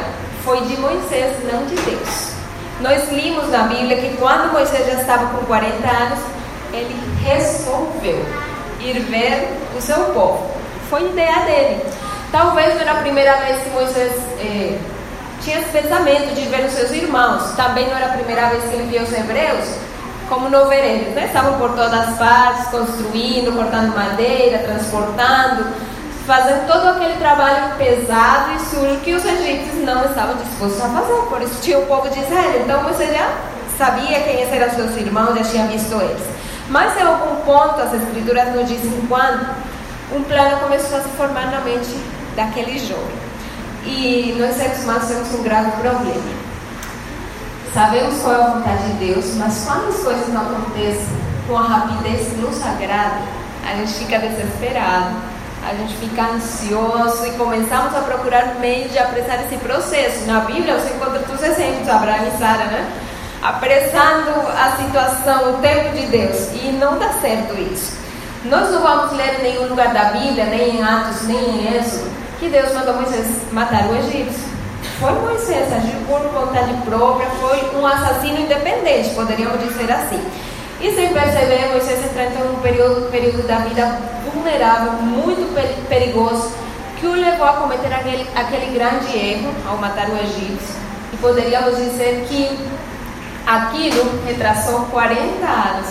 foi 0.45 0.61
de 0.63 0.77
Moisés, 0.79 1.37
não 1.51 1.65
de 1.67 1.75
Deus. 1.77 2.33
Nós 2.81 3.11
limos 3.11 3.49
na 3.51 3.63
Bíblia 3.65 3.97
que 3.97 4.17
quando 4.19 4.53
Moisés 4.53 4.87
já 4.87 5.01
estava 5.01 5.27
com 5.29 5.45
40 5.47 5.89
anos, 5.89 6.19
ele 6.73 6.95
resolveu 7.25 8.25
ir 8.81 9.01
ver 9.01 9.49
o 9.77 9.81
seu 9.81 9.97
povo. 10.13 10.51
Foi 10.91 11.07
ideia 11.07 11.41
dele. 11.41 11.83
Talvez 12.31 12.75
não 12.75 12.83
era 12.83 12.93
a 12.93 12.97
primeira 12.97 13.37
vez 13.37 13.63
que 13.63 13.71
Moisés 13.71 14.13
eh, 14.41 14.79
tinha 15.41 15.61
esse 15.61 15.71
pensamento 15.71 16.35
de 16.35 16.43
ver 16.49 16.67
os 16.67 16.73
seus 16.73 16.91
irmãos. 16.91 17.53
Também 17.57 17.89
não 17.89 17.97
era 17.97 18.07
a 18.07 18.17
primeira 18.17 18.49
vez 18.51 18.65
que 18.65 18.75
ele 18.75 18.91
via 18.91 19.03
os 19.03 19.13
hebreus 19.13 19.86
como 20.29 20.49
no 20.49 20.73
eles, 20.73 21.15
né? 21.15 21.27
Estavam 21.27 21.59
por 21.59 21.71
todas 21.71 21.93
as 21.93 22.19
partes, 22.19 22.67
construindo, 22.69 23.55
cortando 23.55 23.95
madeira, 23.95 24.59
transportando, 24.59 25.67
fazendo 26.27 26.67
todo 26.67 26.89
aquele 26.89 27.17
trabalho 27.19 27.77
pesado 27.77 28.53
e 28.57 28.61
sujo 28.61 29.01
que 29.01 29.15
os 29.15 29.25
egípcios 29.25 29.85
não 29.85 30.05
estavam 30.05 30.37
dispostos 30.37 30.83
a 30.83 30.89
fazer. 30.89 31.23
Por 31.29 31.43
isso 31.43 31.61
tinha 31.63 31.79
o 31.79 31.87
povo 31.87 32.09
de 32.11 32.21
Israel. 32.21 32.63
Então 32.65 32.83
você 32.83 33.07
já 33.07 33.31
sabia 33.79 34.21
quem 34.21 34.43
eram 34.43 34.75
seus 34.75 34.97
irmãos, 34.97 35.37
já 35.37 35.45
tinha 35.45 35.67
visto 35.67 35.95
eles. 36.01 36.23
Mas 36.69 36.97
em 36.99 37.03
algum 37.03 37.37
ponto, 37.43 37.81
as 37.81 37.95
escrituras 37.95 38.55
nos 38.55 38.69
dizem 38.69 38.91
quando, 39.09 39.47
um 40.13 40.23
plano 40.25 40.59
começou 40.59 40.99
a 40.99 41.03
se 41.03 41.09
formar 41.11 41.51
na 41.51 41.61
mente 41.61 41.95
daquele 42.35 42.79
jovem. 42.79 43.27
E 43.85 44.35
nós 44.39 44.57
seres 44.57 44.83
humanos 44.83 45.07
temos 45.07 45.33
um 45.33 45.43
grave 45.45 45.71
problema. 45.81 46.46
Sabemos 47.77 48.23
qual 48.23 48.35
é 48.35 48.43
a 48.43 48.47
vontade 48.53 48.85
de 48.85 49.07
Deus, 49.07 49.35
mas 49.35 49.67
quando 49.67 49.91
as 49.91 49.99
coisas 50.03 50.29
não 50.33 50.41
acontecem 50.41 51.09
com 51.47 51.59
a 51.59 51.63
rapidez 51.63 52.29
que 52.29 52.37
nos 52.37 52.65
agrada, 52.65 53.19
a 53.71 53.77
gente 53.77 53.93
fica 53.93 54.19
desesperado, 54.19 55.15
a 55.63 55.75
gente 55.75 55.95
fica 55.97 56.23
ansioso 56.23 57.27
e 57.27 57.33
começamos 57.33 57.95
a 57.95 58.01
procurar 58.01 58.55
meios 58.61 58.93
de 58.93 58.99
apressar 58.99 59.45
esse 59.45 59.57
processo. 59.59 60.25
Na 60.25 60.41
Bíblia 60.41 60.79
você 60.79 60.95
encontra 60.95 61.19
todos 61.19 61.39
os 61.39 61.47
exemplos, 61.47 61.87
Abraão 61.87 62.27
e 62.27 62.39
Sara, 62.39 62.65
né? 62.65 62.91
Apressando 63.43 64.31
a 64.57 64.79
situação, 64.79 65.51
o 65.51 65.59
tempo 65.59 65.95
de 65.95 66.07
Deus. 66.07 66.49
E 66.55 66.73
não 66.81 66.99
dá 66.99 67.11
certo 67.21 67.61
isso. 67.61 67.93
Nós 68.47 68.71
não 68.71 68.81
vamos 68.81 69.13
ler 69.13 69.41
em 69.41 69.43
nenhum 69.43 69.69
lugar 69.69 69.93
da 69.93 70.05
Bíblia, 70.13 70.47
nem 70.47 70.77
em 70.77 70.83
Atos, 70.83 71.25
nem 71.25 71.37
em 71.37 71.77
Êxodo, 71.77 72.11
que 72.41 72.49
Deus 72.49 72.73
mandou 72.73 72.95
Moisés 72.95 73.43
matar 73.53 73.85
o 73.91 73.97
egípcio. 73.97 74.56
Foi 74.99 75.13
Moisés, 75.13 75.71
agiu 75.73 76.01
por 76.09 76.21
vontade 76.31 76.73
própria, 76.87 77.29
foi 77.39 77.79
um 77.79 77.87
assassino 77.87 78.41
independente, 78.41 79.11
poderíamos 79.11 79.61
dizer 79.61 79.93
assim. 79.93 80.23
E 80.81 80.91
sem 80.95 81.13
perceber, 81.13 81.69
Moisés 81.71 82.03
entrou 82.03 82.25
então 82.25 82.53
num 82.53 82.61
período, 82.63 83.11
período 83.11 83.47
da 83.47 83.59
vida 83.59 83.99
vulnerável, 84.25 84.93
muito 84.93 85.55
perigoso, 85.87 86.51
que 86.99 87.07
o 87.07 87.13
levou 87.13 87.47
a 87.47 87.53
cometer 87.55 87.93
aquele, 87.93 88.27
aquele 88.35 88.79
grande 88.79 89.15
erro 89.17 89.53
ao 89.69 89.77
matar 89.77 90.09
o 90.09 90.17
egípcio. 90.17 90.77
E 91.13 91.17
poderíamos 91.19 91.77
dizer 91.77 92.25
que 92.27 92.59
aquilo 93.47 94.23
retrasou 94.27 94.81
40 94.87 95.47
anos 95.47 95.89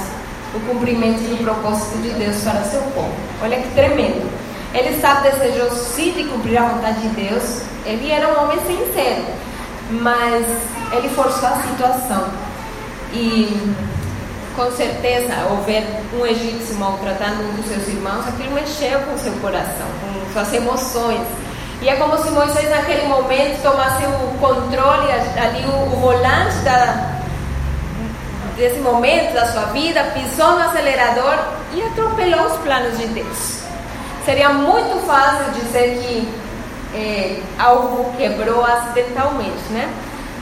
o 0.55 0.59
cumprimento 0.61 1.19
do 1.29 1.43
propósito 1.43 2.01
de 2.01 2.09
Deus 2.09 2.37
para 2.43 2.63
seu 2.63 2.81
povo. 2.93 3.13
Olha 3.43 3.57
que 3.57 3.69
tremendo. 3.75 4.31
Ele 4.75 4.89
estava 4.89 5.21
desejoso 5.21 5.75
sim 5.77 6.11
de 6.11 6.25
cumprir 6.25 6.57
a 6.57 6.65
vontade 6.65 6.99
de 6.99 7.07
Deus. 7.09 7.61
Ele 7.85 8.11
era 8.11 8.27
um 8.27 8.43
homem 8.43 8.59
sincero, 8.67 9.23
mas 9.89 10.45
ele 10.91 11.07
forçou 11.15 11.47
a 11.47 11.55
situação. 11.61 12.27
E 13.13 13.73
com 14.53 14.69
certeza, 14.71 15.33
ao 15.49 15.57
ver 15.63 15.85
um 16.13 16.25
egípcio 16.25 16.75
maltratando 16.75 17.43
um 17.43 17.53
dos 17.53 17.67
seus 17.67 17.87
irmãos, 17.87 18.27
aquilo 18.27 18.51
mexeu 18.51 18.99
com 18.99 19.17
seu 19.17 19.31
coração, 19.33 19.87
com 20.01 20.33
suas 20.33 20.53
emoções. 20.53 21.25
E 21.81 21.87
é 21.87 21.95
como 21.95 22.17
se 22.21 22.29
Moisés, 22.31 22.69
naquele 22.69 23.07
momento, 23.07 23.61
tomasse 23.61 24.03
o 24.05 24.37
controle, 24.39 25.09
ali 25.11 25.65
o, 25.65 25.93
o 25.93 25.99
volante 26.01 26.55
da, 26.65 27.21
desse 28.57 28.79
momento 28.79 29.33
da 29.33 29.45
sua 29.53 29.65
vida, 29.67 30.03
pisou 30.13 30.51
no 30.51 30.63
acelerador 30.63 31.37
e 31.73 31.81
atropelou 31.81 32.47
os 32.47 32.57
planos 32.59 32.97
de 32.97 33.07
Deus. 33.07 33.64
Seria 34.25 34.49
muito 34.49 35.05
fácil 35.05 35.51
dizer 35.53 35.99
que 35.99 36.27
é, 36.95 37.39
algo 37.59 38.11
quebrou 38.17 38.65
acidentalmente, 38.65 39.63
né? 39.69 39.87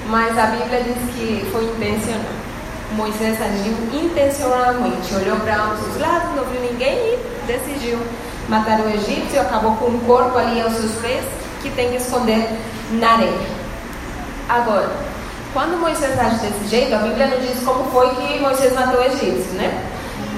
Mas 0.08 0.38
a 0.40 0.46
Bíblia 0.48 0.84
diz 0.84 1.14
que 1.14 1.46
foi 1.52 1.66
intencional. 1.66 2.32
Moisés 2.94 3.42
agiu 3.42 3.74
intencionalmente, 3.92 5.14
olhou 5.16 5.38
para 5.38 5.64
ambos 5.64 5.86
os 5.88 6.00
lados, 6.00 6.36
não 6.36 6.46
viu 6.46 6.62
ninguém 6.62 6.96
e 6.96 7.20
decidiu 7.46 8.00
matar 8.48 8.80
o 8.80 8.90
egípcio, 8.90 9.42
acabou 9.42 9.76
com 9.76 9.88
um 9.88 10.00
corpo 10.02 10.38
ali 10.38 10.62
aos 10.62 10.74
seus 10.74 10.92
pés 11.02 11.26
que 11.62 11.70
tem 11.72 11.90
que 11.90 11.98
esconder 11.98 12.48
na 12.92 13.14
areia. 13.14 13.34
Agora, 14.48 14.92
quando 15.54 15.80
Moisés 15.80 16.18
age 16.18 16.38
desse 16.38 16.70
jeito, 16.70 16.94
a 16.96 17.00
Bíblia 17.00 17.28
não 17.28 17.40
diz 17.40 17.60
como 17.66 17.84
foi 17.92 18.10
que 18.16 18.40
Moisés 18.40 18.74
matou 18.74 19.00
o 19.00 19.04
egípcio, 19.04 19.54
né? 19.54 19.84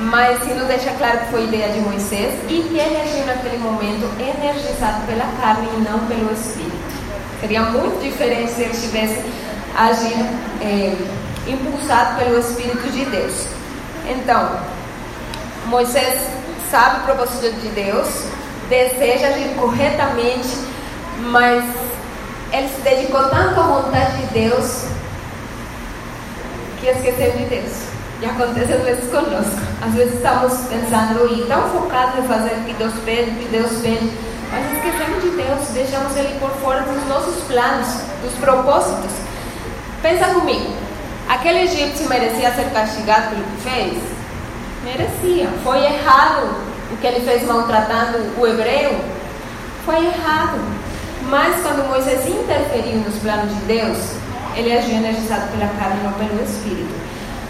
Mas 0.02 0.40
nos 0.40 0.68
deixa 0.68 0.92
claro 0.92 1.20
que 1.20 1.26
foi 1.28 1.44
ideia 1.46 1.70
de 1.70 1.80
Moisés 1.80 2.34
e 2.50 2.64
que 2.64 2.78
ele 2.78 2.98
agiu 2.98 3.26
naquele 3.26 3.58
momento 3.58 4.10
energizado 4.20 5.06
pela 5.06 5.26
carne 5.42 5.68
e 5.78 5.82
não 5.82 6.00
pelo 6.08 6.34
espírito. 6.34 6.76
Seria 7.40 7.62
muito 7.62 8.02
diferente 8.02 8.52
se 8.52 8.62
ele 8.62 8.74
tivesse 8.74 9.24
agido 9.76 10.26
é, 10.62 10.96
impulsado 11.48 12.18
pelo 12.18 12.40
Espírito 12.40 12.90
de 12.92 13.06
Deus. 13.06 13.48
Então, 14.08 14.60
Moisés 15.68 16.28
sabe 16.70 17.02
o 17.02 17.04
propósito 17.04 17.52
de 17.60 17.68
Deus, 17.70 18.08
deseja 18.70 19.28
agir 19.28 19.56
corretamente, 19.56 20.50
mas 21.20 21.64
ele 22.52 22.70
se 22.70 22.82
dedicou 22.82 23.24
tanto 23.30 23.60
à 23.60 23.64
vontade 23.64 24.18
de 24.18 24.34
Deus 24.34 24.86
que 26.80 26.88
esqueceu 26.88 27.32
de 27.32 27.46
Deus. 27.46 27.95
E 28.26 28.28
acontece 28.28 28.74
às 28.74 28.82
vezes 28.82 29.12
conosco. 29.12 29.62
Às 29.86 29.94
vezes 29.94 30.16
estamos 30.16 30.54
pensando 30.68 31.32
e 31.32 31.46
tão 31.46 31.70
focados 31.70 32.18
em 32.18 32.28
fazer 32.28 32.56
o 32.56 32.64
que 32.64 32.74
Deus 32.74 32.94
pede, 33.06 33.30
o 33.30 33.36
que 33.36 33.48
Deus 33.50 33.72
pede, 33.84 34.12
mas 34.52 34.74
esquecemos 34.74 35.22
de 35.22 35.30
Deus, 35.30 35.68
deixamos 35.74 36.18
Ele 36.18 36.40
por 36.40 36.50
fora 36.58 36.82
dos 36.82 37.08
nossos 37.08 37.44
planos, 37.44 37.88
dos 38.24 38.34
propósitos. 38.40 39.12
Pensa 40.02 40.26
comigo, 40.34 40.74
aquele 41.30 41.66
egípcio 41.66 42.10
merecia 42.10 42.52
ser 42.56 42.72
castigado 42.72 43.30
pelo 43.30 43.44
que 43.44 43.62
fez? 43.62 44.04
Merecia. 44.84 45.48
Foi 45.64 45.78
errado 45.84 46.50
o 46.92 46.98
que 46.98 47.06
ele 47.06 47.24
fez 47.24 47.46
maltratando 47.46 48.18
o 48.40 48.48
hebreu? 48.48 49.00
Foi 49.86 50.04
errado. 50.04 50.60
Mas 51.30 51.62
quando 51.62 51.88
Moisés 51.90 52.28
interferiu 52.28 52.98
nos 53.02 53.20
planos 53.20 53.54
de 53.56 53.62
Deus, 53.66 53.98
ele 54.56 54.76
agiu 54.76 54.96
energizado 54.96 55.48
pela 55.52 55.68
carne, 55.80 56.04
não 56.04 56.14
pelo 56.14 56.44
Espírito. 56.44 57.06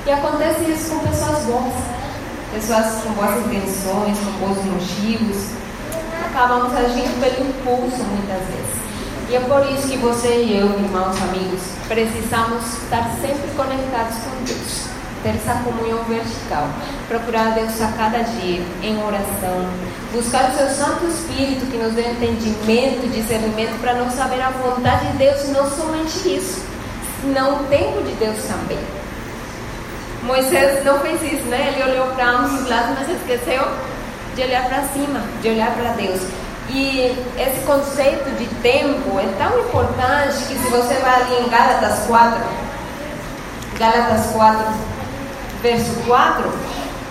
E 0.05 0.11
acontece 0.11 0.69
isso 0.69 0.91
com 0.91 0.99
pessoas 0.99 1.43
boas, 1.45 1.73
pessoas 2.53 3.01
com 3.01 3.13
boas 3.13 3.43
intenções, 3.43 4.17
com 4.19 4.31
bons 4.45 4.63
motivos. 4.63 5.47
Acabamos 6.27 6.75
agindo 6.75 7.19
pelo 7.19 7.49
impulso 7.49 8.03
muitas 8.03 8.45
vezes. 8.45 8.85
E 9.31 9.35
é 9.35 9.39
por 9.39 9.65
isso 9.71 9.87
que 9.87 9.97
você 9.97 10.43
e 10.43 10.59
eu, 10.59 10.67
irmãos, 10.67 11.17
amigos, 11.23 11.61
precisamos 11.87 12.63
estar 12.83 13.09
sempre 13.19 13.49
conectados 13.57 14.17
com 14.17 14.43
Deus. 14.43 14.85
Ter 15.23 15.29
essa 15.29 15.59
comunhão 15.63 16.03
vertical. 16.03 16.69
Procurar 17.07 17.55
Deus 17.55 17.81
a 17.81 17.87
cada 17.93 18.19
dia 18.19 18.61
em 18.83 19.03
oração. 19.03 19.67
Buscar 20.13 20.51
o 20.51 20.55
seu 20.55 20.69
Santo 20.69 21.07
Espírito 21.07 21.65
que 21.71 21.77
nos 21.77 21.93
dê 21.93 22.11
entendimento 22.11 23.11
discernimento 23.11 23.81
para 23.81 23.95
não 23.95 24.11
saber 24.11 24.39
a 24.39 24.51
vontade 24.51 25.07
de 25.07 25.17
Deus 25.17 25.49
não 25.49 25.67
somente 25.67 26.35
isso, 26.35 26.63
não 27.23 27.61
o 27.61 27.63
tempo 27.63 28.03
de 28.03 28.11
Deus 28.13 28.37
também. 28.43 28.94
Moisés 30.25 30.83
não 30.83 30.99
fez 30.99 31.21
isso, 31.21 31.45
né? 31.45 31.73
Ele 31.73 31.91
olhou 31.91 32.07
para 32.15 32.41
os 32.41 32.67
lados, 32.67 32.97
mas 32.97 33.09
esqueceu 33.09 33.63
de 34.35 34.41
olhar 34.41 34.65
para 34.65 34.81
cima, 34.87 35.21
de 35.41 35.49
olhar 35.49 35.71
para 35.71 35.91
Deus. 35.91 36.21
E 36.69 37.15
esse 37.37 37.63
conceito 37.65 38.29
de 38.37 38.45
tempo 38.61 39.19
é 39.19 39.27
tão 39.37 39.59
importante 39.59 40.45
que 40.47 40.57
se 40.57 40.67
você 40.69 40.95
vai 40.95 41.21
ali 41.21 41.45
em 41.45 41.49
Gálatas 41.49 42.05
4, 42.07 42.39
Gálatas 43.77 44.31
4, 44.31 44.65
verso 45.61 45.93
4, 46.07 46.43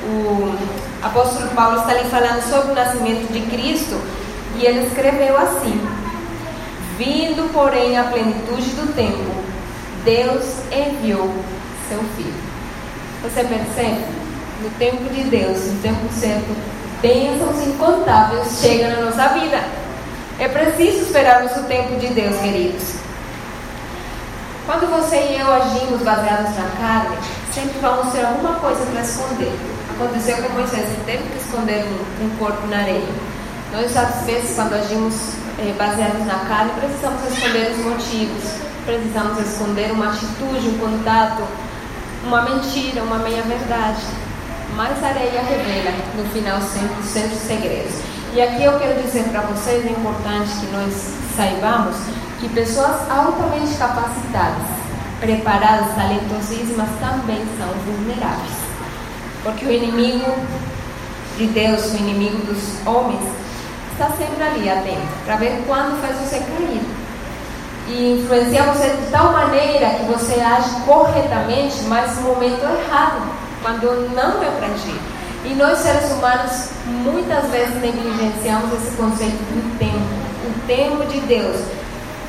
o 0.07 0.59
apóstolo 1.03 1.49
Paulo 1.51 1.79
está 1.79 1.93
ali 1.93 2.09
falando 2.11 2.43
sobre 2.43 2.73
o 2.73 2.75
nascimento 2.75 3.33
de 3.33 3.41
Cristo 3.43 4.01
e 4.57 4.67
ele 4.67 4.87
escreveu 4.87 5.37
assim: 5.39 5.81
Vindo, 6.99 7.51
porém, 7.53 7.97
à 7.97 8.05
plenitude 8.05 8.71
do 8.71 8.93
tempo, 8.95 9.45
Deus 10.05 10.45
enviou 10.73 11.33
seu 11.89 12.01
filho. 12.17 12.44
Você 13.25 13.43
percebe? 13.43 14.05
No 14.63 14.69
tempo 14.79 15.03
de 15.13 15.25
Deus, 15.25 15.59
no 15.73 15.81
tempo 15.81 16.13
certo, 16.13 16.55
bênçãos 17.01 17.67
incontáveis 17.67 18.61
chegam 18.61 18.91
na 18.91 19.07
nossa 19.07 19.29
vida. 19.29 19.65
É 20.39 20.47
preciso 20.47 21.05
esperarmos 21.07 21.57
o 21.57 21.63
tempo 21.63 21.99
de 21.99 22.09
Deus, 22.09 22.37
queridos. 22.37 22.97
Quando 24.67 24.91
você 24.91 25.17
e 25.17 25.41
eu 25.41 25.51
agimos 25.51 26.03
baseados 26.03 26.55
na 26.55 26.69
carne, 26.79 27.17
sempre 27.53 27.79
vamos 27.81 28.13
ter 28.13 28.27
alguma 28.27 28.57
coisa 28.57 28.85
para 28.93 29.01
esconder. 29.01 29.53
Aconteceu 29.95 30.37
com 30.39 30.53
Moisés, 30.53 30.83
ele 30.83 31.03
teve 31.07 31.23
que 31.31 31.39
esconder 31.39 31.83
um, 31.85 32.27
um 32.27 32.37
corpo 32.37 32.67
na 32.67 32.79
areia. 32.79 33.09
Nós, 33.73 33.97
às 33.97 34.25
vezes, 34.27 34.55
quando 34.55 34.75
agimos 34.75 35.15
eh, 35.59 35.75
baseados 35.79 36.27
na 36.27 36.41
carne, 36.41 36.73
precisamos 36.79 37.23
esconder 37.33 37.71
os 37.71 37.85
motivos, 37.85 38.45
precisamos 38.85 39.39
esconder 39.39 39.93
uma 39.93 40.13
atitude, 40.13 40.69
um 40.69 40.79
contato, 40.79 41.43
uma 42.27 42.43
mentira, 42.43 43.03
uma 43.03 43.19
meia-verdade. 43.19 44.03
Mas 44.75 45.03
a 45.03 45.09
areia 45.09 45.43
revela, 45.43 45.97
no 46.17 46.25
final, 46.31 46.61
sempre 46.61 47.03
seus 47.03 47.33
segredos. 47.41 47.95
E 48.35 48.43
aqui 48.43 48.65
eu 48.65 48.79
quero 48.79 49.01
dizer 49.01 49.25
para 49.29 49.43
vocês, 49.43 49.87
é 49.87 49.91
importante 49.91 50.51
que 50.59 50.67
nós 50.73 51.15
saibamos 51.37 51.97
que 52.41 52.49
pessoas 52.49 53.09
altamente 53.09 53.75
capacitadas, 53.77 54.67
preparadas, 55.21 55.95
talentosíssimas, 55.95 56.89
também 56.99 57.45
são 57.57 57.69
vulneráveis. 57.87 58.53
Porque 59.45 59.67
o 59.67 59.73
inimigo 59.73 60.35
de 61.37 61.47
Deus, 61.47 61.93
o 61.93 61.97
inimigo 61.97 62.39
dos 62.39 62.87
homens, 62.87 63.23
está 63.93 64.09
sempre 64.11 64.43
ali 64.43 64.69
atento 64.69 65.25
para 65.25 65.37
ver 65.37 65.63
quando 65.67 66.01
faz 66.01 66.17
você 66.19 66.41
cair. 66.41 67.04
E 67.87 68.21
influenciar 68.21 68.73
você 68.73 68.89
de 68.91 69.11
tal 69.11 69.33
maneira 69.33 69.91
que 69.91 70.05
você 70.05 70.41
age 70.41 70.71
corretamente, 70.87 71.83
mas 71.85 72.17
no 72.17 72.29
momento 72.29 72.63
errado, 72.63 73.23
quando 73.63 74.15
não 74.15 74.43
é 74.43 74.51
para 74.59 74.69
agir. 74.69 74.99
E 75.45 75.55
nós, 75.55 75.79
seres 75.79 76.11
humanos, 76.11 76.71
muitas 76.87 77.45
vezes 77.51 77.75
negligenciamos 77.83 78.73
esse 78.73 78.97
conceito 78.97 79.37
do 79.37 79.79
tempo, 79.79 79.99
o 80.49 80.67
tempo 80.67 81.05
de 81.07 81.21
Deus. 81.21 81.61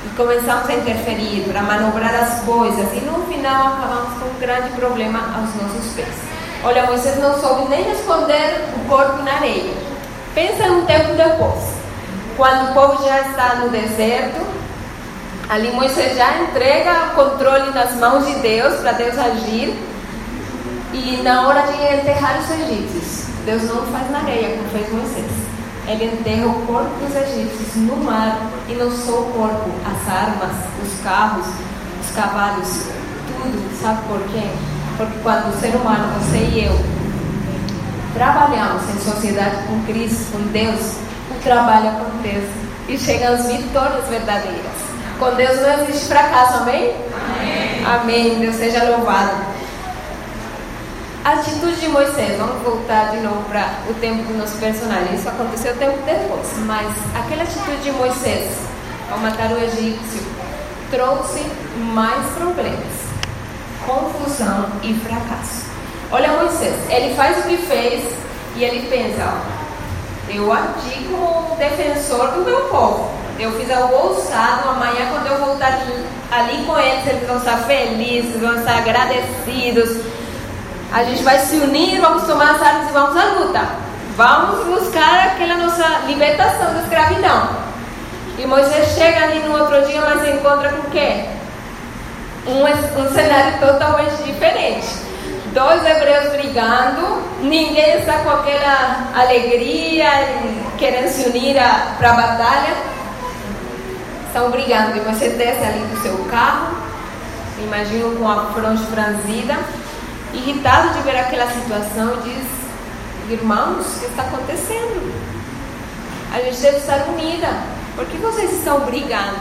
E 0.05 0.15
começamos 0.17 0.69
a 0.69 0.73
interferir 0.73 1.45
para 1.47 1.61
manobrar 1.61 2.13
as 2.13 2.41
coisas, 2.41 2.91
e 2.93 3.05
no 3.05 3.25
final 3.25 3.67
acabamos 3.67 4.19
com 4.19 4.25
um 4.25 4.39
grande 4.39 4.69
problema 4.71 5.19
aos 5.19 5.55
nossos 5.61 5.93
pés. 5.93 6.13
Olha, 6.65 6.87
Moisés 6.87 7.17
não 7.19 7.39
soube 7.39 7.69
nem 7.69 7.89
esconder 7.91 8.65
o 8.75 8.89
corpo 8.89 9.23
na 9.23 9.35
areia. 9.35 9.73
Pensa 10.33 10.65
um 10.65 10.85
tempo 10.85 11.13
depois, 11.13 11.63
quando 12.35 12.71
o 12.71 12.73
povo 12.73 13.05
já 13.05 13.21
está 13.21 13.55
no 13.55 13.69
deserto, 13.69 14.54
ali 15.49 15.71
Moisés 15.71 16.17
já 16.17 16.41
entrega 16.41 17.11
o 17.11 17.15
controle 17.15 17.71
nas 17.71 17.95
mãos 17.95 18.25
de 18.25 18.35
Deus 18.35 18.75
para 18.81 18.93
Deus 18.93 19.17
agir. 19.17 19.77
E 20.93 21.21
na 21.23 21.47
hora 21.47 21.61
de 21.63 21.73
enterrar 21.73 22.39
os 22.39 22.49
egípcios, 22.49 23.25
Deus 23.45 23.63
não 23.63 23.85
faz 23.87 24.09
na 24.11 24.19
areia 24.19 24.55
como 24.55 24.69
fez 24.69 24.91
Moisés. 24.91 25.31
Ele 25.87 26.05
enterra 26.05 26.47
o 26.47 26.65
corpo 26.65 26.89
dos 26.99 27.15
egípcios 27.15 27.75
no 27.75 27.97
mar 27.97 28.39
e 28.67 28.73
não 28.73 28.89
só 28.89 29.19
o 29.19 29.31
corpo, 29.33 29.69
as 29.85 30.13
armas, 30.13 30.55
os 30.81 31.03
carros, 31.03 31.45
os 32.01 32.15
cavalos, 32.15 32.87
tudo. 33.27 33.81
Sabe 33.81 33.99
por 34.07 34.21
quê? 34.31 34.47
Porque 34.97 35.19
quando 35.21 35.53
o 35.53 35.59
ser 35.59 35.75
humano, 35.75 36.07
você 36.19 36.37
e 36.37 36.65
eu, 36.65 36.79
trabalhamos 38.13 38.83
em 38.89 38.99
sociedade 38.99 39.57
com 39.67 39.83
Cristo, 39.83 40.31
com 40.31 40.39
Deus, 40.51 40.95
o 41.29 41.43
trabalho 41.43 41.89
acontece 41.89 42.49
e 42.87 42.97
chegam 42.97 43.33
as 43.33 43.45
vitórias 43.45 44.07
verdadeiras. 44.07 44.74
Com 45.19 45.33
Deus 45.35 45.61
não 45.61 45.83
existe 45.83 46.07
fracasso, 46.07 46.57
amém? 46.57 46.93
Amém. 47.85 47.85
Amém. 47.85 48.39
Deus 48.39 48.55
seja 48.55 48.83
louvado. 48.83 49.55
Atitude 51.23 51.77
de 51.77 51.87
Moisés, 51.87 52.37
vamos 52.37 52.61
voltar 52.61 53.11
de 53.11 53.17
novo 53.17 53.41
para 53.49 53.79
o 53.89 53.93
tempo 53.95 54.23
do 54.23 54.37
nosso 54.37 54.57
personagem. 54.57 55.15
Isso 55.15 55.27
aconteceu 55.27 55.75
tempo 55.77 55.97
depois, 56.05 56.47
mas 56.65 56.87
aquela 57.15 57.43
atitude 57.43 57.81
de 57.81 57.91
Moisés 57.93 58.51
ao 59.11 59.17
matar 59.19 59.51
o 59.51 59.57
egípcio 59.57 60.21
trouxe 60.91 61.43
mais 61.93 62.25
problemas, 62.33 62.93
confusão 63.87 64.69
e 64.83 64.93
fracasso. 64.95 65.65
Olha 66.11 66.33
Moisés, 66.33 66.75
ele 66.89 67.15
faz 67.15 67.39
o 67.39 67.47
que 67.47 67.57
fez 67.57 68.03
e 68.55 68.63
ele 68.63 68.87
pensa: 68.87 69.23
ó, 69.25 70.31
eu 70.31 70.51
agi 70.51 71.07
como 71.09 71.55
defensor 71.55 72.33
do 72.33 72.45
meu 72.45 72.69
povo. 72.69 73.24
Eu 73.37 73.51
fiz 73.59 73.69
algo 73.69 73.93
ousado. 73.95 74.69
Amanhã, 74.69 75.09
quando 75.11 75.27
eu 75.27 75.45
voltar 75.45 75.79
ali, 76.31 76.63
com 76.65 76.79
eles, 76.79 77.07
eles 77.07 77.27
vão 77.27 77.37
estar 77.37 77.57
felizes, 77.59 78.39
vão 78.39 78.55
estar 78.55 78.77
agradecidos. 78.77 79.97
A 80.93 81.03
gente 81.03 81.23
vai 81.23 81.39
se 81.39 81.57
unir, 81.57 81.99
vamos 81.99 82.23
tomar 82.23 82.55
as 82.55 82.61
armas 82.61 82.89
e 82.89 82.93
vamos 82.93 83.17
à 83.17 83.25
luta. 83.39 83.61
Vamos 84.15 84.65
buscar 84.65 85.27
aquela 85.27 85.55
nossa 85.55 85.85
libertação 86.07 86.73
da 86.73 86.81
escravidão. 86.83 87.49
E 88.37 88.45
Moisés 88.45 88.95
chega 88.95 89.23
ali 89.23 89.39
no 89.39 89.57
outro 89.57 89.85
dia, 89.85 90.01
mas 90.01 90.27
encontra 90.27 90.69
com 90.69 90.87
o 90.87 90.91
quê? 90.91 91.25
Um, 92.47 92.63
um 92.63 93.13
cenário 93.13 93.59
totalmente 93.59 94.23
diferente. 94.23 94.87
Dois 95.53 95.85
hebreus 95.85 96.31
brigando, 96.31 97.21
ninguém 97.41 97.99
está 97.99 98.19
com 98.19 98.29
aquela 98.29 99.09
alegria, 99.15 100.09
querendo 100.77 101.07
se 101.07 101.29
unir 101.29 101.55
para 101.97 102.11
a 102.11 102.13
batalha. 102.13 102.95
Estão 104.35 104.51
brigando. 104.51 104.97
E 104.97 104.99
você 104.99 105.29
desce 105.29 105.63
ali 105.63 105.79
do 105.79 106.01
seu 106.01 106.25
carro, 106.25 106.75
imagino 107.57 108.17
com 108.17 108.29
a 108.29 108.47
fronte 108.47 108.85
franzida 108.87 109.57
irritado 110.33 110.93
de 110.93 111.03
ver 111.03 111.15
aquela 111.15 111.49
situação 111.49 112.17
e 112.17 112.29
diz: 112.31 112.45
Irmãos, 113.31 113.85
o 113.95 113.99
que 114.01 114.05
está 114.07 114.23
acontecendo? 114.23 115.15
A 116.33 116.41
gente 116.41 116.57
deve 116.57 116.77
estar 116.79 117.07
unida. 117.07 117.47
Por 117.95 118.05
que 118.07 118.17
vocês 118.17 118.51
estão 118.51 118.81
brigando? 118.81 119.39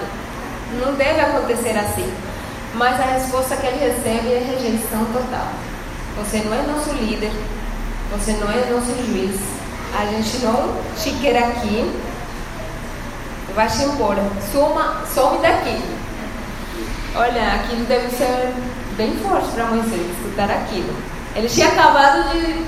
Não 0.81 0.95
deve 0.95 1.23
acontecer 1.23 1.77
assim. 1.77 2.09
Mas 2.75 3.01
a 3.01 3.05
resposta 3.05 3.57
que 3.57 3.67
ele 3.67 3.85
recebe 3.85 4.33
é 4.33 4.47
rejeição 4.49 5.05
total. 5.13 5.49
Você 6.19 6.39
não 6.39 6.55
é 6.55 6.63
nosso 6.69 6.91
líder, 6.91 7.33
você 8.13 8.31
não 8.35 8.49
é 8.49 8.71
nosso 8.71 8.95
juiz. 9.05 9.41
A 9.99 10.07
gente 10.07 10.39
não 10.45 10.73
te 10.97 11.11
quer 11.21 11.37
aqui. 11.37 12.14
Vai-te 13.55 13.85
embora. 13.85 14.23
Suma, 14.51 15.03
some 15.15 15.39
daqui. 15.39 15.81
Olha, 17.15 17.55
aquilo 17.55 17.85
deve 17.87 18.11
ser 18.11 18.53
bem 18.97 19.17
forte 19.19 19.49
para 19.55 19.67
Moisés 19.67 20.01
escutar 20.19 20.51
aquilo. 20.51 20.93
Ele 21.37 21.49
tinha 21.49 21.69
acabado 21.69 22.31
de 22.31 22.65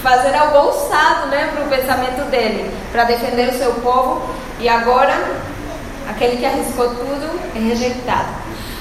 fazer 0.00 0.34
algo 0.34 0.58
ousado 0.58 1.26
né, 1.28 1.50
para 1.52 1.64
o 1.64 1.68
pensamento 1.68 2.30
dele, 2.30 2.72
para 2.92 3.04
defender 3.04 3.48
o 3.48 3.58
seu 3.58 3.72
povo, 3.74 4.22
e 4.60 4.68
agora 4.68 5.14
aquele 6.08 6.36
que 6.36 6.46
arriscou 6.46 6.88
tudo 6.90 7.40
é 7.56 7.58
rejeitado. 7.58 8.28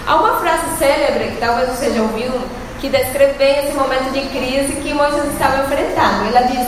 Há 0.05 0.15
uma 0.15 0.39
frase 0.39 0.77
célebre 0.77 1.31
que 1.31 1.38
talvez 1.39 1.69
você 1.69 1.91
já 1.91 2.01
ouviu, 2.01 2.31
que 2.80 2.89
descreve 2.89 3.34
bem 3.34 3.65
esse 3.65 3.73
momento 3.73 4.11
de 4.11 4.21
crise 4.30 4.73
que 4.81 4.93
Moisés 4.93 5.26
estava 5.34 5.63
enfrentando. 5.63 6.27
Ela 6.27 6.41
diz: 6.47 6.67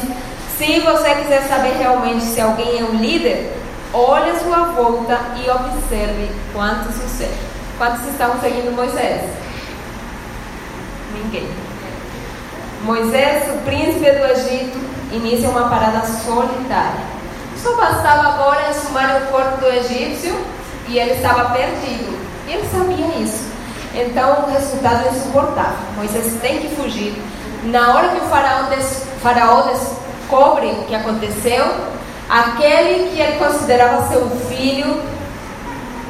Se 0.58 0.80
você 0.82 1.16
quiser 1.16 1.44
saber 1.48 1.78
realmente 1.78 2.24
se 2.24 2.42
alguém 2.42 2.80
é 2.80 2.84
um 2.84 2.96
líder, 2.96 3.61
olhe 3.94 4.32
a 4.32 4.40
sua 4.40 4.66
volta 4.74 5.20
e 5.36 5.50
observe 5.50 6.32
quantos 6.54 6.96
sucede. 6.96 7.38
Quantos 7.78 8.06
estavam 8.08 8.40
seguindo 8.40 8.76
Moisés? 8.76 9.30
Ninguém. 11.14 11.50
Moisés, 12.84 13.44
o 13.54 13.58
príncipe 13.66 14.12
do 14.12 14.26
Egito, 14.26 14.80
inicia 15.12 15.50
uma 15.50 15.70
parada 15.70 16.06
solitária. 16.06 17.12
Só 17.62 17.76
bastava 17.76 18.30
agora 18.30 18.70
exumar 18.70 19.22
o 19.22 19.28
corpo 19.28 19.58
do 19.62 19.68
egípcio 19.68 20.36
e 20.88 20.98
ele 20.98 21.12
estava 21.14 21.52
perdido. 21.52 22.18
Ele 22.48 22.68
sabia 22.70 23.24
isso. 23.24 23.52
Então 23.94 24.46
o 24.46 24.52
resultado 24.52 25.06
é 25.06 25.12
insuportável. 25.12 25.78
Moisés 25.96 26.40
tem 26.42 26.60
que 26.60 26.76
fugir. 26.76 27.22
Na 27.66 27.94
hora 27.94 28.10
que 28.10 28.18
o 28.18 28.30
faraó, 28.30 28.64
des, 28.70 29.04
faraó 29.22 29.62
descobre 29.64 30.68
o 30.68 30.84
que 30.86 30.96
aconteceu, 30.96 31.66
aquele 32.32 33.10
que 33.10 33.20
ele 33.20 33.38
considerava 33.38 34.08
seu 34.08 34.30
filho 34.48 35.02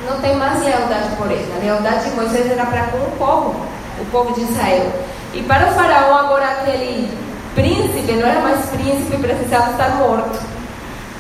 não 0.07 0.22
tem 0.22 0.35
mais 0.35 0.64
lealdade 0.64 1.15
por 1.15 1.31
ele. 1.31 1.52
A 1.56 1.64
lealdade 1.64 2.10
de 2.10 2.15
Moisés 2.15 2.52
era 2.52 2.65
para 2.68 2.84
com 2.84 2.98
o 2.98 3.11
povo, 3.18 3.65
o 3.99 4.06
povo 4.11 4.34
de 4.34 4.41
Israel. 4.41 4.91
E 5.34 5.41
para 5.41 5.69
o 5.69 5.73
faraó, 5.73 6.14
agora 6.19 6.45
aquele 6.45 7.10
príncipe, 7.56 8.11
não 8.14 8.27
era 8.27 8.41
mais 8.41 8.65
príncipe, 8.68 9.18
precisava 9.18 9.72
estar 9.72 9.95
morto. 9.95 10.39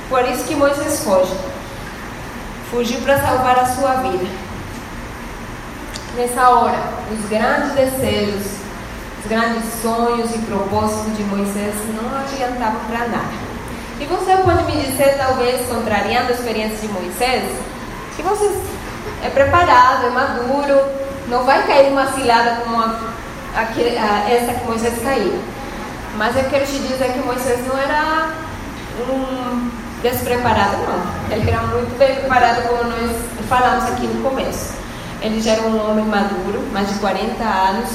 Por 0.07 0.23
isso 0.25 0.43
que 0.43 0.55
Moisés 0.55 1.03
foge. 1.03 1.33
fugiu 2.69 3.01
para 3.01 3.19
salvar 3.19 3.57
a 3.57 3.65
sua 3.65 3.93
vida. 3.95 4.29
Nessa 6.15 6.49
hora, 6.49 6.79
os 7.11 7.29
grandes 7.29 7.71
desejos, 7.71 8.51
os 9.19 9.29
grandes 9.29 9.63
sonhos 9.81 10.35
e 10.35 10.39
propósitos 10.39 11.17
de 11.17 11.23
Moisés 11.23 11.73
não 11.95 12.19
adiantavam 12.19 12.81
para 12.87 13.07
nada. 13.07 13.50
E 14.01 14.05
você 14.05 14.35
pode 14.37 14.63
me 14.63 14.81
dizer, 14.83 15.15
talvez, 15.15 15.63
contrariando 15.67 16.29
a 16.29 16.31
experiência 16.31 16.75
de 16.79 16.87
Moisés, 16.87 17.43
que 18.15 18.23
você 18.23 18.51
é 19.23 19.29
preparado, 19.29 20.07
é 20.07 20.09
maduro, 20.09 20.81
não 21.27 21.43
vai 21.43 21.67
cair 21.67 21.91
uma 21.91 22.07
cilada 22.07 22.61
como 22.63 22.81
a, 22.81 22.95
a, 23.55 23.61
a, 23.61 24.29
essa 24.31 24.53
que 24.55 24.65
Moisés 24.65 24.99
caiu. 25.03 25.39
Mas 26.17 26.35
eu 26.35 26.43
quero 26.45 26.65
te 26.65 26.79
dizer 26.79 27.13
que 27.13 27.19
Moisés 27.19 27.59
não 27.67 27.77
era 27.77 28.33
um 29.07 29.69
despreparado, 30.01 30.77
não. 30.77 31.37
Ele 31.37 31.47
era 31.47 31.61
muito 31.61 31.95
bem 31.99 32.15
preparado, 32.15 32.67
como 32.67 32.83
nós 32.85 33.15
falamos 33.47 33.83
aqui 33.83 34.07
no 34.07 34.27
começo. 34.27 34.73
Ele 35.21 35.39
já 35.39 35.51
era 35.51 35.61
um 35.61 35.91
homem 35.91 36.05
maduro, 36.05 36.59
mais 36.73 36.89
de 36.89 36.95
40 36.95 37.43
anos, 37.43 37.89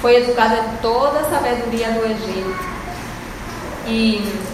foi 0.00 0.22
educado 0.22 0.54
em 0.54 0.76
toda 0.80 1.20
a 1.20 1.24
sabedoria 1.28 1.90
do 1.90 2.02
Egito. 2.06 2.74
E 3.86 4.53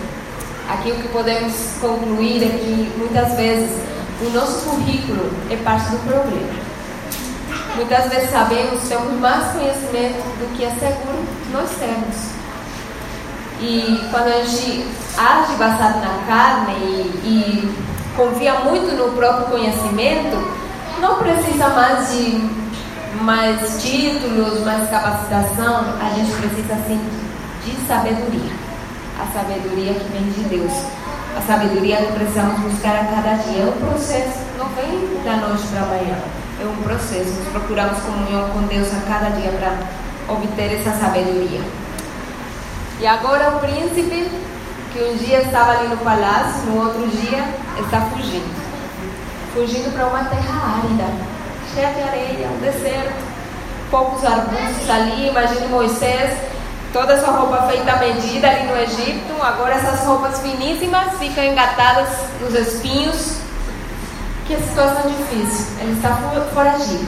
aqui 0.72 0.92
o 0.92 0.96
que 0.96 1.08
podemos 1.08 1.54
concluir 1.80 2.42
é 2.44 2.58
que 2.58 2.92
muitas 2.96 3.34
vezes 3.34 3.70
o 4.20 4.30
nosso 4.30 4.68
currículo 4.68 5.30
é 5.50 5.56
parte 5.56 5.90
do 5.90 5.98
problema. 5.98 6.70
Muitas 7.76 8.10
vezes 8.10 8.30
sabemos, 8.30 8.82
temos 8.88 9.12
mais 9.20 9.52
conhecimento 9.52 10.22
do 10.38 10.56
que 10.56 10.64
é 10.64 10.70
seguro 10.70 11.24
nós 11.52 11.70
temos. 11.78 12.40
E 13.60 14.08
quando 14.10 14.28
a 14.28 14.44
gente 14.44 14.86
age 15.16 15.52
baseado 15.56 16.00
na 16.00 16.26
carne 16.26 16.74
e, 16.82 17.20
e 17.24 17.74
confia 18.16 18.60
muito 18.60 18.94
no 18.96 19.12
próprio 19.12 19.46
conhecimento, 19.46 20.36
não 21.00 21.16
precisa 21.16 21.68
mais 21.68 22.10
de 22.12 22.60
mais 23.22 23.82
títulos, 23.82 24.64
mais 24.64 24.88
capacitação, 24.88 25.84
a 26.00 26.10
gente 26.14 26.32
precisa 26.32 26.74
sim 26.86 27.00
de 27.64 27.86
sabedoria. 27.86 28.59
A 29.20 29.26
sabedoria 29.32 29.92
que 29.94 30.08
vem 30.12 30.30
de 30.30 30.42
Deus. 30.48 30.72
A 31.36 31.40
sabedoria 31.42 31.96
que 31.98 32.12
precisamos 32.12 32.60
buscar 32.60 32.96
a 32.96 33.04
cada 33.04 33.34
dia. 33.42 33.62
É 33.62 33.66
um 33.66 33.88
processo, 33.88 34.38
não 34.58 34.66
vem 34.70 35.22
da 35.24 35.36
noite 35.46 35.66
para 35.68 35.82
amanhã. 35.82 36.18
É 36.60 36.64
um 36.64 36.82
processo. 36.82 37.30
Nós 37.38 37.48
procuramos 37.52 37.98
comunhão 37.98 38.48
com 38.50 38.62
Deus 38.62 38.88
a 38.94 39.00
cada 39.08 39.30
dia 39.36 39.50
para 39.52 40.34
obter 40.34 40.80
essa 40.80 40.92
sabedoria. 40.98 41.60
E 43.00 43.06
agora 43.06 43.56
o 43.56 43.60
príncipe, 43.60 44.30
que 44.92 45.02
um 45.02 45.16
dia 45.16 45.42
estava 45.42 45.72
ali 45.72 45.88
no 45.88 45.96
palácio, 45.98 46.62
no 46.66 46.84
outro 46.84 47.06
dia 47.08 47.44
está 47.78 48.00
fugindo. 48.12 48.60
Fugindo 49.54 49.92
para 49.94 50.06
uma 50.06 50.24
terra 50.24 50.82
árida, 50.82 51.04
cheia 51.74 51.92
de 51.94 52.02
areia, 52.02 52.48
um 52.48 52.60
deserto, 52.60 53.14
poucos 53.90 54.24
arbustos 54.24 54.88
ali. 54.90 55.28
Imagine 55.28 55.66
Moisés, 55.68 56.38
toda 56.92 57.14
essa 57.14 57.30
roupa 57.30 57.68
feita 57.68 57.92
à 57.92 57.96
medida 57.96 58.48
ali 58.48 58.66
no 58.66 58.76
Egito. 58.76 59.42
Agora 59.42 59.74
essas 59.74 60.04
roupas 60.06 60.40
finíssimas 60.40 61.18
ficam 61.18 61.44
engatadas 61.44 62.08
nos 62.40 62.54
espinhos. 62.54 63.38
Que 64.46 64.56
situação 64.56 65.02
difícil. 65.08 65.66
Ele 65.80 65.92
está 65.92 66.16
foragido, 66.52 67.06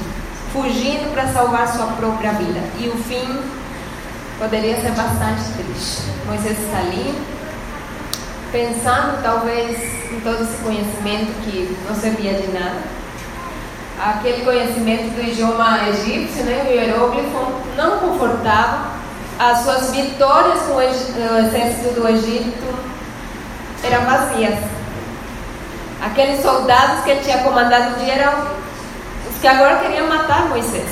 fugindo 0.52 1.12
para 1.12 1.26
salvar 1.28 1.66
sua 1.68 1.86
própria 1.88 2.32
vida. 2.32 2.60
E 2.78 2.88
o 2.88 2.96
fim 2.96 3.40
poderia 4.38 4.80
ser 4.80 4.92
bastante 4.92 5.42
triste. 5.56 6.02
Moisés 6.26 6.59
está 6.59 6.78
ali, 6.78 7.14
pensando 8.52 9.20
talvez 9.22 9.76
em 10.12 10.20
todo 10.20 10.44
esse 10.44 10.56
conhecimento 10.62 11.32
que 11.42 11.76
não 11.88 11.94
servia 11.96 12.34
de 12.34 12.48
nada. 12.52 12.82
Aquele 14.00 14.44
conhecimento 14.44 15.14
do 15.14 15.22
idioma 15.22 15.88
egípcio, 15.88 16.44
né, 16.44 16.64
o 16.68 16.72
hieróglifo, 16.72 17.52
não 17.76 17.98
confortava. 17.98 19.01
As 19.38 19.59
suas 19.60 19.90
vitórias 19.90 20.60
com 20.62 20.74
o 20.74 20.82
exército 20.82 22.00
do 22.00 22.09
Egito 22.09 22.74
eram 23.82 24.04
vazias. 24.04 24.59
Aqueles 26.04 26.42
soldados 26.42 27.04
que 27.04 27.10
ele 27.10 27.20
tinha 27.20 27.38
comandado 27.38 28.00
eram 28.02 28.46
os 29.30 29.40
que 29.40 29.46
agora 29.46 29.78
queriam 29.78 30.09
matar 30.09 30.48
Moisés. 30.48 30.90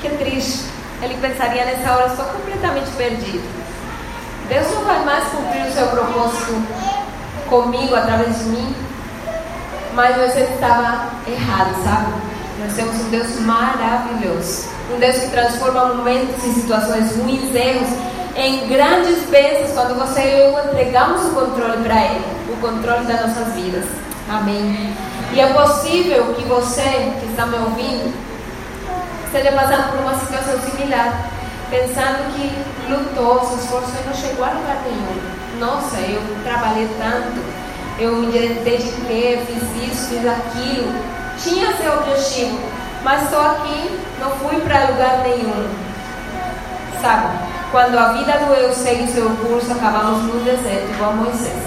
Que 0.00 0.08
triste 0.10 0.68
ele 1.02 1.16
pensaria 1.20 1.64
nessa 1.64 1.94
hora, 1.94 2.06
estou 2.06 2.24
completamente 2.26 2.90
perdido. 2.96 3.48
Deus 4.48 4.66
não 4.74 4.84
vai 4.84 5.04
mais 5.04 5.24
cumprir 5.28 5.62
o 5.66 5.72
seu 5.72 5.86
propósito 5.88 6.54
comigo, 7.48 7.94
através 7.94 8.38
de 8.38 8.44
mim. 8.44 8.74
Mas 9.94 10.16
você 10.16 10.40
estava 10.40 11.10
errado, 11.26 11.74
sabe? 11.84 12.12
Nós 12.58 12.74
temos 12.74 12.94
um 12.96 13.10
Deus 13.10 13.40
maravilhoso. 13.40 14.68
Um 14.94 14.98
Deus 14.98 15.16
que 15.16 15.30
transforma 15.30 15.94
momentos 15.94 16.44
e 16.44 16.54
situações 16.54 17.16
ruins, 17.16 17.54
erros, 17.54 17.88
em 18.36 18.68
grandes 18.68 19.28
bênçãos 19.30 19.72
quando 19.72 19.98
você 19.98 20.20
e 20.20 20.40
eu 20.40 20.64
entregamos 20.70 21.26
o 21.26 21.30
controle 21.30 21.82
para 21.82 22.04
Ele 22.04 22.38
o 22.52 22.56
controle 22.60 23.04
das 23.06 23.20
nossas 23.26 23.54
vidas. 23.54 23.84
Amém. 24.28 24.94
E 25.32 25.40
é 25.40 25.52
possível 25.52 26.34
que 26.34 26.44
você 26.44 27.12
que 27.20 27.26
está 27.30 27.46
me 27.46 27.56
ouvindo 27.58 28.12
esteja 29.26 29.52
passando 29.52 29.90
por 29.90 30.00
uma 30.00 30.18
situação 30.18 30.58
similar, 30.60 31.30
pensando 31.70 32.34
que 32.34 32.50
lutou, 32.90 33.44
se 33.44 33.62
esforçou 33.62 34.00
e 34.02 34.06
não 34.06 34.14
chegou 34.14 34.44
a 34.44 34.50
lugar 34.50 34.82
nenhum. 34.84 35.60
Nossa, 35.60 35.98
eu 35.98 36.22
trabalhei 36.44 36.88
tanto, 36.98 37.40
eu 37.98 38.16
me 38.16 38.26
dediquei, 38.32 39.44
fiz 39.46 39.92
isso, 39.92 40.08
fiz 40.08 40.26
aquilo, 40.26 40.94
tinha 41.42 41.76
seu 41.76 41.92
objetivo, 41.98 42.58
mas 43.02 43.22
estou 43.22 43.40
aqui, 43.40 43.98
não 44.20 44.30
fui 44.32 44.60
para 44.60 44.88
lugar 44.90 45.18
nenhum. 45.22 45.68
Sabe? 47.00 47.38
Quando 47.70 47.98
a 47.98 48.12
vida 48.12 48.32
do 48.38 48.54
eu 48.54 48.72
segue 48.72 49.04
o 49.04 49.12
seu 49.12 49.30
curso, 49.36 49.72
acabamos 49.72 50.22
no 50.24 50.40
deserto, 50.40 50.90
igual 50.90 51.12
Moisés. 51.14 51.62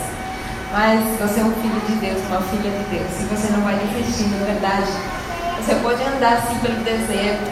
Mas 0.73 0.99
você 1.19 1.41
é 1.41 1.43
um 1.43 1.53
filho 1.53 1.79
de 1.87 1.95
Deus, 1.95 2.21
uma 2.27 2.41
filha 2.41 2.71
de 2.71 2.83
Deus. 2.89 3.11
E 3.19 3.23
você 3.25 3.51
não 3.53 3.61
vai 3.61 3.75
desistir, 3.75 4.29
na 4.29 4.45
verdade. 4.45 4.91
Você 5.57 5.75
pode 5.75 6.01
andar 6.03 6.33
assim 6.33 6.57
pelo 6.59 6.83
deserto, 6.83 7.51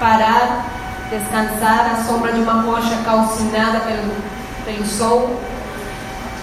parar, 0.00 0.66
descansar 1.10 1.92
à 1.92 2.04
sombra 2.04 2.32
de 2.32 2.40
uma 2.40 2.62
rocha 2.62 2.96
calcinada 3.04 3.80
pelo, 3.80 4.12
pelo 4.64 4.86
sol. 4.86 5.40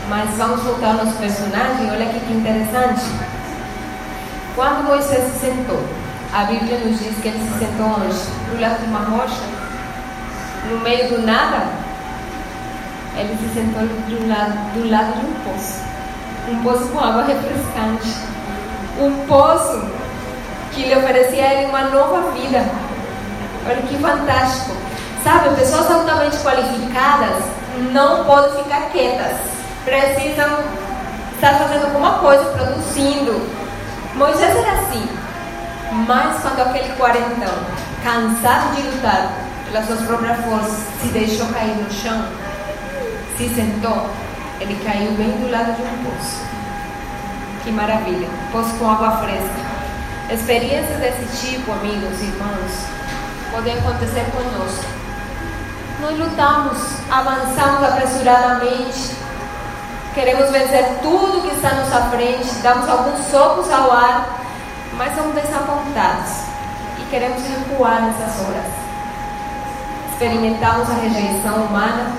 Mas 0.08 0.30
vamos 0.38 0.62
voltar 0.62 0.90
ao 0.90 1.06
nosso 1.06 1.18
personagem. 1.18 1.92
Olha 1.92 2.06
que 2.06 2.34
interessante. 2.34 3.35
Quando 4.56 4.86
Moisés 4.86 5.34
se 5.34 5.48
sentou, 5.48 5.84
a 6.34 6.46
Bíblia 6.46 6.78
nos 6.80 6.98
diz 6.98 7.14
que 7.22 7.28
ele 7.28 7.40
se 7.40 7.60
sentou 7.60 7.88
onde? 7.88 8.16
No 8.54 8.62
lado 8.62 8.80
de 8.80 8.86
uma 8.86 9.00
rocha, 9.00 9.42
no 10.70 10.80
meio 10.80 11.10
do 11.10 11.26
nada. 11.26 11.68
Ele 13.18 13.38
se 13.38 13.54
sentou 13.54 13.82
do 13.82 14.30
lado, 14.30 14.74
do 14.74 14.90
lado 14.90 15.20
de 15.20 15.26
um 15.26 15.34
poço. 15.44 15.82
Um 16.50 16.64
poço 16.64 16.88
com 16.88 17.00
água 17.00 17.26
refrescante. 17.26 18.16
Um 18.98 19.28
poço 19.28 19.84
que 20.72 20.84
lhe 20.84 20.96
oferecia 20.96 21.44
a 21.44 21.54
ele 21.54 21.66
uma 21.66 21.82
nova 21.90 22.32
vida. 22.32 22.66
Olha 23.68 23.82
que 23.82 23.98
fantástico. 23.98 24.74
Sabe, 25.22 25.54
pessoas 25.56 25.92
altamente 25.92 26.38
qualificadas 26.38 27.44
não 27.92 28.24
podem 28.24 28.64
ficar 28.64 28.90
quietas. 28.92 29.38
Precisam 29.84 30.60
estar 31.34 31.56
fazendo 31.56 31.88
alguma 31.88 32.20
coisa, 32.20 32.46
produzindo. 32.52 33.65
Moisés 34.16 34.56
era 34.56 34.72
assim. 34.80 35.08
Mas 36.08 36.42
quando 36.42 36.62
aquele 36.62 36.94
quarentão, 36.96 37.54
cansado 38.04 38.76
de 38.76 38.82
lutar 38.84 39.32
pelas 39.66 39.86
suas 39.86 40.02
próprias 40.02 40.40
forças, 40.46 40.86
se 41.02 41.08
deixou 41.10 41.48
cair 41.48 41.76
no 41.76 41.92
chão, 41.92 42.26
se 43.38 43.50
sentou, 43.50 44.10
ele 44.62 44.80
caiu 44.86 45.12
bem 45.12 45.32
do 45.32 45.52
lado 45.52 45.76
de 45.76 45.82
um 45.82 46.04
poço. 46.04 46.44
Que 47.64 47.72
maravilha! 47.72 48.30
Poço 48.52 48.74
com 48.76 48.90
água 48.90 49.18
fresca. 49.18 49.66
Experiências 50.32 51.00
desse 51.00 51.48
tipo, 51.48 51.72
amigos 51.72 52.22
e 52.22 52.26
irmãos, 52.26 52.72
podem 53.52 53.78
acontecer 53.78 54.26
conosco. 54.32 54.86
Nós 56.02 56.18
lutamos, 56.18 56.78
avançamos 57.12 57.84
apressuradamente, 57.84 59.12
queremos 60.16 60.50
vencer 60.50 61.00
tudo 61.02 61.42
que 61.42 61.54
está 61.54 61.72
à 61.72 61.74
nossa 61.76 62.10
frente, 62.10 62.50
damos 62.64 62.88
alguns 62.88 63.20
socos 63.28 63.70
ao 63.70 63.92
ar, 63.92 64.40
mas 64.98 65.14
somos 65.14 65.36
desapontados 65.36 66.32
e 66.98 67.04
queremos 67.10 67.44
recuar 67.46 68.02
nessas 68.02 68.40
horas. 68.40 68.66
Experimentamos 70.14 70.90
a 70.90 70.94
rejeição 70.94 71.66
humana 71.66 72.14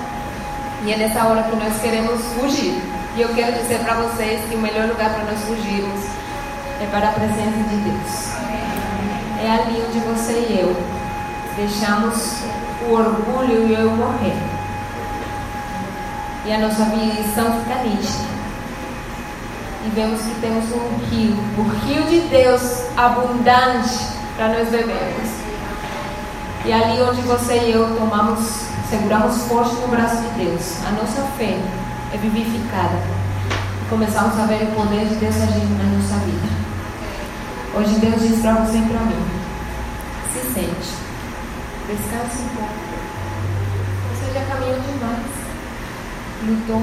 e 0.83 0.93
é 0.93 0.97
nessa 0.97 1.25
hora 1.25 1.41
que 1.43 1.55
nós 1.55 1.81
queremos 1.81 2.21
fugir. 2.39 2.79
E 3.15 3.21
eu 3.21 3.29
quero 3.29 3.53
dizer 3.53 3.79
para 3.79 3.95
vocês 3.95 4.47
que 4.47 4.55
o 4.55 4.59
melhor 4.59 4.87
lugar 4.87 5.09
para 5.09 5.23
nós 5.23 5.41
fugirmos 5.41 6.05
é 6.79 6.85
para 6.91 7.09
a 7.09 7.11
presença 7.13 7.63
de 7.67 7.77
Deus. 7.77 8.31
É 9.41 9.49
ali 9.49 9.83
onde 9.87 9.99
você 10.01 10.33
e 10.33 10.59
eu 10.61 10.97
deixamos 11.55 12.43
o 12.87 12.93
orgulho 12.93 13.67
e 13.67 13.73
eu 13.73 13.89
morrer. 13.89 14.56
E 16.47 16.53
a 16.53 16.59
nossa 16.59 16.85
visão 16.85 17.59
fica 17.59 17.83
nítida. 17.83 18.37
e 19.85 19.89
vemos 19.93 20.21
que 20.21 20.39
temos 20.39 20.63
um 20.71 20.97
rio, 21.09 21.35
o 21.57 21.63
rio 21.85 22.03
de 22.03 22.21
Deus 22.29 22.83
abundante 22.95 24.07
para 24.37 24.47
nós 24.53 24.69
bebermos. 24.69 25.29
E 26.63 26.71
ali 26.71 27.01
onde 27.01 27.19
você 27.23 27.59
e 27.59 27.71
eu 27.73 27.93
tomamos, 27.97 28.61
seguramos 28.89 29.41
forte 29.43 29.75
no 29.75 29.89
braço 29.89 30.21
de 30.21 30.45
Deus, 30.45 30.85
a 30.87 30.91
nossa 30.91 31.21
fé 31.37 31.59
é 32.13 32.17
vivificada. 32.17 32.97
Começamos 33.89 34.39
a 34.39 34.45
ver 34.45 34.63
o 34.63 34.71
poder 34.71 35.05
de 35.05 35.15
Deus 35.15 35.35
agindo 35.35 35.77
na 35.77 35.97
nossa 35.97 36.15
vida. 36.23 36.47
Hoje 37.75 37.99
Deus 37.99 38.21
diz 38.21 38.41
para 38.41 38.53
você 38.53 38.77
e 38.77 38.81
para 38.83 39.01
mim: 39.01 39.25
se 40.31 40.39
sente, 40.53 40.95
descanse 41.87 42.41
um 42.41 42.55
pouco. 42.55 42.73
Você 44.13 44.33
já 44.33 44.45
caminhou 44.45 44.79
demais, 44.79 45.46
lutou 46.47 46.81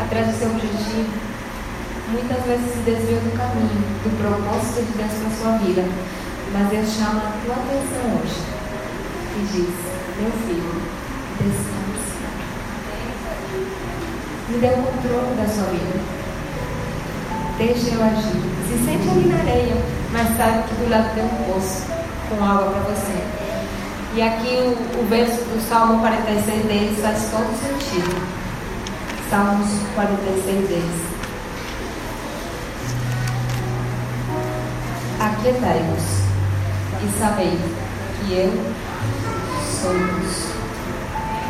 atrás 0.00 0.26
do 0.26 0.38
seu 0.38 0.50
objetivo. 0.50 1.08
Muitas 2.12 2.42
vezes 2.44 2.72
se 2.72 2.78
desviou 2.80 3.20
do 3.20 3.36
caminho, 3.36 3.80
do 4.04 4.10
propósito 4.20 4.84
de 4.84 4.98
Deus 4.98 5.12
para 5.12 5.28
a 5.28 5.36
sua 5.38 5.58
vida. 5.64 5.84
Mas 6.52 6.68
Deus 6.68 6.88
chama 6.90 7.20
a 7.20 7.32
tua 7.44 7.54
atenção 7.54 8.20
hoje 8.20 8.40
e 9.36 9.42
diz: 9.52 9.74
Meu 10.20 10.30
filho, 10.44 10.82
descanse. 11.38 12.10
Me 14.48 14.58
dê 14.58 14.66
o 14.66 14.82
controle 14.82 15.36
da 15.36 15.46
sua 15.46 15.70
vida. 15.70 16.00
Deixa 17.56 17.94
eu 17.94 18.02
agir. 18.02 18.42
Se 18.66 18.84
sente 18.84 19.08
ali 19.08 19.28
na 19.28 19.38
areia, 19.38 19.76
mas 20.12 20.36
sabe 20.36 20.64
que 20.68 20.74
do 20.74 20.90
lado 20.90 21.14
tem 21.14 21.24
um 21.24 21.52
poço 21.52 21.86
com 22.28 22.44
água 22.44 22.70
para 22.70 22.80
você. 22.80 23.40
E 24.12 24.22
aqui 24.22 24.56
o, 24.56 25.00
o 25.00 25.06
verso 25.08 25.36
do 25.44 25.68
Salmo 25.68 26.00
46 26.00 26.64
deles 26.64 26.98
faz 27.00 27.30
todo 27.30 27.46
sentido. 27.60 27.79
Salmos 29.28 29.68
46 29.96 30.68
deles. 30.68 31.02
Aquietai-vos 35.18 36.04
e 37.02 37.18
sabei 37.18 37.58
que 38.20 38.32
eu 38.32 38.52
sou 39.82 39.92
Deus. 39.92 40.50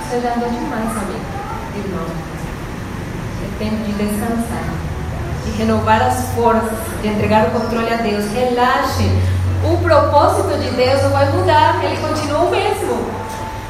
Você 0.08 0.20
já 0.22 0.34
andou 0.34 0.48
demais, 0.48 0.90
amigo, 0.96 1.20
irmão. 1.76 2.06
É 3.44 3.58
tempo 3.58 3.84
de 3.84 3.92
descansar, 3.92 4.64
de 5.44 5.50
renovar 5.58 6.00
as 6.00 6.24
forças, 6.34 6.78
de 7.02 7.08
entregar 7.08 7.48
o 7.48 7.50
controle 7.50 7.92
a 7.92 7.98
Deus. 7.98 8.24
Relaxe. 8.32 9.10
O 9.62 9.76
propósito 9.76 10.58
de 10.58 10.70
Deus 10.70 11.02
não 11.02 11.10
vai 11.10 11.30
mudar, 11.32 11.84
ele 11.84 11.98
continua 11.98 12.44
o 12.44 12.50
mesmo. 12.50 13.10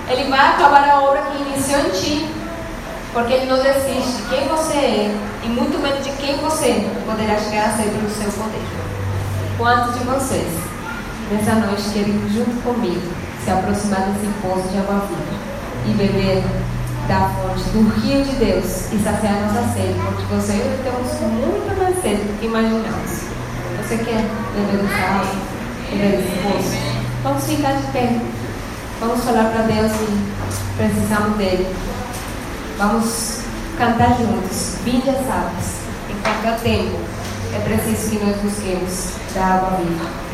Ele 0.09 0.31
vai 0.31 0.51
acabar 0.51 0.89
a 0.89 1.01
obra 1.01 1.23
que 1.23 1.43
iniciou 1.43 1.81
em 1.81 1.91
ti, 1.91 2.40
porque 3.13 3.33
ele 3.33 3.47
não 3.47 3.57
desiste 3.57 4.23
de 4.23 4.29
quem 4.29 4.49
você 4.49 4.75
é 4.77 5.19
e 5.43 5.49
muito 5.49 5.79
menos 5.83 6.05
de 6.05 6.11
quem 6.13 6.37
você 6.39 6.89
poderá 7.05 7.39
chegar 7.39 7.71
a 7.71 7.77
ser 7.77 7.91
pelo 7.91 8.11
seu 8.11 8.31
poder. 8.33 8.63
Quantos 9.59 9.99
de 9.99 10.05
vocês, 10.05 10.53
nessa 11.31 11.55
noite, 11.55 11.83
querem 11.93 12.29
junto 12.33 12.63
comigo 12.63 13.13
se 13.45 13.51
aproximar 13.51 14.03
desse 14.03 14.31
poço 14.41 14.69
de 14.69 14.79
água 14.79 15.07
viva 15.09 15.51
e 15.87 15.93
beber 15.95 16.45
da 17.09 17.29
fonte 17.31 17.65
do 17.71 17.89
rio 18.01 18.23
de 18.23 18.37
Deus 18.37 18.93
e 18.93 18.99
saciar 19.03 19.41
nossa 19.43 19.73
sede, 19.73 19.99
porque 20.05 20.35
você 20.35 20.53
e 20.53 20.61
eu 20.61 20.79
temos 20.85 21.21
muito 21.21 21.77
mais 21.79 22.01
sede 22.01 22.23
do 22.23 22.39
que 22.39 22.47
imaginamos. 22.47 23.11
Você 23.79 23.97
quer 23.99 24.23
beber 24.55 24.87
dessa 24.87 25.05
água, 25.11 25.27
beber 25.91 26.17
desse 26.19 26.39
poço? 26.39 26.91
Vamos 27.25 27.45
ficar 27.45 27.73
de 27.73 27.87
pé. 27.93 28.21
Vamos 29.01 29.25
falar 29.25 29.51
para 29.51 29.63
Deus 29.63 29.93
e 29.93 30.77
precisamos 30.77 31.37
dele. 31.37 31.67
Vamos 32.81 33.41
cantar 33.77 34.17
juntos. 34.17 34.77
Vinde 34.87 35.11
as 35.11 35.19
águas. 35.29 35.81
Em 36.09 36.17
qualquer 36.23 36.59
tempo 36.61 36.97
é 37.55 37.59
preciso 37.59 38.09
que 38.09 38.25
nós 38.25 38.37
busquemos 38.41 39.11
da 39.35 39.45
água 39.45 39.77
viva. 39.77 40.30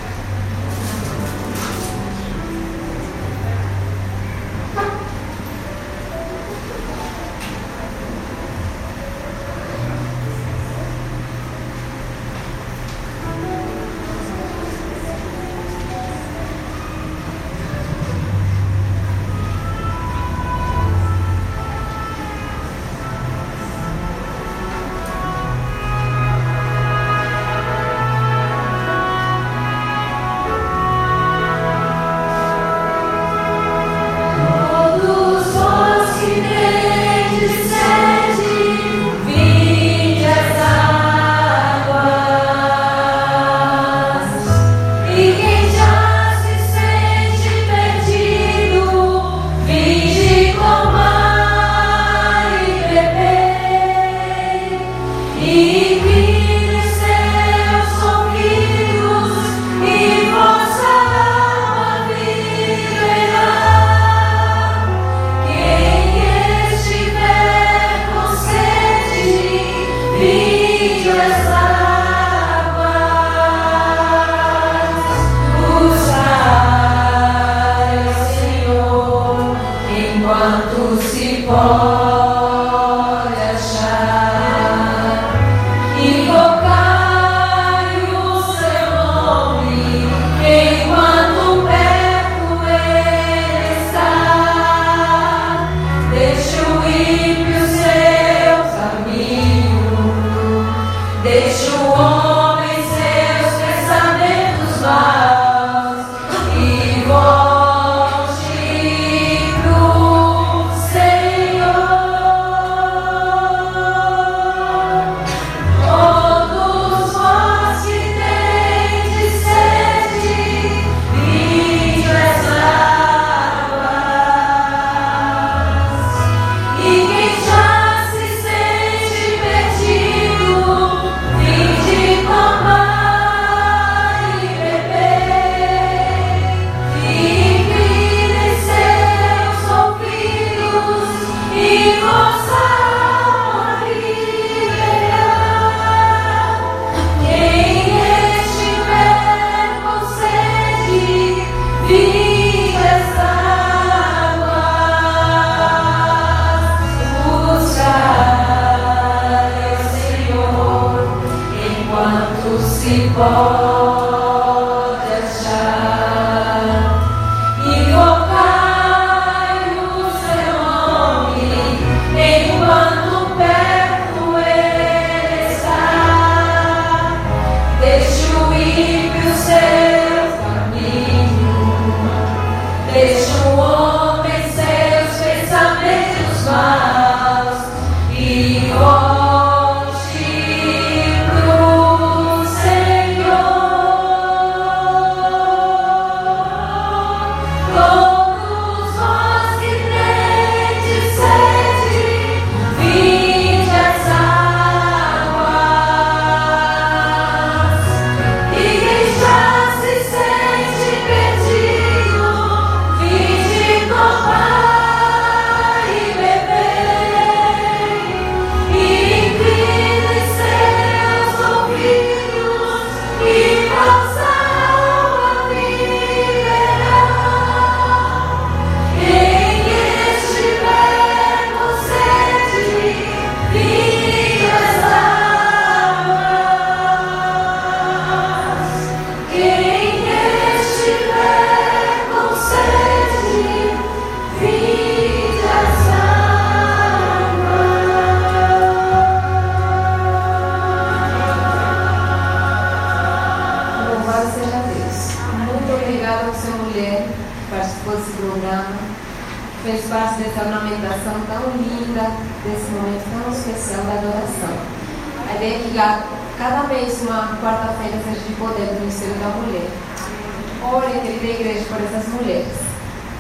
Por 271.87 271.99
essas 271.99 272.09
mulheres. 272.13 272.59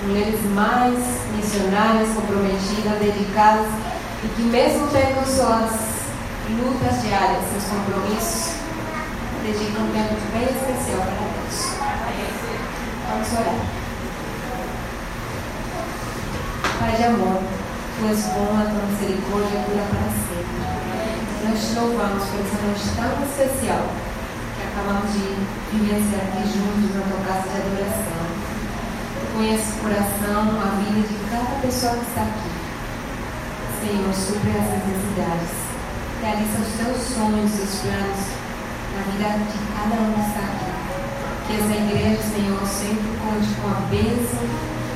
Mulheres 0.03 0.41
mais 0.55 0.99
missionárias, 1.35 2.09
comprometidas, 2.15 2.99
dedicadas 2.99 3.67
e 4.25 4.29
que, 4.29 4.43
mesmo 4.43 4.87
tendo 4.89 5.25
suas 5.27 5.71
lutas 6.51 7.03
diárias, 7.03 7.43
seus 7.51 7.65
compromissos, 7.65 8.57
dedica 9.43 9.81
um 9.81 9.93
tempo 9.93 10.15
bem 10.33 10.45
especial 10.45 11.01
para 11.01 11.27
Deus. 11.27 11.77
Vamos 13.09 13.33
orar. 13.33 13.57
Pai 16.79 16.97
de 16.97 17.05
amor, 17.05 17.43
Tu 17.99 18.07
és 18.07 18.27
bom, 18.27 18.53
a 18.53 18.69
tua 18.69 18.85
misericórdia 18.91 19.61
dura 19.67 19.85
para 19.89 20.11
sempre. 20.13 20.57
Nós 21.49 21.59
te 21.59 21.75
louvamos 21.81 22.25
por 22.25 22.41
essa 22.41 22.59
noite 22.67 22.87
tão 22.95 23.25
especial 23.25 23.87
que 24.57 24.63
acabamos 24.67 25.13
de 25.13 25.25
vivenciar 25.73 26.21
aqui 26.29 26.43
juntos 26.47 26.95
na 26.95 27.03
tua 27.03 27.25
casa 27.27 27.49
de 27.49 27.57
adoração. 27.57 28.26
Tu 29.37 29.39
conheces 29.39 29.69
o 29.69 29.81
coração, 29.83 30.49
a 30.65 30.81
vida 30.81 31.07
de 31.07 31.15
cada 31.29 31.61
pessoa 31.61 31.93
que 31.93 32.09
está 32.09 32.23
aqui. 32.23 32.49
Senhor, 33.85 34.15
supre 34.15 34.49
as 34.49 34.65
necessidades. 34.81 35.53
Realiza 36.23 36.57
os 36.57 36.73
teus 36.81 36.97
sonhos, 37.13 37.53
os 37.53 37.59
teus 37.61 37.83
planos 37.85 38.23
na 38.97 39.03
vida 39.13 39.29
de 39.45 39.59
cada 39.77 40.01
um 40.01 40.13
que 40.15 40.21
está 40.25 40.41
aqui. 40.41 40.73
Que 41.45 41.53
essa 41.53 41.77
igreja, 41.85 42.23
Senhor, 42.33 42.65
sempre 42.65 43.13
conte 43.21 43.53
com 43.61 43.69
a 43.69 43.81
bênção 43.93 44.41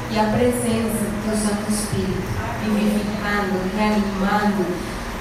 e 0.09 0.19
a 0.19 0.25
presença 0.33 1.05
do 1.05 1.37
Santo 1.37 1.71
Espírito, 1.71 2.25
vivificando, 2.65 3.61
reanimando, 3.77 4.65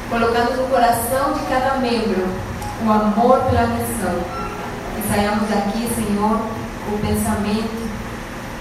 colocando 0.10 0.62
no 0.62 0.68
coração 0.70 1.34
de 1.34 1.42
cada 1.52 1.76
membro 1.82 2.24
o 2.86 2.90
amor 2.90 3.44
pela 3.50 3.68
missão. 3.68 4.16
Que 4.96 5.08
saiamos 5.10 5.50
daqui, 5.50 5.90
Senhor, 5.94 6.40
com 6.86 6.96
o 6.96 7.00
pensamento 7.00 7.89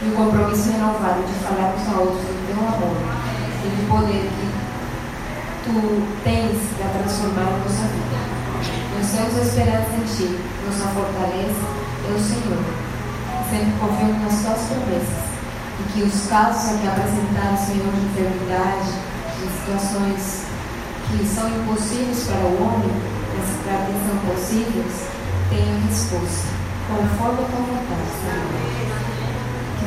e 0.01 0.09
o 0.09 0.13
compromisso 0.13 0.71
renovado 0.71 1.23
de 1.27 1.35
falarmos 1.43 1.83
a 1.89 1.99
outros 1.99 2.23
do 2.23 2.47
teu 2.47 2.59
amor 2.63 2.97
e 3.65 3.69
do 3.69 3.83
poder 3.91 4.31
que 4.31 4.47
tu 5.65 6.07
tens 6.23 6.59
para 6.79 7.03
transformar 7.03 7.51
a 7.51 7.59
nossa 7.59 7.83
vida. 7.91 8.19
Nós 8.95 9.11
temos 9.11 9.35
esperança 9.43 9.91
em 9.99 10.07
Ti, 10.07 10.39
nossa 10.67 10.87
fortaleza 10.95 11.65
é 12.07 12.15
o 12.15 12.21
Senhor. 12.21 12.63
Sempre 13.51 13.73
confiamos 13.81 14.23
nas 14.23 14.39
Tuas 14.43 14.63
promessas 14.71 15.29
e 15.79 15.83
que 15.93 16.03
os 16.03 16.27
casos 16.27 16.75
aqui 16.75 16.87
apresentados, 16.87 17.61
Senhor, 17.67 17.91
de 17.91 18.07
enfermidade, 18.07 18.91
de 19.35 19.47
situações 19.51 20.47
que 21.11 21.27
são 21.27 21.49
impossíveis 21.49 22.23
para 22.27 22.47
o 22.47 22.55
homem, 22.63 22.95
mas 23.35 23.49
para 23.67 23.87
que 23.87 23.95
são 24.07 24.17
possíveis, 24.31 24.95
tenham 25.51 25.81
resposta, 25.89 26.55
conforme 26.87 27.43
a 27.43 27.49
Tua 27.51 27.63
vontade, 27.67 28.11
Senhor. 28.23 28.88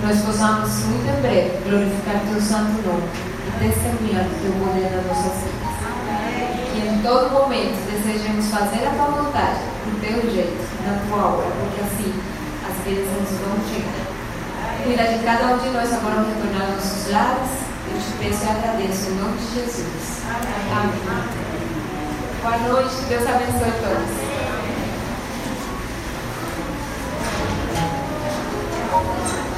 Nós 0.02 0.22
possamos, 0.22 0.86
muito 0.86 1.08
em 1.08 1.22
breve, 1.22 1.70
glorificar 1.70 2.22
Teu 2.28 2.42
santo 2.42 2.82
nome 2.86 3.08
e 3.48 3.52
testemunhar 3.60 4.26
o 4.26 4.42
Teu 4.42 4.52
poder 4.54 4.96
nas 4.96 5.06
nossas 5.06 5.44
vidas 5.44 5.62
que 6.72 6.88
em 6.88 7.02
todo 7.02 7.32
momento 7.32 7.76
desejemos 7.92 8.48
fazer 8.48 8.88
a 8.88 8.92
tua 8.92 9.24
vontade, 9.24 9.60
do 9.86 10.00
teu 10.00 10.22
jeito, 10.32 10.64
na 10.86 11.00
tua 11.06 11.34
obra, 11.34 11.48
porque 11.48 11.82
assim 11.82 12.14
as 12.64 12.78
bênçãos 12.86 13.30
vão 13.44 13.60
chegar. 13.68 14.12
Cuida 14.84 15.04
de 15.04 15.24
cada 15.24 15.54
um 15.54 15.58
de 15.58 15.70
nós 15.70 15.94
agora 15.94 16.24
retornar 16.24 16.68
aos 16.68 16.76
nossos 16.76 17.12
lares. 17.12 17.52
Eu 17.92 18.00
te 18.00 18.12
peço 18.20 18.46
e 18.46 18.50
agradeço 18.50 19.10
em 19.10 19.16
nome 19.16 19.38
de 19.38 19.56
Jesus. 19.56 20.22
Amém. 20.72 21.02
Boa 22.42 22.58
noite, 22.58 22.96
Deus 23.10 23.28
abençoe 23.28 23.72
todos. 23.84 24.32
Muito 28.92 29.51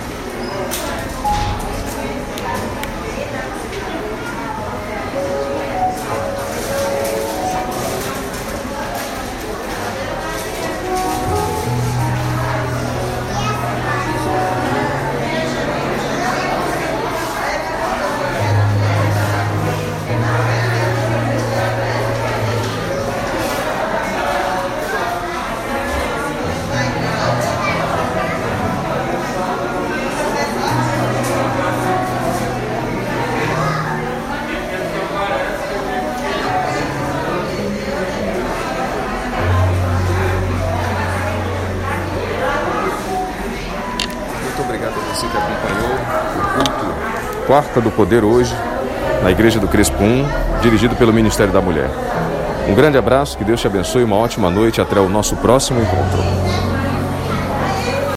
Quarta 47.54 47.80
do 47.80 47.92
Poder 47.92 48.24
hoje, 48.24 48.52
na 49.22 49.30
Igreja 49.30 49.60
do 49.60 49.68
Crespo 49.68 50.04
1, 50.04 50.60
dirigido 50.64 50.96
pelo 50.96 51.14
Ministério 51.14 51.54
da 51.54 51.62
Mulher. 51.62 51.88
Um 52.68 52.74
grande 52.74 52.98
abraço, 52.98 53.38
que 53.38 53.44
Deus 53.44 53.62
te 53.62 53.68
abençoe, 53.68 54.04
uma 54.04 54.16
ótima 54.16 54.50
noite, 54.50 54.82
até 54.82 55.00
o 55.00 55.08
nosso 55.08 55.36
próximo 55.36 55.80
encontro. 55.80 56.73